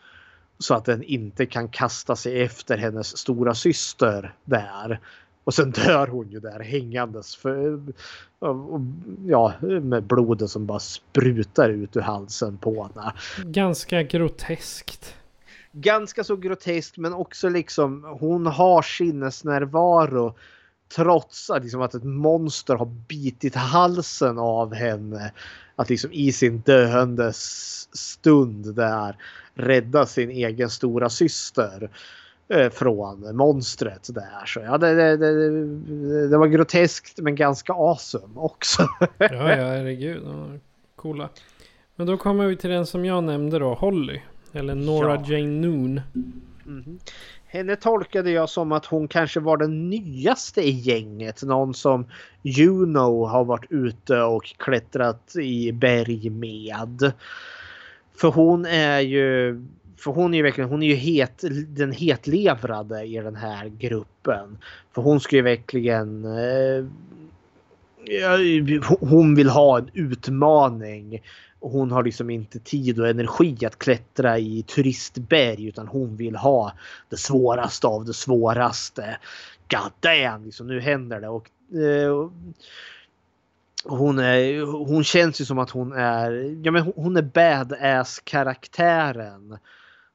[0.59, 4.99] så att den inte kan kasta sig efter hennes stora syster där.
[5.43, 7.35] Och sen dör hon ju där hängandes.
[7.35, 7.79] För,
[9.27, 13.13] ja, med blodet som bara sprutar ut ur halsen på henne.
[13.45, 15.15] Ganska groteskt.
[15.71, 20.35] Ganska så groteskt men också liksom hon har sinnesnärvaro
[20.95, 25.31] trots att, liksom, att ett monster har bitit halsen av henne.
[25.75, 27.39] Att liksom i sin döendes
[27.97, 29.15] stund där
[29.53, 31.89] rädda sin egen stora syster
[32.47, 34.45] eh, från monstret där.
[34.45, 38.81] Så ja, det, det, det, det var groteskt men ganska awesome också.
[38.99, 40.23] ja, ja, herregud.
[40.95, 41.29] Coola.
[41.95, 44.21] Men då kommer vi till den som jag nämnde då, Holly.
[44.51, 45.25] Eller Nora ja.
[45.27, 46.01] Jane Noon.
[46.65, 46.99] Mm -hmm.
[47.51, 51.43] Henne tolkade jag som att hon kanske var den nyaste i gänget.
[51.43, 52.05] Någon som
[52.41, 57.11] Juno har varit ute och klättrat i berg med.
[58.15, 59.61] För hon är ju
[59.97, 64.57] för hon är ju verkligen, hon är ju het, den hetlevrade i den här gruppen.
[64.95, 66.85] För hon ska ju verkligen eh,
[68.99, 71.21] hon vill ha en utmaning.
[71.59, 76.35] Och hon har liksom inte tid och energi att klättra i turistberg utan hon vill
[76.35, 76.73] ha
[77.09, 79.17] det svåraste av det svåraste.
[79.69, 81.27] God damn, liksom, nu händer det.
[81.27, 81.49] Och,
[81.79, 82.29] eh,
[83.83, 89.57] hon, är, hon känns ju som att hon är, ja, men hon är badass karaktären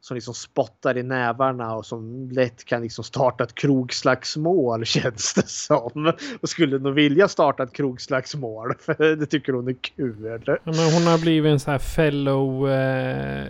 [0.04, 5.48] som liksom spottar i nävarna och som lätt kan liksom starta ett krogslagsmål känns det
[5.48, 6.12] som.
[6.40, 10.40] Och skulle nog vilja starta ett krogslagsmål för det tycker hon är kul.
[10.46, 13.48] Ja, men hon har blivit en sån här fellow, eh,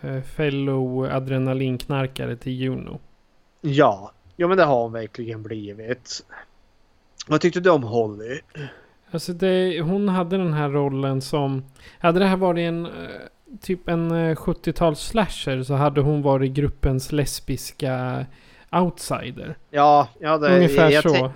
[0.00, 3.00] eh, fellow adrenalinknarkare till Juno.
[3.60, 6.24] Ja, ja men det har hon verkligen blivit.
[7.26, 8.40] Vad tyckte du om Holly?
[9.10, 11.64] Alltså det, hon hade den här rollen som...
[11.98, 12.90] Hade det här varit en eh,
[13.62, 18.26] typ en 70-tals eh, slasher så hade hon varit gruppens lesbiska
[18.72, 19.56] outsider.
[19.70, 21.32] Ja, ja det, Ungefär jag, så.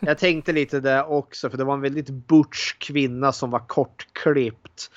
[0.00, 4.90] jag tänkte lite det också för det var en väldigt butch kvinna som var kortklippt.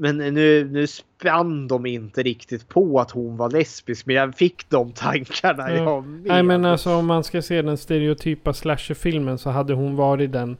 [0.00, 4.70] Men nu, nu spann de inte riktigt på att hon var lesbisk men jag fick
[4.70, 5.70] de tankarna.
[5.70, 5.84] Ja.
[5.84, 10.32] Jag Nej men alltså om man ska se den stereotypa slasherfilmen så hade hon varit
[10.32, 10.56] den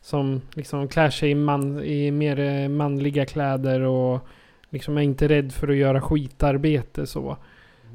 [0.00, 4.28] som liksom klär sig i, man, i mer eh, manliga kläder och
[4.72, 7.36] liksom är inte rädd för att göra skitarbete så.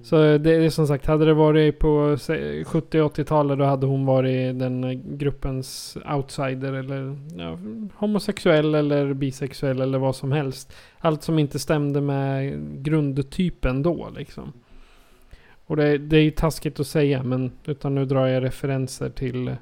[0.03, 2.17] Så det är som sagt, hade det varit på
[2.65, 7.57] 70 80-talet då hade hon varit den gruppens outsider eller ja,
[7.95, 10.73] homosexuell eller bisexuell eller vad som helst.
[10.99, 14.53] Allt som inte stämde med grundtypen då liksom.
[15.65, 19.55] Och det, det är ju taskigt att säga men utan nu drar jag referenser till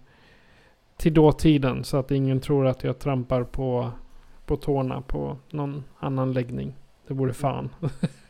[0.97, 3.91] till dåtiden så att ingen tror att jag trampar på,
[4.45, 6.73] på tårna på någon annan läggning.
[7.07, 7.69] Det vore fan.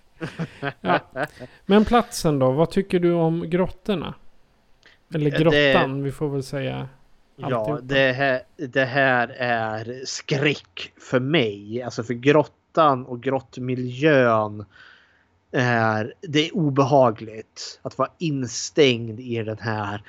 [0.81, 0.99] ja.
[1.65, 2.52] Men platsen då?
[2.52, 4.14] Vad tycker du om grottorna?
[5.14, 6.89] Eller grottan, det, vi får väl säga.
[7.35, 11.81] Ja, det här, det här är skräck för mig.
[11.81, 14.65] Alltså för grottan och grottmiljön
[15.52, 20.03] är det är obehagligt att vara instängd i den här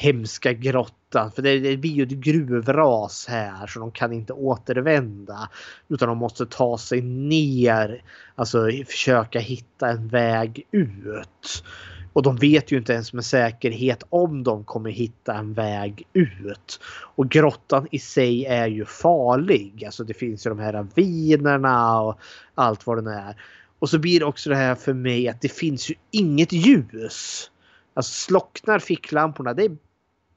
[0.00, 1.32] hemska grottan.
[1.32, 5.48] För det, det blir ju ett gruvras här så de kan inte återvända.
[5.88, 8.02] Utan de måste ta sig ner.
[8.34, 11.64] Alltså försöka hitta en väg ut.
[12.12, 16.80] Och de vet ju inte ens med säkerhet om de kommer hitta en väg ut.
[17.16, 19.84] Och grottan i sig är ju farlig.
[19.84, 22.18] Alltså det finns ju de här ravinerna och
[22.54, 23.36] allt vad det är.
[23.78, 27.50] Och så blir det också det här för mig att det finns ju inget ljus.
[27.94, 29.76] Alltså slocknar ficklamporna, det är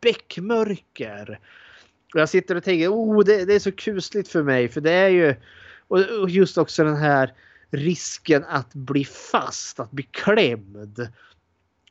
[0.02, 1.40] bäckmörker.
[2.14, 4.92] Och jag sitter och tänker, oh det, det, är så kusligt för mig för det
[4.92, 5.36] är ju
[5.88, 7.34] och, just också den här
[7.72, 11.10] risken att bli fast, att bli klämd.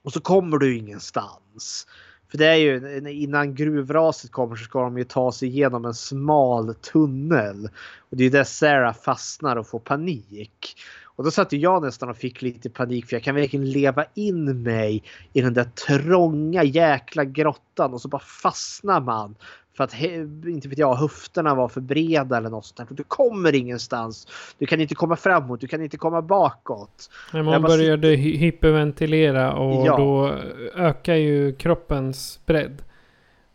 [0.02, 1.86] Och så kommer du ingenstans.
[2.30, 5.94] För det är ju innan gruvraset kommer så ska de ju ta sig igenom en
[5.94, 7.68] smal tunnel.
[8.10, 10.76] Och det är där Sarah fastnar och får panik.
[11.20, 14.62] Och då satt jag nästan och fick lite panik för jag kan verkligen leva in
[14.62, 15.02] mig
[15.32, 19.34] i den där trånga jäkla grottan och så bara fastnar man.
[19.76, 20.00] För att,
[20.46, 22.96] inte vet jag, höfterna var för breda eller något sånt där.
[22.96, 24.26] Du kommer ingenstans.
[24.58, 27.10] Du kan inte komma framåt, du kan inte komma bakåt.
[27.32, 29.96] När man började hy hyperventilera och Ja.
[29.96, 30.34] då
[30.74, 32.82] ökar ju kroppens bredd.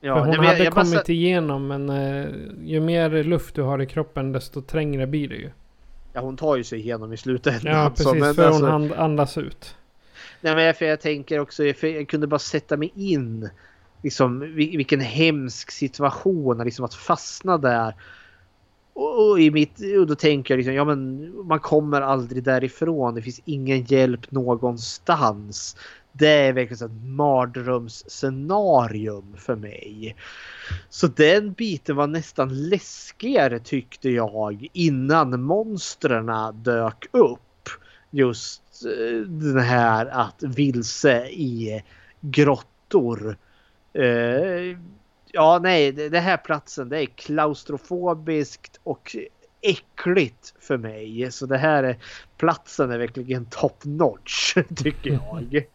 [0.01, 2.27] Ja, hon nej, men jag- hade jag bara kommit sa- igenom men eh,
[2.63, 5.49] ju mer luft du har i kroppen desto trängre blir det ju.
[6.15, 7.73] Ja, hon tar ju sig igenom i slutändan.
[7.73, 9.75] Ja precis, så, men för alltså- hon andas ut.
[10.41, 13.49] Nej, men för jag tänker också, för jag kunde bara sätta mig in
[14.03, 17.95] liksom vil- vilken hemsk situation, liksom att fastna där.
[18.93, 23.15] Och, och, i mitt, och då tänker jag liksom, ja men man kommer aldrig därifrån.
[23.15, 25.77] Det finns ingen hjälp någonstans.
[26.17, 30.15] Det är verkligen ett mardrömsscenarium för mig.
[30.89, 36.31] Så den biten var nästan läskigare tyckte jag innan monstren
[36.63, 37.69] dök upp.
[38.09, 41.83] Just eh, den här att vilse i
[42.21, 43.37] grottor.
[43.93, 44.77] Eh,
[45.31, 49.15] ja, nej, det, det här platsen det är klaustrofobiskt och
[49.61, 51.31] äckligt för mig.
[51.31, 51.97] Så det här är,
[52.37, 55.65] platsen är verkligen top notch tycker jag.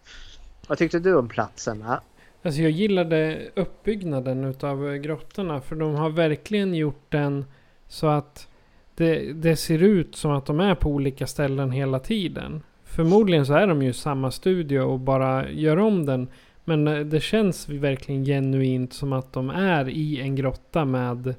[0.71, 2.01] Vad tyckte du om platserna?
[2.43, 7.45] Alltså jag gillade uppbyggnaden utav eh, grottorna för de har verkligen gjort den
[7.89, 8.49] så att
[8.95, 12.63] det, det ser ut som att de är på olika ställen hela tiden.
[12.85, 16.29] Förmodligen så är de ju i samma studio och bara gör om den.
[16.65, 21.35] Men eh, det känns verkligen genuint som att de är i en grotta med eh,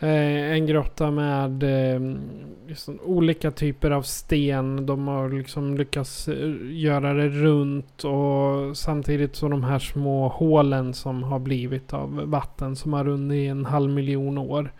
[0.00, 1.64] Eh, en grotta med
[2.66, 4.86] liksom olika typer av sten.
[4.86, 10.94] De har liksom lyckats eh, göra det runt och samtidigt så de här små hålen
[10.94, 14.72] som har blivit av vatten som har runnit i en halv miljon år.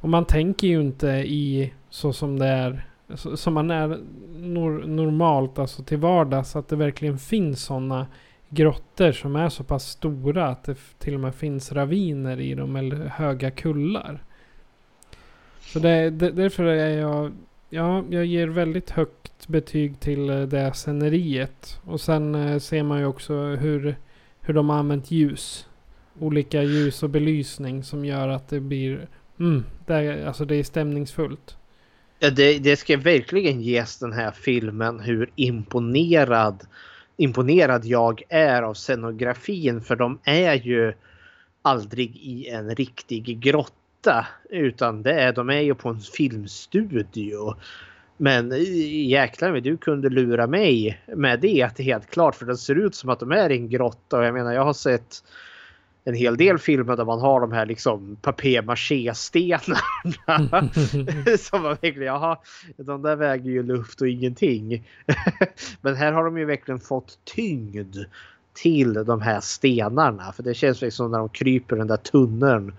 [0.00, 3.98] Och man tänker ju inte i så som det är som man är
[4.36, 8.06] nor- normalt, alltså till vardags, att det verkligen finns sådana
[8.50, 12.76] grottor som är så pass stora att det till och med finns raviner i dem
[12.76, 14.22] eller höga kullar.
[15.60, 17.32] Så det, det, därför är jag,
[17.68, 21.80] ja, jag ger väldigt högt betyg till eh, det sceneriet.
[21.84, 23.96] Och sen eh, ser man ju också hur,
[24.40, 25.66] hur de har använt ljus.
[26.18, 29.08] Olika ljus och belysning som gör att det blir,
[29.38, 31.56] mm, det alltså det är stämningsfullt.
[32.18, 36.66] Ja, det, det ska verkligen ges den här filmen hur imponerad,
[37.20, 39.80] imponerad jag är av scenografin.
[39.80, 40.92] För de är ju
[41.62, 44.26] aldrig i en riktig grotta.
[44.50, 47.54] Utan det är, de är ju på en filmstudio.
[48.16, 48.52] Men
[49.08, 51.62] jäklar vad du kunde lura mig med det.
[51.62, 52.34] Att det är helt klart.
[52.34, 54.18] För det ser ut som att de är i en grotta.
[54.18, 55.24] Och jag menar jag har sett
[56.04, 59.78] en hel del filmer där man har de här liksom papier-maché-stenarna.
[61.38, 62.38] som man verkligen, jaha,
[62.76, 64.88] de där väger ju luft och ingenting.
[65.80, 67.96] Men här har de ju verkligen fått tyngd
[68.52, 70.32] till de här stenarna.
[70.32, 72.72] För det känns liksom när de kryper den där tunneln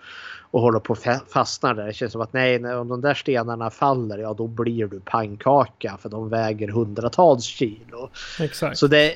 [0.52, 1.86] och håller på att fa- fastna där.
[1.88, 5.98] Det känns som att nej, om de där stenarna faller, ja då blir du pannkaka
[6.02, 8.10] för de väger hundratals kilo.
[8.40, 8.78] Exakt.
[8.78, 9.16] Så det,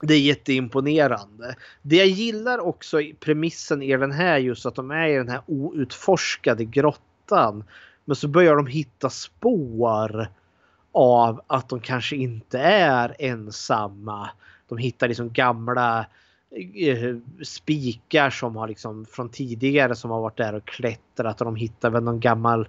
[0.00, 1.54] det är jätteimponerande.
[1.82, 5.28] Det jag gillar också i premissen i den här just att de är i den
[5.28, 7.64] här outforskade grottan.
[8.04, 10.28] Men så börjar de hitta spår
[10.92, 14.30] av att de kanske inte är ensamma.
[14.68, 16.06] De hittar liksom gamla
[16.74, 21.56] eh, spikar som har liksom från tidigare som har varit där och klättrat och de
[21.56, 22.68] hittar väl någon gammal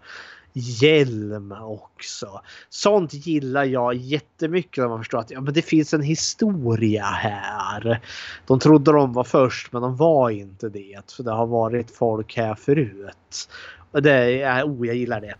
[0.53, 2.41] hjälm också.
[2.69, 7.99] Sånt gillar jag jättemycket när man förstår att ja, men det finns en historia här.
[8.48, 11.11] De trodde de var först men de var inte det.
[11.15, 13.49] För det har varit folk här förut.
[13.91, 15.36] Och det är, oh, jag gillar det.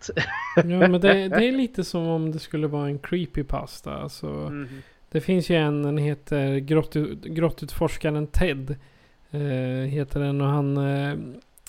[0.56, 3.94] Ja men det, det är lite som om det skulle vara en creepypasta.
[3.94, 4.68] Alltså, Mhm.
[5.10, 8.76] Det finns ju en, den heter Grottu- Grottutforskaren Ted.
[9.30, 9.40] Eh,
[9.88, 11.14] heter den och han, eh,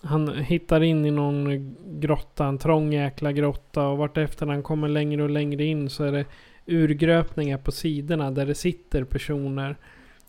[0.04, 3.88] han hittar in i någon grotta, en trång jäkla grotta.
[3.88, 6.26] Och vartefter han kommer längre och längre in så är det
[6.66, 9.76] urgröpningar på sidorna där det sitter personer.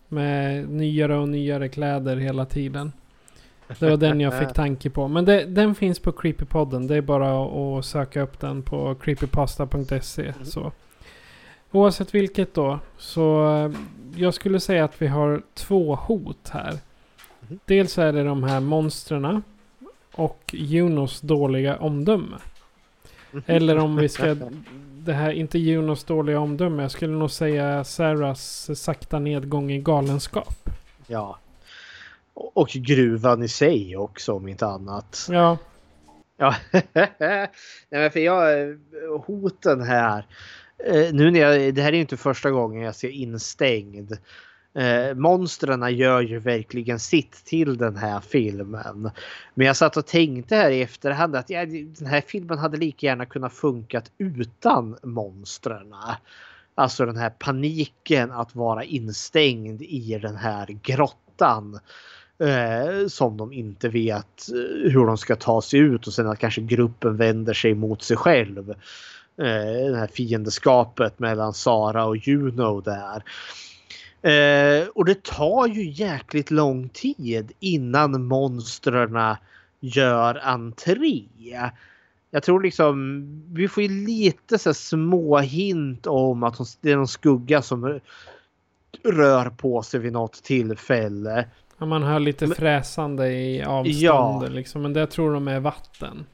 [0.07, 2.91] Med nyare och nyare kläder hela tiden.
[3.79, 5.07] Det var den jag fick tanke på.
[5.07, 6.87] Men det, den finns på Creepypodden.
[6.87, 7.45] Det är bara
[7.77, 10.33] att söka upp den på creepypasta.se.
[10.43, 10.71] Så.
[11.71, 12.79] Oavsett vilket då.
[12.97, 13.71] Så eh,
[14.15, 16.73] jag skulle säga att vi har två hot här.
[17.65, 19.25] Dels är det de här monstren
[20.15, 22.37] och Junos dåliga omdöme.
[23.45, 24.35] Eller om vi ska...
[24.97, 26.81] Det här, inte Junos dåliga omdöme.
[26.81, 30.69] Jag skulle nog säga Sarahs sakta nedgång i galenskap.
[31.07, 31.39] Ja.
[32.33, 35.27] Och gruvan i sig också om inte annat.
[35.31, 35.57] Ja.
[36.37, 36.55] Ja,
[36.93, 37.49] Nej,
[37.89, 38.77] men för jag,
[39.25, 40.25] hoten här.
[40.85, 44.17] Eh, nu när jag, det här är inte första gången jag ser instängd.
[44.75, 49.11] Eh, monstren gör ju verkligen sitt till den här filmen.
[49.53, 53.05] Men jag satt och tänkte här i efterhand att ja, den här filmen hade lika
[53.05, 55.93] gärna kunnat funkat utan monstren.
[56.75, 61.79] Alltså den här paniken att vara instängd i den här grottan.
[62.39, 66.39] Eh, som de inte vet eh, hur de ska ta sig ut och sen att
[66.39, 68.69] kanske gruppen vänder sig mot sig själv.
[69.37, 73.23] Eh, det här fiendeskapet mellan Sara och Juno där.
[74.25, 79.35] Eh, och det tar ju jäkligt lång tid innan monstren
[79.79, 81.23] gör entré.
[82.31, 83.23] Jag tror liksom
[83.53, 87.99] vi får lite så små hint om att det är någon skugga som
[89.03, 91.45] rör på sig vid något tillfälle.
[91.77, 94.47] Ja, man hör lite fräsande i avstånd ja.
[94.49, 94.81] liksom.
[94.81, 96.25] Men det tror de är vatten.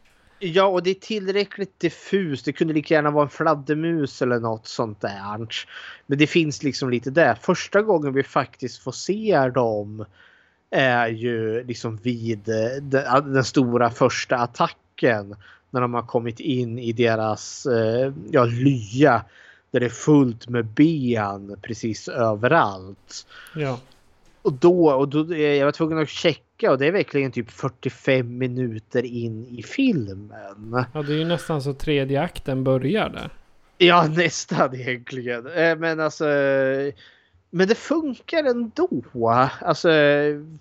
[0.43, 2.45] Ja, och det är tillräckligt diffust.
[2.45, 5.47] Det kunde lika gärna vara en fladdermus eller något sånt där.
[6.05, 7.35] Men det finns liksom lite där.
[7.35, 10.05] Första gången vi faktiskt får se dem
[10.69, 12.49] är ju liksom vid
[13.23, 15.35] den stora första attacken.
[15.69, 19.25] När de har kommit in i deras eh, ja, lya.
[19.71, 23.27] Där det är fullt med ben precis överallt.
[23.55, 23.79] Ja.
[24.41, 28.37] Och då, och då, jag var tvungen att checka och det är verkligen typ 45
[28.37, 30.33] minuter in i filmen.
[30.93, 33.29] Ja, det är ju nästan så tredje akten börjar där.
[33.77, 35.47] Ja, nästan egentligen.
[35.47, 36.25] Eh, men alltså...
[37.53, 38.89] Men det funkar ändå.
[39.61, 39.87] Alltså,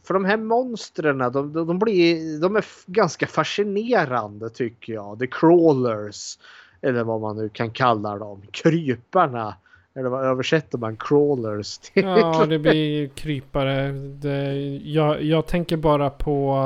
[0.02, 5.18] för de här monstren, de, de, blir, de är ganska fascinerande tycker jag.
[5.18, 6.38] The crawlers.
[6.80, 8.42] Eller vad man nu kan kalla dem.
[8.50, 9.54] Kryparna.
[10.00, 12.04] Eller vad översätter man crawlers till?
[12.04, 13.92] Ja, det blir krypare.
[13.92, 14.54] Det,
[14.84, 16.56] jag, jag tänker bara på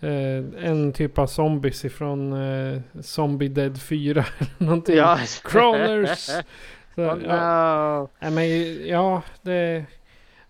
[0.00, 4.24] eh, en typ av zombies ifrån eh, Zombie Dead 4.
[4.58, 4.96] någonting.
[4.96, 5.18] Ja.
[5.42, 6.26] Crawlers!
[6.94, 7.26] Så, oh, no.
[7.26, 8.30] ja.
[8.30, 9.84] men, ja, det...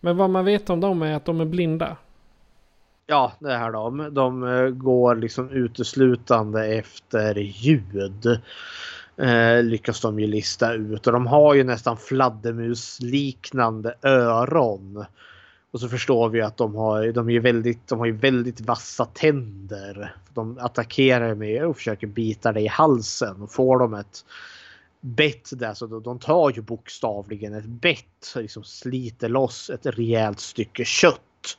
[0.01, 1.97] Men vad man vet om dem är att de är blinda.
[3.06, 4.14] Ja, det är de.
[4.14, 8.40] De eh, går liksom uteslutande efter ljud
[9.22, 11.06] eh, lyckas de ju lista ut.
[11.06, 15.04] Och de har ju nästan fladdermusliknande öron.
[15.70, 19.04] Och så förstår vi att de har, de är väldigt, de har ju väldigt vassa
[19.04, 20.14] tänder.
[20.34, 23.42] De attackerar med och försöker bita dig i halsen.
[23.42, 24.24] Och får de ett
[25.00, 28.34] bett där så de tar ju bokstavligen ett bett.
[28.36, 31.58] Liksom sliter loss ett rejält stycke kött.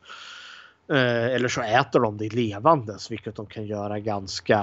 [0.90, 4.60] Eh, eller så äter de det levandes, vilket de kan göra ganska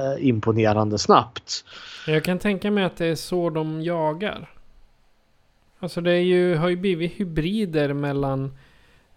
[0.00, 1.64] eh, imponerande snabbt.
[2.06, 4.50] Jag kan tänka mig att det är så de jagar.
[5.80, 8.58] Alltså det är ju, har ju blivit hybrider mellan,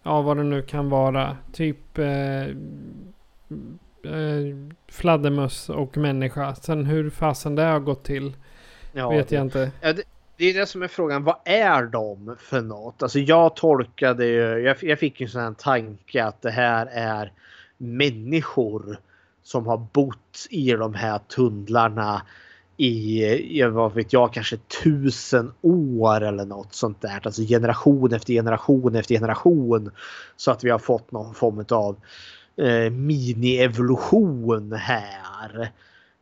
[0.02, 2.52] ja vad det nu kan vara, typ eh, eh,
[4.88, 6.54] fladdermöss och människa.
[6.54, 8.32] Sen hur fasen det har gått till
[8.92, 9.70] ja, vet jag inte.
[9.80, 10.02] Det,
[10.42, 11.24] det är det som är frågan.
[11.24, 13.02] Vad är de för något?
[13.02, 14.40] Alltså jag tolkade ju.
[14.40, 17.32] Jag, jag fick en sån här tanke att det här är
[17.76, 18.98] människor
[19.42, 22.22] som har bott i de här tunnlarna
[22.76, 27.20] i, vad vet jag, kanske tusen år eller något sånt där.
[27.24, 29.90] Alltså generation efter generation efter generation.
[30.36, 31.96] Så att vi har fått någon form av
[32.56, 35.72] eh, mini-evolution här.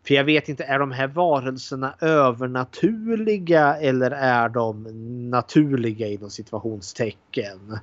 [0.06, 4.82] För jag vet inte, är de här varelserna övernaturliga eller är de
[5.30, 7.78] naturliga inom situationstecken?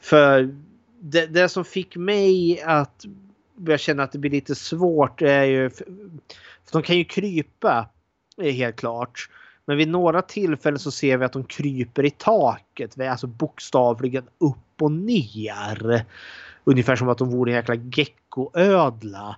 [0.00, 0.54] För
[1.00, 3.04] det, det som fick mig att
[3.56, 5.70] börja känna att det blir lite svårt är ju...
[5.70, 7.88] För de kan ju krypa,
[8.42, 9.28] eh, helt klart.
[9.64, 13.00] Men vid några tillfällen så ser vi att de kryper i taket.
[13.00, 16.04] Alltså bokstavligen upp och ner.
[16.64, 19.36] Ungefär som att de vore en jäkla geckoödla.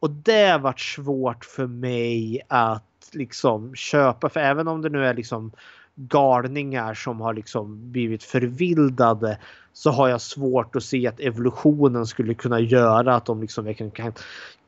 [0.00, 4.28] Och det varit svårt för mig att liksom köpa.
[4.28, 5.52] För även om det nu är liksom
[5.94, 9.38] galningar som har liksom blivit förvildade
[9.72, 13.90] så har jag svårt att se att evolutionen skulle kunna göra att de liksom verkligen
[13.90, 14.12] kan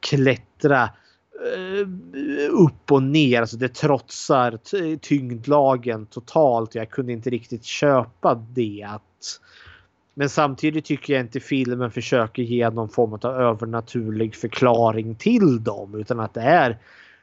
[0.01, 1.89] klättra eh,
[2.51, 3.41] upp och ner.
[3.41, 4.59] Alltså det trotsar
[4.97, 6.75] tyngdlagen totalt.
[6.75, 8.87] Jag kunde inte riktigt köpa det.
[8.89, 9.41] Att
[10.15, 15.95] men samtidigt tycker jag inte filmen försöker ge någon form av övernaturlig förklaring till dem
[15.95, 16.79] utan att det är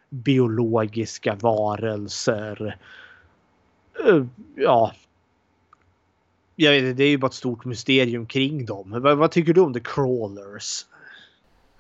[0.10, 2.78] biologiska varelser.
[4.08, 4.26] Eh,
[4.56, 4.94] ja.
[6.56, 9.02] Jag vet, det är ju bara ett stort mysterium kring dem.
[9.02, 10.86] Vad, vad tycker du om The Crawlers?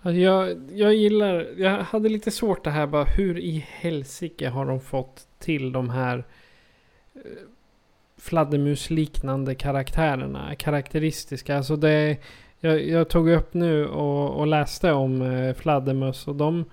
[0.01, 4.81] Jag, jag gillar, jag hade lite svårt det här bara hur i helsike har de
[4.81, 6.23] fått till de här
[7.15, 7.21] eh,
[8.19, 10.55] fladdermusliknande karaktärerna.
[10.55, 11.57] Karaktäristiska.
[11.57, 12.17] Alltså det,
[12.61, 16.65] Jag, jag tog upp nu och, och läste om eh, fladdermöss och de,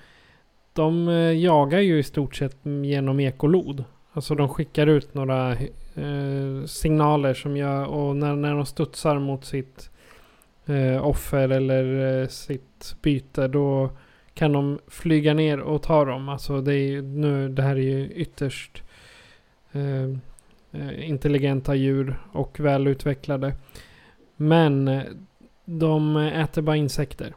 [0.72, 3.84] de eh, jagar ju i stort sett genom ekolod.
[4.12, 5.52] Alltså de skickar ut några
[5.94, 9.90] eh, signaler som gör och när, när de studsar mot sitt
[10.66, 13.90] eh, offer eller eh, sitt byte då
[14.34, 16.28] kan de flyga ner och ta dem.
[16.28, 18.82] Alltså det, är, nu, det här är ju ytterst
[19.72, 20.18] eh,
[20.98, 23.52] intelligenta djur och välutvecklade.
[24.36, 25.02] Men eh,
[25.64, 27.34] de äter bara insekter.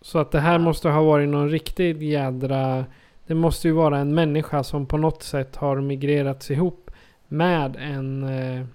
[0.00, 2.84] Så att det här måste ha varit någon riktigt jädra...
[3.26, 6.90] Det måste ju vara en människa som på något sätt har migrerats ihop
[7.28, 8.66] med en eh,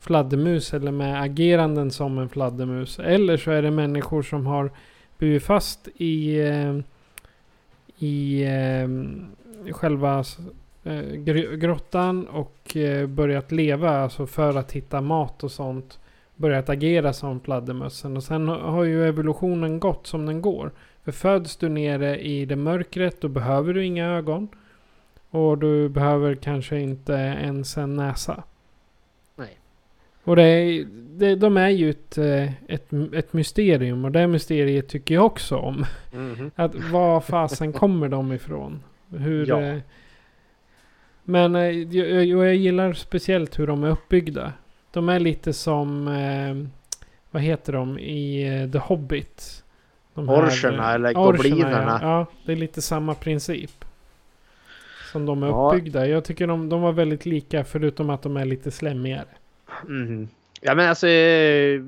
[0.00, 2.98] fladdermus eller med ageranden som en fladdermus.
[2.98, 4.70] Eller så är det människor som har
[5.18, 6.78] blivit fast i, eh,
[7.98, 8.88] i eh,
[9.72, 10.24] själva eh,
[11.56, 15.98] grottan och eh, börjat leva alltså för att hitta mat och sånt
[16.36, 18.16] börjat agera som fladdermössen.
[18.16, 20.72] Och sen har ju evolutionen gått som den går.
[21.04, 24.48] För föds du nere i det mörkret då behöver du inga ögon.
[25.30, 28.42] Och du behöver kanske inte ens en näsa.
[29.36, 29.58] Nej.
[30.24, 34.04] Och det, är, det, de är ju ett, eh, ett, ett mysterium.
[34.04, 35.84] Och det mysteriet tycker jag också om.
[36.12, 36.50] Mm -hmm.
[36.54, 38.82] Att var fasen kommer de ifrån?
[39.10, 39.46] Hur...
[39.46, 39.80] Ja.
[41.24, 44.52] Eh, men eh, jag, jag gillar speciellt hur de är uppbyggda.
[44.90, 46.68] De är lite som, eh,
[47.30, 49.64] vad heter de i eh, The Hobbit?
[50.14, 51.98] De Orcherna här, eller goblinerna.
[52.02, 52.08] Ja.
[52.08, 53.84] ja, det är lite samma princip.
[55.12, 55.68] Som de är ja.
[55.72, 56.06] uppbyggda.
[56.06, 59.28] Jag tycker de, de var väldigt lika förutom att de är lite slemmigare.
[59.88, 60.28] Mm.
[60.64, 61.80] Ja men alltså eh,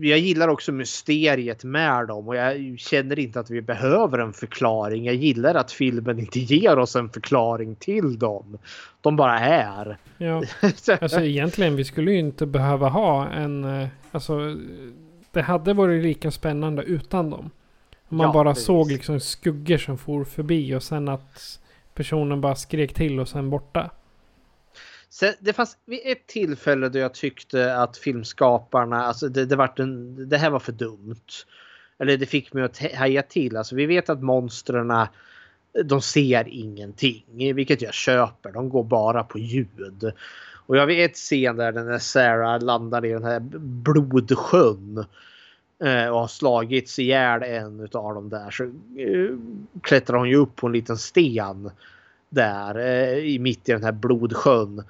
[0.00, 5.04] jag gillar också mysteriet med dem och jag känner inte att vi behöver en förklaring.
[5.04, 8.58] Jag gillar att filmen inte ger oss en förklaring till dem.
[9.00, 9.98] De bara är.
[10.18, 10.42] Ja,
[11.00, 14.56] alltså egentligen vi skulle ju inte behöva ha en, eh, alltså
[15.32, 17.50] det hade varit lika spännande utan dem.
[18.08, 18.64] Om man ja, bara precis.
[18.64, 21.60] såg liksom skuggor som for förbi och sen att
[21.94, 23.90] personen bara skrek till och sen borta.
[25.14, 29.72] Sen, det fanns vid ett tillfälle då jag tyckte att filmskaparna, alltså det, det, var
[29.76, 31.20] en, det här var för dumt.
[31.98, 33.56] Eller det fick mig att haja till.
[33.56, 34.92] Alltså vi vet att monstren
[35.84, 38.52] de ser ingenting, vilket jag köper.
[38.52, 40.12] De går bara på ljud.
[40.66, 45.04] Och jag vet ett scen där när Sarah landar i den här blodsjön
[45.84, 49.36] eh, och har slagits ihjäl en av dem där så eh,
[49.82, 51.70] klättrar hon ju upp på en liten sten
[52.34, 54.84] där eh, i mitt i den här blodsjön.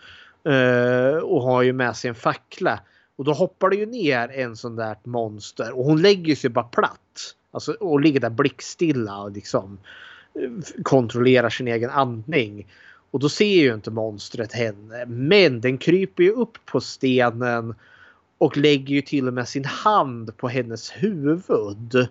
[0.45, 2.81] Eh, och har ju med sig en fackla.
[3.17, 6.65] Och då hoppar det ju ner en sån där monster och hon lägger sig bara
[6.65, 7.35] platt.
[7.51, 9.79] Alltså, och ligger där blickstilla och liksom
[10.35, 12.67] eh, kontrollerar sin egen andning.
[13.11, 15.07] Och då ser ju inte monstret henne.
[15.07, 17.75] Men den kryper ju upp på stenen
[18.39, 22.09] och lägger ju till och med sin hand på hennes huvud.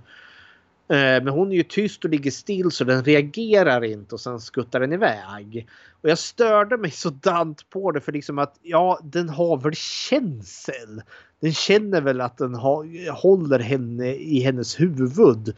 [0.94, 4.40] Eh, men hon är ju tyst och ligger still så den reagerar inte och sen
[4.40, 5.68] skuttar den iväg.
[6.02, 9.76] Och jag störde mig så dant på det för liksom att ja, den har väl
[9.76, 11.02] känsel.
[11.40, 15.56] Den känner väl att den har, håller henne i hennes huvud.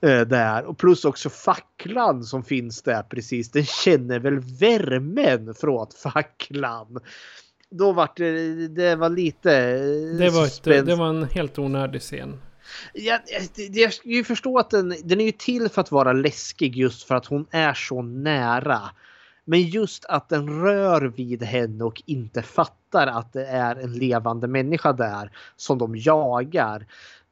[0.00, 3.50] Eh, där och plus också facklan som finns där precis.
[3.50, 6.98] Den känner väl värmen från facklan.
[7.70, 9.78] Då var det, det var lite...
[10.18, 12.38] Det var, ett, det var en helt onödig scen.
[12.92, 13.20] Jag,
[13.56, 17.02] jag, jag ju förstå att den, den är ju till för att vara läskig just
[17.02, 18.80] för att hon är så nära.
[19.44, 24.46] Men just att den rör vid henne och inte fattar att det är en levande
[24.48, 26.86] människa där som de jagar.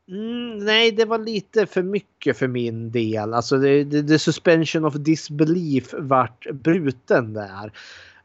[0.08, 3.34] Mm, nej, det var lite för mycket för min del.
[3.34, 7.72] Alltså, the, the, the suspension of disbelief vart bruten där.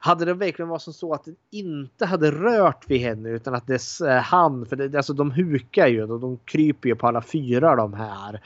[0.06, 3.68] Hade det verkligen varit som så att den inte hade rört vid henne utan att
[3.68, 7.22] dess eh, hand, för det, alltså de hukar ju och de kryper ju på alla
[7.22, 8.42] fyra de här.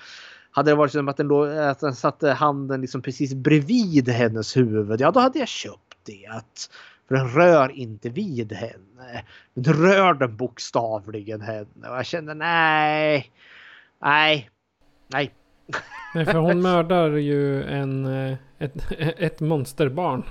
[0.52, 5.02] Hade det varit som att den, att den satte handen liksom precis bredvid hennes huvud,
[5.02, 6.30] ja då hade jag köpt det.
[7.08, 9.24] För den rör inte vid henne.
[9.54, 13.32] Den rör den bokstavligen henne och jag kände nej.
[14.02, 14.50] Nej.
[15.08, 15.34] Nej.
[16.14, 18.74] Nej för hon mördar ju en, eh, ett,
[19.18, 20.24] ett monsterbarn.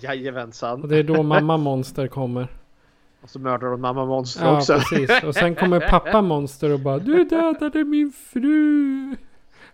[0.00, 0.82] Jajamensan.
[0.82, 2.48] Och det är då mamma monster kommer.
[3.22, 4.78] Och så mördar de mamma monster ja, också.
[4.78, 5.22] precis.
[5.22, 9.16] Och sen kommer pappa monster och bara Du dödade min fru.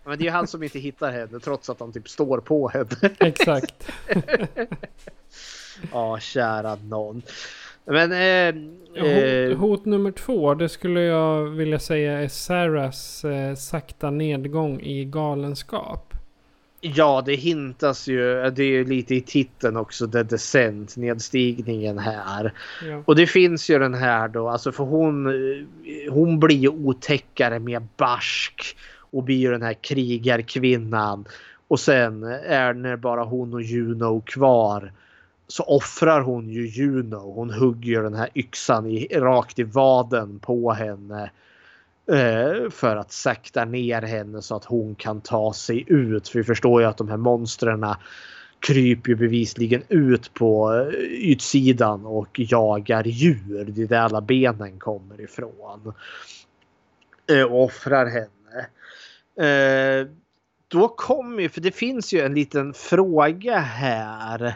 [0.03, 2.69] Men det är ju han som inte hittar henne trots att han typ står på
[2.69, 2.89] henne.
[3.19, 3.91] Exakt.
[5.91, 7.21] ja, kära någon.
[7.85, 8.11] Men...
[8.11, 8.61] Eh,
[9.01, 14.81] hot, eh, hot, nummer två, det skulle jag vilja säga är Sarahs eh, sakta nedgång
[14.81, 16.13] i galenskap.
[16.81, 18.49] Ja, det hintas ju.
[18.49, 20.07] Det är ju lite i titeln också.
[20.07, 22.53] The Descent, nedstigningen här.
[22.85, 23.03] Ja.
[23.05, 25.25] Och det finns ju den här då, alltså för hon,
[26.09, 28.77] hon blir ju otäckare med barsk
[29.11, 31.25] och blir ju den här krigarkvinnan.
[31.67, 34.91] Och sen är när bara hon och Juno kvar
[35.47, 37.33] så offrar hon ju Juno.
[37.33, 41.31] Hon hugger den här yxan i, rakt i vaden på henne.
[42.11, 46.27] Eh, för att sakta ner henne så att hon kan ta sig ut.
[46.27, 47.85] För vi förstår ju att de här monstren
[48.59, 53.65] kryper ju bevisligen ut på utsidan ytsidan och jagar djur.
[53.65, 55.93] Det är där alla benen kommer ifrån.
[57.31, 58.67] Eh, och offrar henne.
[60.67, 64.53] Då kommer ju, för det finns ju en liten fråga här.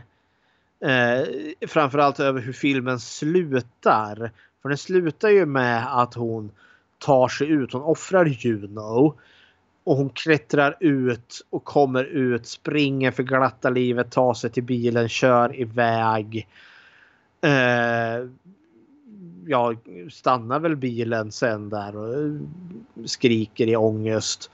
[1.68, 4.32] Framförallt över hur filmen slutar.
[4.62, 6.52] För den slutar ju med att hon
[7.04, 7.74] tar sig ut.
[7.74, 9.18] Hon offrar Juno.
[9.84, 15.10] Och hon klättrar ut och kommer ut, springer för glatta livet, tar sig till bilen,
[15.10, 16.48] kör iväg.
[17.42, 18.28] Eh,
[19.46, 19.76] ja,
[20.12, 22.40] stannar väl bilen sen där och
[23.06, 24.52] skriker i ångest.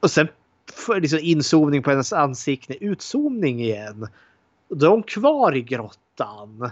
[0.00, 0.28] Och sen
[0.72, 4.08] får liksom inzoomning på hennes ansikte, utzoomning igen.
[4.68, 6.70] Då är hon kvar i grottan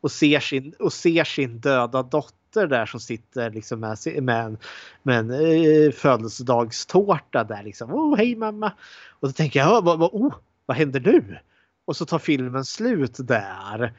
[0.00, 4.58] och ser sin, och ser sin döda dotter där som sitter liksom med, med en,
[5.02, 7.94] med en eh, födelsedagstårta där liksom.
[7.94, 8.72] Oh, hej mamma!
[9.08, 10.34] Och då tänker jag, vad, vad, oh,
[10.66, 11.38] vad händer nu?
[11.84, 13.92] Och så tar filmen slut där.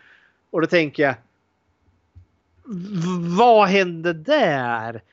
[0.52, 1.16] Och då tänker jag,
[3.38, 5.04] vad hände där?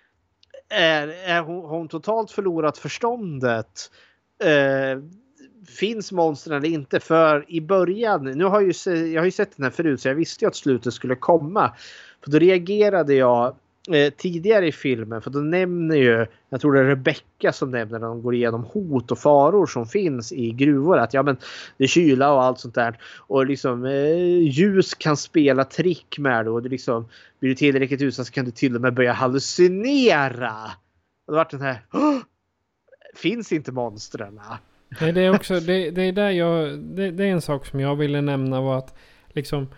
[0.69, 3.90] Är, är hon, har hon totalt förlorat förståndet?
[4.44, 4.98] Eh,
[5.69, 7.01] finns monstren eller inte?
[7.01, 10.09] För i början, nu har jag, ju, jag har ju sett den här förut så
[10.09, 11.73] jag visste ju att slutet skulle komma.
[12.24, 13.57] För då reagerade jag
[13.93, 17.99] eh, tidigare i filmen för då nämner ju, jag tror det är Rebecca som nämner
[17.99, 21.36] när de går igenom hot och faror som finns i gruvor att ja men
[21.77, 26.45] det är kyla och allt sånt där och liksom eh, ljus kan spela trick med
[26.45, 27.09] det och det liksom
[27.40, 30.55] blir du tillräckligt utsatt så kan du till och med börja hallucinera.
[31.27, 31.82] Och då vart den här
[33.16, 34.40] finns inte monstren?
[35.01, 37.81] Nej, det är också, det, det är där jag, det, det, är en sak som
[37.81, 38.94] jag ville nämna var att
[39.28, 39.69] liksom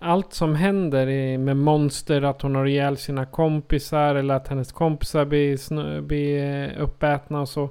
[0.00, 4.72] allt som händer är med monster, att hon har ihjäl sina kompisar eller att hennes
[4.72, 7.70] kompisar blir, blir eh, uppätna och så.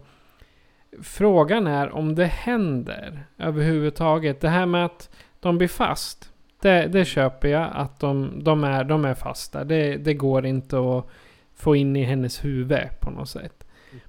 [1.01, 4.41] Frågan är om det händer överhuvudtaget.
[4.41, 5.09] Det här med att
[5.39, 6.31] de blir fast.
[6.61, 9.63] Det, det köper jag att de, de, är, de är fasta.
[9.63, 11.07] Det, det går inte att
[11.55, 13.60] få in i hennes huvud på något sätt.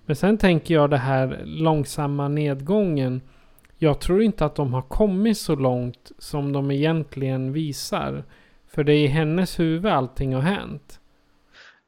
[0.07, 3.21] Men sen tänker jag det här långsamma nedgången.
[3.79, 8.25] Jag tror inte att de har kommit så långt som de egentligen visar.
[8.69, 11.01] För det är i hennes huvud allting har hänt.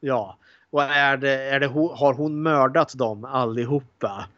[0.00, 0.38] Ja,
[0.70, 4.28] och är det, är det, har hon mördat dem allihopa?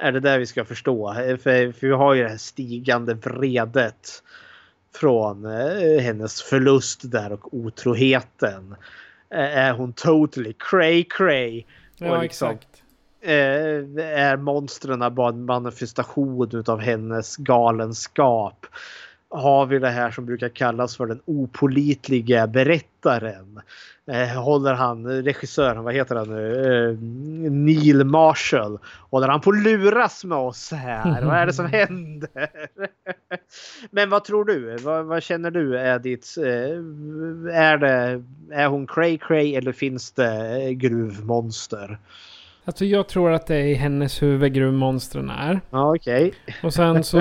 [0.00, 1.14] Är det där vi ska förstå?
[1.14, 4.22] För, för vi har ju det här stigande vredet
[4.94, 8.74] från eh, hennes förlust där och otroheten.
[9.30, 11.64] Är hon totally cray cray?
[11.96, 12.71] Ja, liksom, exakt
[13.22, 18.66] är monstren bara en manifestation av hennes galenskap.
[19.28, 23.60] Har vi det här som brukar kallas för den opolitliga berättaren.
[24.06, 26.98] Eh, håller han, regissören, vad heter han nu, eh,
[27.50, 28.78] Neil Marshall.
[29.10, 31.22] Håller han på att luras med oss här?
[31.24, 32.48] vad är det som händer?
[33.90, 34.76] Men vad tror du?
[34.76, 40.12] Vad, vad känner du är ditt, eh, är det, är hon cray cray eller finns
[40.12, 41.98] det gruvmonster?
[42.64, 45.60] Alltså jag tror att det är i hennes huvud gruvmonstren är.
[45.70, 46.26] Ja, okej.
[46.26, 46.54] Okay.
[46.62, 47.20] Och sen så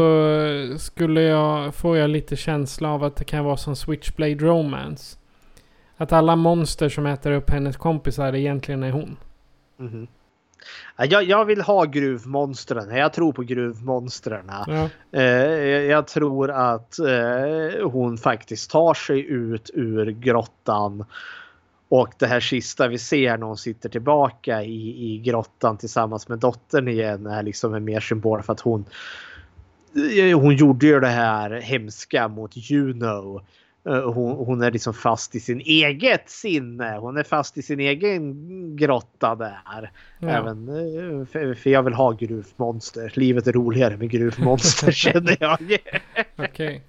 [0.77, 5.17] skulle jag, får jag lite känsla av att det kan vara som Switchblade Romance.
[5.97, 9.17] Att alla monster som äter upp hennes kompisar egentligen är hon.
[9.79, 10.07] Mm -hmm.
[10.97, 12.95] Jag, jag, vill ha gruvmonstren.
[12.95, 14.51] Jag tror på gruvmonstren.
[14.67, 14.89] Ja.
[15.11, 15.23] Eh,
[15.81, 21.05] jag tror att eh, hon faktiskt tar sig ut ur grottan
[21.91, 26.39] och det här sista vi ser när hon sitter tillbaka i, i grottan tillsammans med
[26.39, 28.85] dottern igen är liksom en mer symbol för att hon
[30.17, 33.41] eh, hon gjorde ju det här hemska mot Juno.
[33.85, 36.97] Eh, hon, hon, är liksom fast i sin eget sinne.
[36.97, 38.35] Hon är fast i sin egen
[38.75, 39.91] grotta där.
[40.19, 40.29] Ja.
[40.29, 43.13] Även, eh, för, för jag vill ha gruvmonster.
[43.15, 45.57] Livet är roligare med gruvmonster känner jag.
[45.61, 45.79] Okej.
[46.37, 46.79] Okay.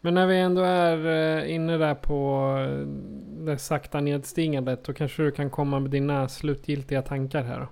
[0.00, 2.56] Men när vi ändå är eh, inne där på
[3.40, 4.84] det sakta nedstigandet.
[4.84, 7.68] Då kanske du kan komma med dina slutgiltiga tankar här då.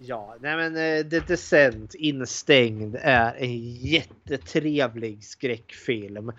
[0.00, 0.74] Ja, nej men
[1.10, 6.32] The Descent instängd är en jättetrevlig skräckfilm.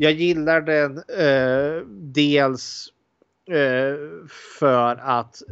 [0.00, 2.88] Jag gillar den eh, dels
[3.50, 5.42] eh, för att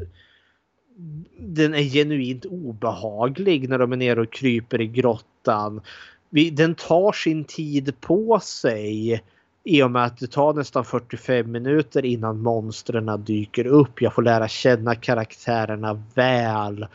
[1.38, 5.80] den är genuint obehaglig när de är nere och kryper i grottan.
[6.52, 9.22] den tar sin tid på sig
[9.64, 14.02] i och med att det tar nästan 45 minuter innan monstren dyker upp.
[14.02, 16.86] Jag får lära känna karaktärerna väl.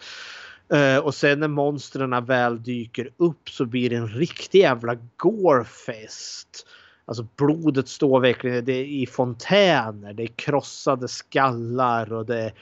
[0.74, 6.68] Eh, och sen när monstren väl dyker upp så blir det en riktig jävla gorefest.
[7.06, 10.14] Alltså blodet står verkligen det är i fontäner.
[10.14, 12.54] Det är krossade skallar och det är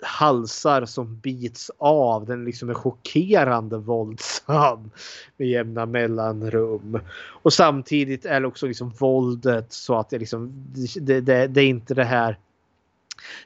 [0.00, 2.26] halsar som bits av.
[2.26, 4.90] Den liksom är chockerande våldsam
[5.36, 6.98] med jämna mellanrum.
[7.42, 10.66] Och samtidigt är det också liksom våldet så att det liksom
[11.00, 12.38] det, det, det är inte det här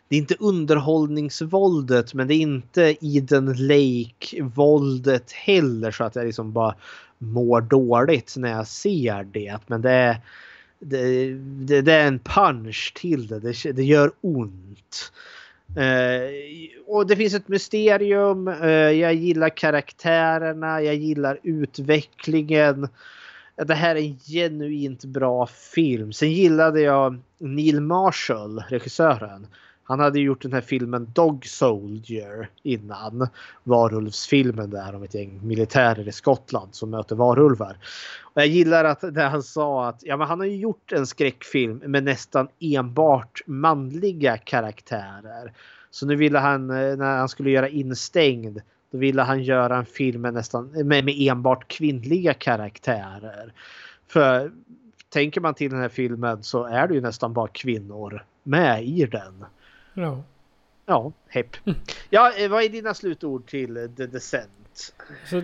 [0.09, 6.53] det är inte underhållningsvåldet men det är inte Eden Lake-våldet heller så att jag liksom
[6.53, 6.75] bara
[7.21, 9.59] mår dåligt när jag ser det.
[9.67, 10.17] Men det är,
[10.79, 13.41] det, det, det är en punch till det.
[13.41, 15.13] Det, det gör ont.
[15.71, 18.49] Uh, och det finns ett mysterium.
[18.49, 20.83] Uh, jag gillar karaktärerna.
[20.83, 22.89] Jag gillar utvecklingen.
[23.67, 26.13] Det här är en genuint bra film.
[26.13, 29.47] Sen gillade jag Neil Marshall, regissören.
[29.91, 33.29] Han hade gjort den här filmen Dog Soldier innan.
[33.65, 37.77] Varulvsfilmen där om ett gäng militärer i Skottland som möter varulvar.
[38.23, 41.07] Och jag gillar att när han sa att ja, men han har ju gjort en
[41.07, 45.53] skräckfilm med nästan enbart manliga karaktärer.
[45.91, 48.61] Så nu ville han eh, när han skulle göra Instängd
[48.91, 53.53] då ville han göra en film med, nästan, med, med enbart kvinnliga karaktärer.
[54.09, 54.53] För
[55.09, 59.07] tänker man till den här filmen så är det ju nästan bara kvinnor med i
[59.07, 59.45] den.
[59.95, 60.23] Ja.
[60.87, 61.67] Ja, hepp.
[61.67, 61.79] Mm.
[62.11, 64.95] Ja, eh, vad är dina slutord till eh, The Descent?
[65.25, 65.43] Så,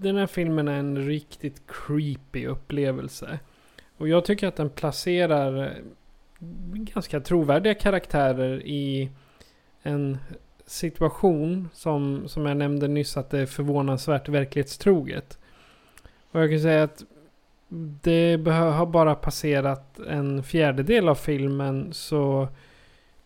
[0.00, 3.38] den här filmen är en riktigt creepy upplevelse.
[3.96, 5.72] Och jag tycker att den placerar eh,
[6.74, 9.10] ganska trovärdiga karaktärer i
[9.82, 10.18] en
[10.66, 15.38] situation som, som jag nämnde nyss att det är förvånansvärt verklighetstroget.
[16.30, 17.04] Och jag kan säga att
[18.02, 22.48] det har bara passerat en fjärdedel av filmen så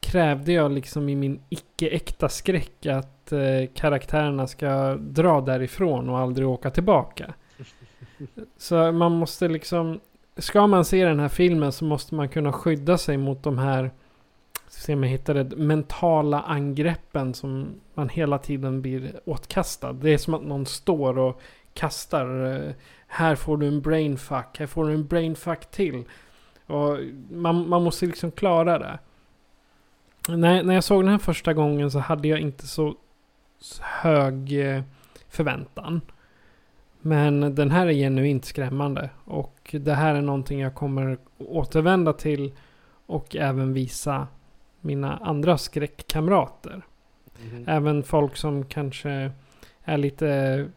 [0.00, 6.48] krävde jag liksom i min icke-äkta skräck att eh, karaktärerna ska dra därifrån och aldrig
[6.48, 7.34] åka tillbaka.
[8.56, 10.00] Så man måste liksom...
[10.36, 13.90] Ska man se den här filmen så måste man kunna skydda sig mot de här
[14.68, 19.92] se om jag hittar det, mentala angreppen som man hela tiden blir åtkastad.
[19.92, 21.40] Det är som att någon står och
[21.74, 22.46] kastar.
[22.46, 22.72] Eh,
[23.06, 26.04] här får du en brainfuck, här får du en brainfuck till.
[26.66, 26.98] Och
[27.30, 28.98] man, man måste liksom klara det.
[30.28, 32.94] När, när jag såg den här första gången så hade jag inte så
[33.80, 34.82] hög eh,
[35.28, 36.00] förväntan.
[37.00, 39.10] Men den här är genuint skrämmande.
[39.24, 42.52] Och det här är någonting jag kommer återvända till.
[43.06, 44.26] Och även visa
[44.80, 46.82] mina andra skräckkamrater.
[47.50, 47.64] Mm.
[47.68, 49.30] Även folk som kanske
[49.84, 50.68] är lite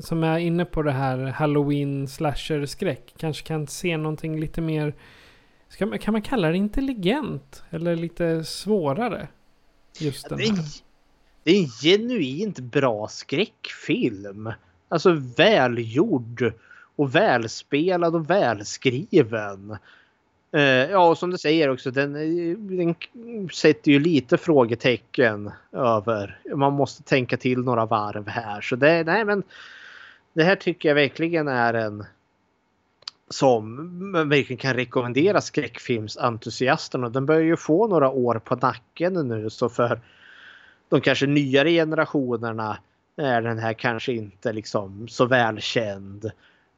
[0.00, 3.14] som är inne på det här halloween slasher skräck.
[3.16, 4.94] Kanske kan se någonting lite mer
[5.68, 7.62] Ska man, kan man kalla det intelligent?
[7.70, 9.28] Eller lite svårare?
[9.98, 10.64] Just den här.
[11.42, 14.52] Det är en genuint bra skräckfilm.
[14.88, 16.52] Alltså välgjord
[16.96, 19.76] och välspelad och välskriven.
[20.56, 22.12] Uh, ja, och som du säger också, den,
[22.76, 22.94] den
[23.52, 26.40] sätter ju lite frågetecken över.
[26.54, 28.60] Man måste tänka till några varv här.
[28.60, 29.42] Så det, nej men.
[30.32, 32.04] Det här tycker jag verkligen är en
[33.30, 37.08] som verkligen kan rekommendera skräckfilmsentusiasterna.
[37.08, 40.00] Den börjar ju få några år på nacken nu så för
[40.88, 42.78] de kanske nyare generationerna
[43.16, 46.24] är den här kanske inte liksom så välkänd.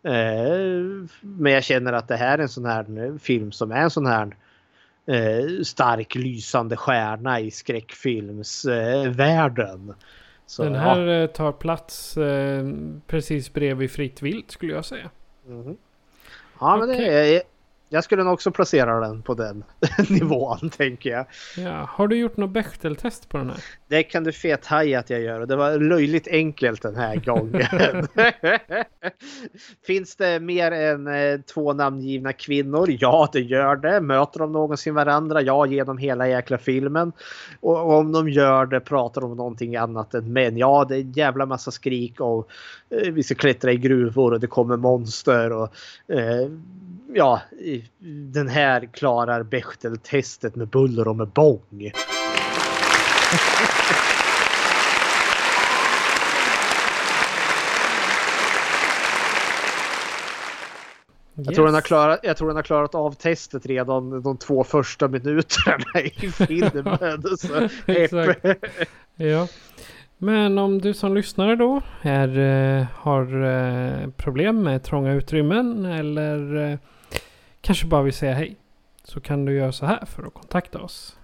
[0.02, 0.62] Eh,
[1.20, 4.06] men jag känner att det här är en sån här film som är en sån
[4.06, 4.36] här
[5.06, 9.94] eh, stark lysande stjärna i skräckfilmsvärlden.
[10.46, 11.28] Så, den här ja.
[11.28, 12.68] tar plats eh,
[13.06, 15.10] precis bredvid Fritt vilt skulle jag säga.
[15.48, 15.76] Mm.
[16.60, 17.04] Ja, men okay.
[17.04, 17.42] det är,
[17.92, 19.64] jag skulle nog också placera den på den
[20.08, 21.26] nivån tänker jag.
[21.56, 23.64] Ja, har du gjort något Bechteltest på den här?
[23.88, 28.06] Det kan du fethaja att jag gör och det var löjligt enkelt den här gången.
[29.86, 32.86] Finns det mer än eh, två namngivna kvinnor?
[33.00, 34.00] Ja, det gör det.
[34.00, 35.42] Möter de någonsin varandra?
[35.42, 37.12] Ja, genom hela jäkla filmen.
[37.60, 40.56] Och om de gör det pratar de om någonting annat än män.
[40.56, 42.48] Ja, det är en jävla massa skrik och
[42.90, 45.74] vi ska klättra i gruvor och det kommer monster och
[46.08, 46.48] eh,
[47.14, 47.40] ja,
[48.32, 51.60] den här klarar Bechteltestet med buller och med bång.
[51.78, 51.92] Yes.
[61.34, 64.64] Jag tror, den har klarat, jag tror den har klarat av testet redan de två
[64.64, 66.98] första minuterna i filmen.
[67.86, 68.46] Exakt.
[69.16, 69.48] Ja.
[70.22, 76.70] Men om du som lyssnare då är, eh, har eh, problem med trånga utrymmen eller
[76.72, 76.78] eh,
[77.60, 78.56] kanske bara vill säga hej.
[79.04, 81.16] Så kan du göra så här för att kontakta oss.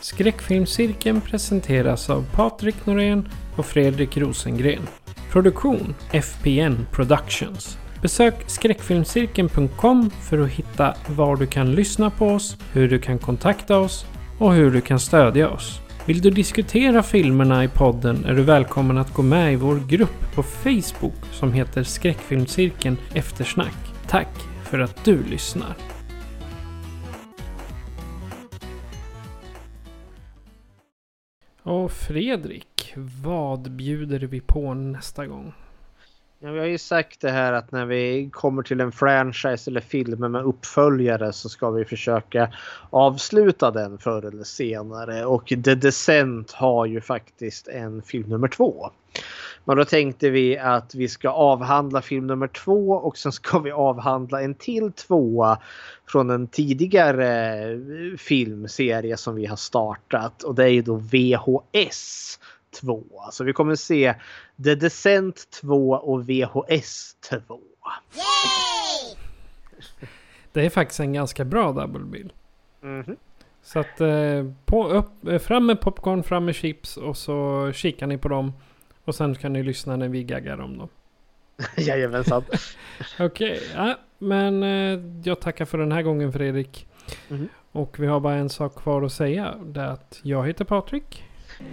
[0.00, 4.82] Skräckfilmscirkeln presenteras av Patrik Norén och Fredrik Rosengren.
[5.32, 7.78] Produktion FPN Productions.
[8.02, 13.78] Besök skräckfilmscirkeln.com för att hitta var du kan lyssna på oss, hur du kan kontakta
[13.78, 14.06] oss
[14.38, 15.83] och hur du kan stödja oss.
[16.06, 20.34] Vill du diskutera filmerna i podden är du välkommen att gå med i vår grupp
[20.34, 23.74] på Facebook som heter Skräckfilmscirkeln Eftersnack.
[24.08, 24.28] Tack
[24.64, 25.76] för att du lyssnar.
[31.62, 35.52] Och Fredrik, vad bjuder vi på nästa gång?
[36.44, 39.80] Ja, vi har ju sagt det här att när vi kommer till en franchise eller
[39.80, 42.50] filmer med uppföljare så ska vi försöka
[42.90, 45.24] avsluta den förr eller senare.
[45.24, 48.90] Och The Descent har ju faktiskt en film nummer två.
[49.64, 53.72] Men då tänkte vi att vi ska avhandla film nummer två och sen ska vi
[53.72, 55.58] avhandla en till tvåa
[56.06, 62.38] från en tidigare eh, filmserie som vi har startat och det är ju då VHS
[62.80, 63.04] 2.
[63.32, 64.14] Så vi kommer se
[64.64, 67.60] The Descent 2 och VHS 2.
[70.52, 72.32] Det är faktiskt en ganska bra double bill.
[72.80, 73.16] Mhm.
[73.62, 78.06] Så att eh, på, upp, eh, fram med popcorn, fram med chips och så kikar
[78.06, 78.52] ni på dem.
[79.04, 80.88] Och sen kan ni lyssna när vi gaggar om dem.
[81.76, 82.42] Jajamensan.
[83.20, 86.86] Okej, ja, men eh, jag tackar för den här gången Fredrik.
[87.28, 87.48] Mhm.
[87.72, 89.54] Och vi har bara en sak kvar att säga.
[89.64, 91.24] Det är att jag heter Patrik.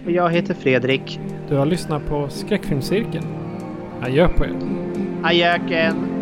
[0.04, 1.20] Och jag heter Fredrik.
[1.48, 3.24] Du har lyssnat på Skräckfilmscirkeln.
[4.02, 4.56] Adjö på er.
[5.22, 6.21] Ajöken!